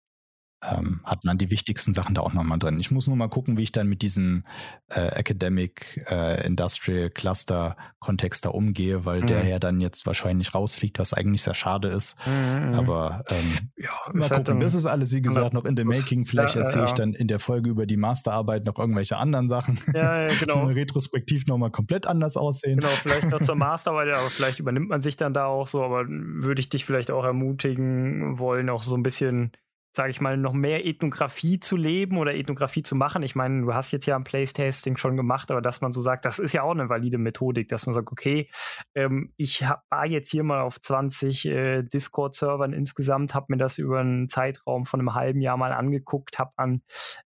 [0.62, 2.80] ähm, hat man die wichtigsten Sachen da auch nochmal drin.
[2.80, 4.44] Ich muss nur mal gucken, wie ich dann mit diesem
[4.88, 9.26] äh, Academic äh, Industrial Cluster Kontext da umgehe, weil mhm.
[9.26, 12.16] der ja dann jetzt wahrscheinlich rausfliegt, was eigentlich sehr schade ist.
[12.26, 12.68] Mhm.
[12.68, 12.74] mhm.
[12.74, 14.60] Aber ähm, ja, mal gucken.
[14.60, 16.24] Das ist alles, wie gesagt, noch in the making.
[16.24, 16.88] Vielleicht ja, erzähle ja.
[16.88, 20.66] ich dann in der Folge über die Masterarbeit noch irgendwelche anderen Sachen, ja, ja, genau.
[20.66, 22.80] die retrospektiv nochmal komplett anders aussehen.
[22.80, 26.04] Genau, vielleicht noch zur Masterarbeit, aber vielleicht übernimmt man sich dann da auch so, aber
[26.08, 29.52] würde ich dich vielleicht auch ermutigen wollen, auch so ein bisschen
[29.98, 33.24] sage ich mal, noch mehr Ethnografie zu leben oder Ethnografie zu machen.
[33.24, 36.24] Ich meine, du hast jetzt ja ein Place-Tasting schon gemacht, aber dass man so sagt,
[36.24, 38.48] das ist ja auch eine valide Methodik, dass man sagt, okay,
[38.94, 43.98] ähm, ich war jetzt hier mal auf 20 äh, Discord-Servern insgesamt, habe mir das über
[43.98, 46.82] einen Zeitraum von einem halben Jahr mal angeguckt, habe an,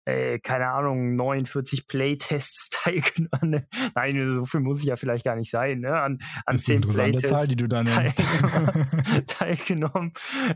[0.05, 3.67] äh, keine Ahnung, 49 Playtests teilgenommen.
[3.95, 5.99] Nein, so viel muss ich ja vielleicht gar nicht sein, ne?
[5.99, 9.25] An, an 10 Playtests Zahl, die du da teilgenommen.
[9.27, 10.13] teilgenommen.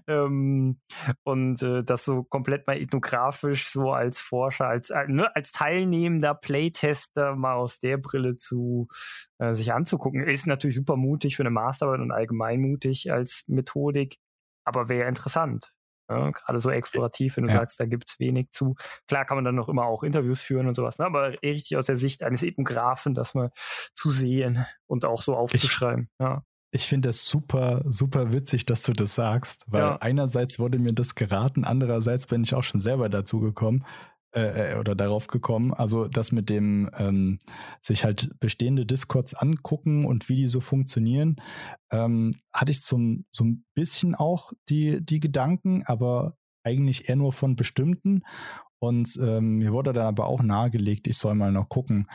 [0.08, 0.80] Ähm,
[1.26, 6.34] und äh, das so komplett mal ethnografisch, so als Forscher, als, äh, ne, als teilnehmender
[6.36, 8.88] Playtester mal aus der Brille zu
[9.40, 14.18] äh, sich anzugucken, ist natürlich super mutig für eine Masterarbeit und allgemein mutig als Methodik,
[14.64, 15.74] aber wäre interessant.
[16.08, 17.60] Ja, gerade so explorativ, wenn du ja.
[17.60, 18.76] sagst, da gibt es wenig zu.
[19.08, 21.06] Klar kann man dann noch immer auch Interviews führen und sowas, ne?
[21.06, 23.52] aber richtig aus der Sicht eines Ethnografen, das mal
[23.96, 26.10] zu sehen und auch so aufzuschreiben.
[26.20, 26.44] Ich, ja.
[26.76, 29.96] Ich finde das super, super witzig, dass du das sagst, weil ja.
[30.02, 33.86] einerseits wurde mir das geraten, andererseits bin ich auch schon selber dazu gekommen
[34.34, 35.74] äh, äh, oder darauf gekommen.
[35.74, 37.40] Also das mit dem ähm,
[37.82, 41.38] sich halt bestehende Discords angucken und wie die so funktionieren,
[41.92, 47.32] ähm, hatte ich zum, so ein bisschen auch die, die Gedanken, aber eigentlich eher nur
[47.32, 48.24] von bestimmten.
[48.80, 52.10] Und ähm, mir wurde dann aber auch nahegelegt, ich soll mal noch gucken,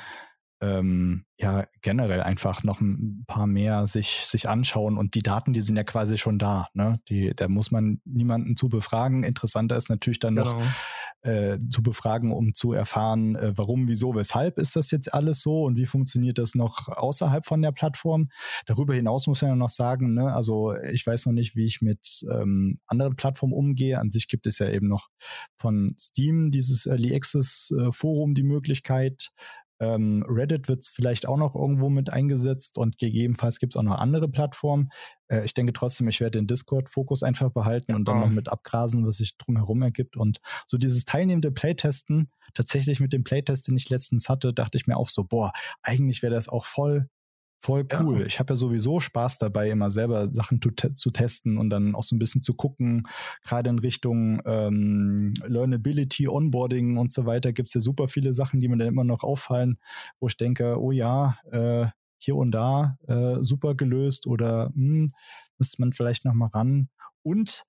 [0.60, 5.62] ähm, ja generell einfach noch ein paar mehr sich, sich anschauen und die Daten, die
[5.62, 6.68] sind ja quasi schon da.
[6.74, 7.00] Ne?
[7.08, 9.24] Die, da muss man niemanden zu befragen.
[9.24, 10.52] Interessanter ist natürlich dann genau.
[10.52, 10.62] noch
[11.22, 15.64] äh, zu befragen, um zu erfahren, äh, warum, wieso, weshalb ist das jetzt alles so
[15.64, 18.28] und wie funktioniert das noch außerhalb von der Plattform.
[18.66, 21.80] Darüber hinaus muss man ja noch sagen, ne, also ich weiß noch nicht, wie ich
[21.80, 23.98] mit ähm, anderen Plattformen umgehe.
[23.98, 25.08] An sich gibt es ja eben noch
[25.58, 29.30] von Steam dieses Early Access äh, Forum die Möglichkeit,
[29.80, 33.98] ähm, Reddit wird vielleicht auch noch irgendwo mit eingesetzt und gegebenenfalls gibt es auch noch
[33.98, 34.90] andere Plattformen.
[35.28, 37.96] Äh, ich denke trotzdem, ich werde den Discord-Fokus einfach behalten ja.
[37.96, 40.16] und dann noch mit abgrasen, was sich drumherum ergibt.
[40.16, 44.86] Und so dieses teilnehmende Playtesten, tatsächlich mit dem Playtest, den ich letztens hatte, dachte ich
[44.86, 45.52] mir auch so, boah,
[45.82, 47.08] eigentlich wäre das auch voll
[47.62, 48.20] Voll cool.
[48.20, 48.26] Ja.
[48.26, 51.94] Ich habe ja sowieso Spaß dabei, immer selber Sachen zu, te zu, testen und dann
[51.94, 53.06] auch so ein bisschen zu gucken,
[53.44, 58.60] gerade in Richtung ähm, Learnability, Onboarding und so weiter gibt es ja super viele Sachen,
[58.60, 59.78] die mir dann immer noch auffallen,
[60.20, 65.10] wo ich denke, oh ja, äh, hier und da äh, super gelöst oder hm,
[65.58, 66.88] müsste man vielleicht noch mal ran.
[67.22, 67.64] Und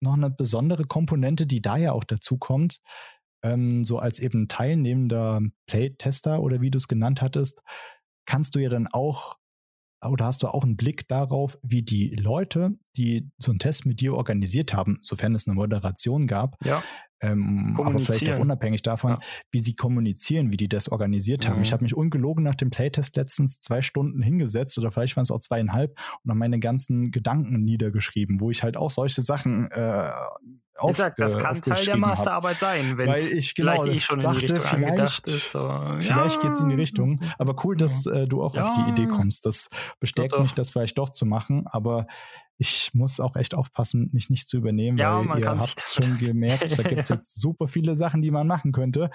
[0.00, 2.80] noch eine besondere Komponente, die da ja auch dazu kommt,
[3.42, 7.62] ähm, so als eben teilnehmender Playtester oder wie du es genannt hattest,
[8.26, 9.38] kannst du ja dann auch
[10.04, 14.00] oder hast du auch einen Blick darauf, wie die Leute, die so einen Test mit
[14.00, 16.82] dir organisiert haben, sofern es eine Moderation gab, ja.
[17.20, 19.18] Ähm, aber vielleicht auch unabhängig davon, ja.
[19.50, 21.62] wie sie kommunizieren, wie die das organisiert haben.
[21.62, 21.74] Ich mhm.
[21.74, 25.40] habe mich ungelogen nach dem Playtest letztens zwei Stunden hingesetzt oder vielleicht waren es auch
[25.40, 30.10] zweieinhalb und habe meine ganzen Gedanken niedergeschrieben, wo ich halt auch solche Sachen äh,
[30.78, 34.40] auf, gesagt, das kann Teil der Masterarbeit sein, wenn ich genau vielleicht eh schon dachte,
[34.40, 35.42] in die Richtung vielleicht, ist.
[35.42, 36.26] Vielleicht ja.
[36.42, 37.20] geht es in die Richtung.
[37.38, 38.64] Aber cool, dass äh, du auch ja.
[38.64, 39.46] auf die Idee kommst.
[39.46, 39.70] Das
[40.00, 40.42] bestärkt doch, doch.
[40.44, 41.66] mich, das vielleicht doch zu machen.
[41.66, 42.06] Aber
[42.58, 46.78] ich muss auch echt aufpassen, mich nicht zu übernehmen, ja, weil ihr habt schon gemerkt,
[46.78, 49.10] da gibt es jetzt super viele Sachen, die man machen könnte.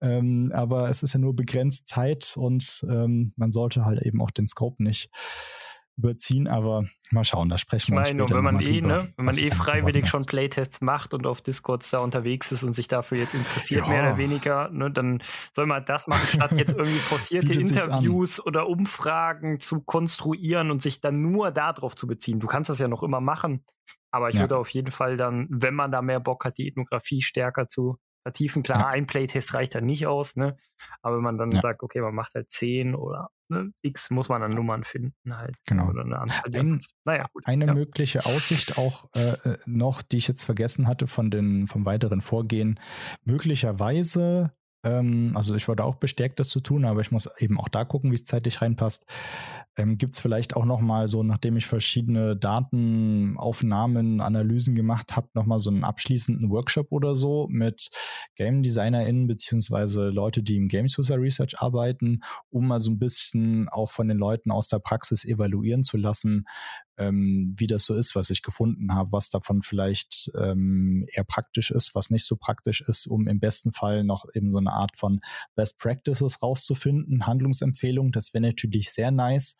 [0.00, 4.30] Ähm, aber es ist ja nur begrenzt Zeit und ähm, man sollte halt eben auch
[4.30, 5.10] den Scope nicht
[5.96, 9.24] überziehen, aber mal schauen, da sprechen wir ich meine, wenn man eh, drüber, ne, wenn
[9.26, 13.18] man eh freiwillig schon Playtests macht und auf Discord da unterwegs ist und sich dafür
[13.18, 13.88] jetzt interessiert, ja.
[13.88, 18.68] mehr oder weniger, ne, dann soll man das machen, statt jetzt irgendwie forcierte Interviews oder
[18.68, 22.40] Umfragen zu konstruieren und sich dann nur darauf zu beziehen.
[22.40, 23.64] Du kannst das ja noch immer machen,
[24.10, 24.42] aber ich ja.
[24.42, 27.98] würde auf jeden Fall dann, wenn man da mehr Bock hat, die Ethnografie stärker zu
[28.22, 28.62] vertiefen.
[28.62, 28.86] Klar, ja.
[28.88, 30.56] ein Playtest reicht dann nicht aus, ne?
[31.02, 34.40] Aber wenn man dann sagt, okay, man macht halt 10 oder ne, X, muss man
[34.40, 35.56] dann Nummern finden halt.
[35.66, 35.88] Genau.
[35.88, 36.54] Oder eine Anzahl.
[36.54, 37.46] Ein, naja, gut.
[37.46, 37.74] Eine ja.
[37.74, 42.20] mögliche Aussicht auch äh, äh, noch, die ich jetzt vergessen hatte von den, vom weiteren
[42.20, 42.80] Vorgehen.
[43.24, 44.52] Möglicherweise
[44.84, 47.84] ähm, also ich wurde auch bestärkt, das zu tun, aber ich muss eben auch da
[47.84, 49.06] gucken, wie es zeitlich reinpasst.
[49.76, 55.58] Ähm, Gibt es vielleicht auch nochmal so, nachdem ich verschiedene Datenaufnahmen, Analysen gemacht habe, nochmal
[55.58, 57.88] so einen abschließenden Workshop oder so mit
[58.36, 62.20] Game DesignerInnen beziehungsweise Leute, die im Games User Research arbeiten,
[62.50, 66.44] um mal so ein bisschen auch von den Leuten aus der Praxis evaluieren zu lassen,
[66.96, 71.70] ähm, wie das so ist, was ich gefunden habe, was davon vielleicht ähm, eher praktisch
[71.70, 74.96] ist, was nicht so praktisch ist, um im besten Fall noch eben so eine Art
[74.96, 75.20] von
[75.54, 79.56] Best Practices rauszufinden, Handlungsempfehlungen, das wäre natürlich sehr nice,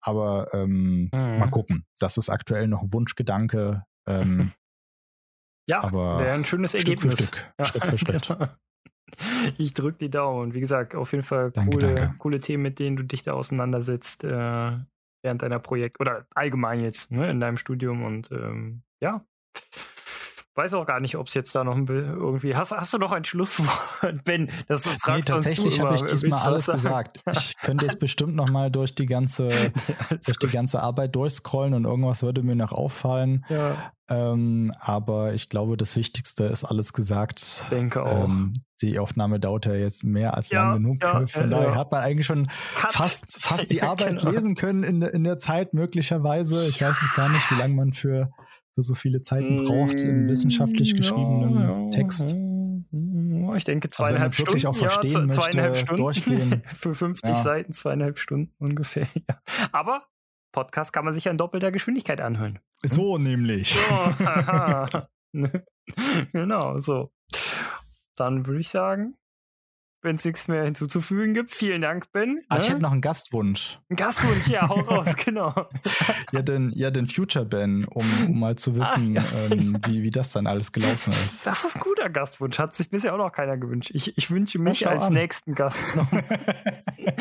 [0.00, 1.38] aber ähm, mhm.
[1.38, 1.86] mal gucken.
[1.98, 3.84] Das ist aktuell noch ein Wunschgedanke.
[4.06, 4.52] Ähm,
[5.68, 7.14] ja, aber wäre ein schönes Stück Ergebnis.
[7.14, 7.64] Für Stück, ja.
[7.64, 8.38] Schritt für Schritt.
[9.16, 9.52] Genau.
[9.58, 10.54] Ich drücke die Daumen.
[10.54, 12.18] Wie gesagt, auf jeden Fall danke, coole, danke.
[12.18, 14.24] coole Themen, mit denen du dich da auseinandersetzt.
[14.24, 14.78] Äh,
[15.24, 19.24] während deiner Projekt oder allgemein jetzt ne, in deinem Studium und ähm, ja.
[20.56, 22.54] Weiß auch gar nicht, ob es jetzt da noch ein irgendwie.
[22.54, 24.50] Hast, hast du noch ein Schlusswort, Ben?
[24.68, 27.20] Das fragst nee, tatsächlich habe ich diesmal alles gesagt.
[27.32, 31.74] Ich könnte jetzt bestimmt noch mal durch die ganze, ja, durch die ganze Arbeit durchscrollen
[31.74, 33.44] und irgendwas würde mir noch auffallen.
[33.48, 33.92] Ja.
[34.08, 37.66] Ähm, aber ich glaube, das Wichtigste ist alles gesagt.
[37.72, 38.24] Denke auch.
[38.24, 38.52] Ähm,
[38.82, 41.02] die Aufnahme dauert ja jetzt mehr als ja, lang genug.
[41.02, 41.74] Ja, Von daher ja.
[41.74, 42.92] hat man eigentlich schon hat.
[42.92, 44.30] fast, fast die Arbeit genau.
[44.30, 46.66] lesen können in, in der Zeit, möglicherweise.
[46.68, 48.30] Ich weiß es gar nicht, wie lange man für,
[48.74, 52.36] für so viele Zeiten braucht im wissenschaftlich geschriebenen Text.
[53.56, 54.48] Ich denke zweieinhalb also, Stunden.
[54.48, 56.62] wirklich auch verstehen ja, zweieinhalb Stunden durchgehen.
[56.74, 59.06] Für 50 Seiten, zweieinhalb Stunden ungefähr.
[59.72, 60.06] Aber
[60.52, 62.58] Podcast kann man sich ja in doppelter Geschwindigkeit anhören.
[62.84, 63.74] So nämlich.
[63.74, 64.14] So,
[66.32, 67.12] genau, so.
[68.16, 69.16] Dann würde ich sagen,
[70.04, 71.52] wenn es nichts mehr hinzuzufügen gibt.
[71.54, 72.38] Vielen Dank, Ben.
[72.48, 72.70] Ah, ich ne?
[72.70, 73.78] hätte noch einen Gastwunsch.
[73.88, 75.54] Ein Gastwunsch, ja, hau raus, genau.
[76.32, 79.52] ja, den, ja, den Future Ben, um, um mal zu wissen, ah, ja.
[79.52, 81.46] ähm, wie, wie das dann alles gelaufen ist.
[81.46, 83.90] Das ist ein guter Gastwunsch, hat sich bisher auch noch keiner gewünscht.
[83.94, 85.14] Ich, ich wünsche mich als an.
[85.14, 86.12] nächsten Gast noch.
[86.12, 87.12] ja,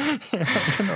[0.77, 0.93] genau.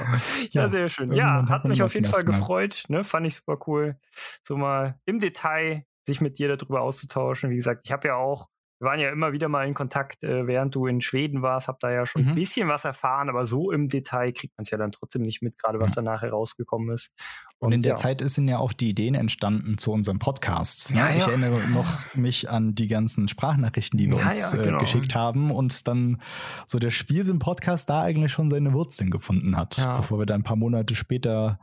[0.51, 1.11] Ja, ja, sehr schön.
[1.14, 2.83] Ja, hat mich auf jeden Fall gefreut.
[2.90, 3.03] Ne?
[3.03, 3.98] Fand ich super cool,
[4.43, 7.49] so mal im Detail sich mit dir darüber auszutauschen.
[7.49, 8.49] Wie gesagt, ich habe ja auch
[8.80, 11.80] wir waren ja immer wieder mal in Kontakt, äh, während du in Schweden warst, hab
[11.80, 12.30] da ja schon mhm.
[12.30, 15.41] ein bisschen was erfahren, aber so im Detail kriegt man es ja dann trotzdem nicht
[15.41, 15.95] mit, gerade was ja.
[15.95, 17.11] danach herausgekommen ist.
[17.57, 17.95] Und, und in der ja.
[17.95, 20.93] Zeit sind ja auch die Ideen entstanden zu unserem Podcast.
[20.93, 20.99] Ne?
[20.99, 24.77] Ja, ich erinnere noch mich an die ganzen Sprachnachrichten, die wir uns äh, genau.
[24.77, 26.22] geschickt haben und dann
[26.67, 30.56] so der Spielsinn-Podcast da eigentlich schon seine Wurzeln gefunden hat, bevor wir dann ein paar
[30.56, 31.59] Monate später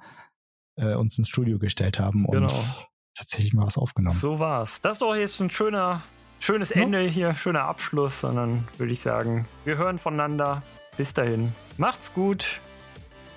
[0.76, 2.64] äh, uns ins Studio gestellt haben und genau.
[3.16, 4.16] tatsächlich mal was aufgenommen.
[4.16, 4.80] So war's.
[4.80, 6.02] Das ist doch jetzt ein schöner
[6.44, 8.22] schönes Ende hier, schöner Abschluss.
[8.22, 10.62] Und dann würde ich sagen, wir hören voneinander.
[10.96, 11.52] Bis dahin.
[11.78, 12.60] Macht's gut.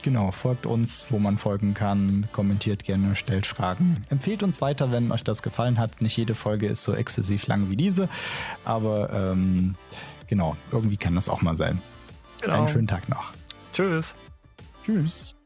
[0.04, 4.04] Genau, folgt uns, wo man folgen kann, kommentiert gerne, stellt Fragen.
[4.10, 6.02] Empfehlt uns weiter, wenn euch das gefallen hat.
[6.02, 8.08] Nicht jede Folge ist so exzessiv lang wie diese,
[8.64, 9.76] aber ähm,
[10.28, 11.82] genau, irgendwie kann das auch mal sein.
[12.42, 12.54] Genau.
[12.54, 13.32] Einen schönen Tag noch.
[13.74, 14.16] Tschüss.
[14.86, 15.37] Tschüss.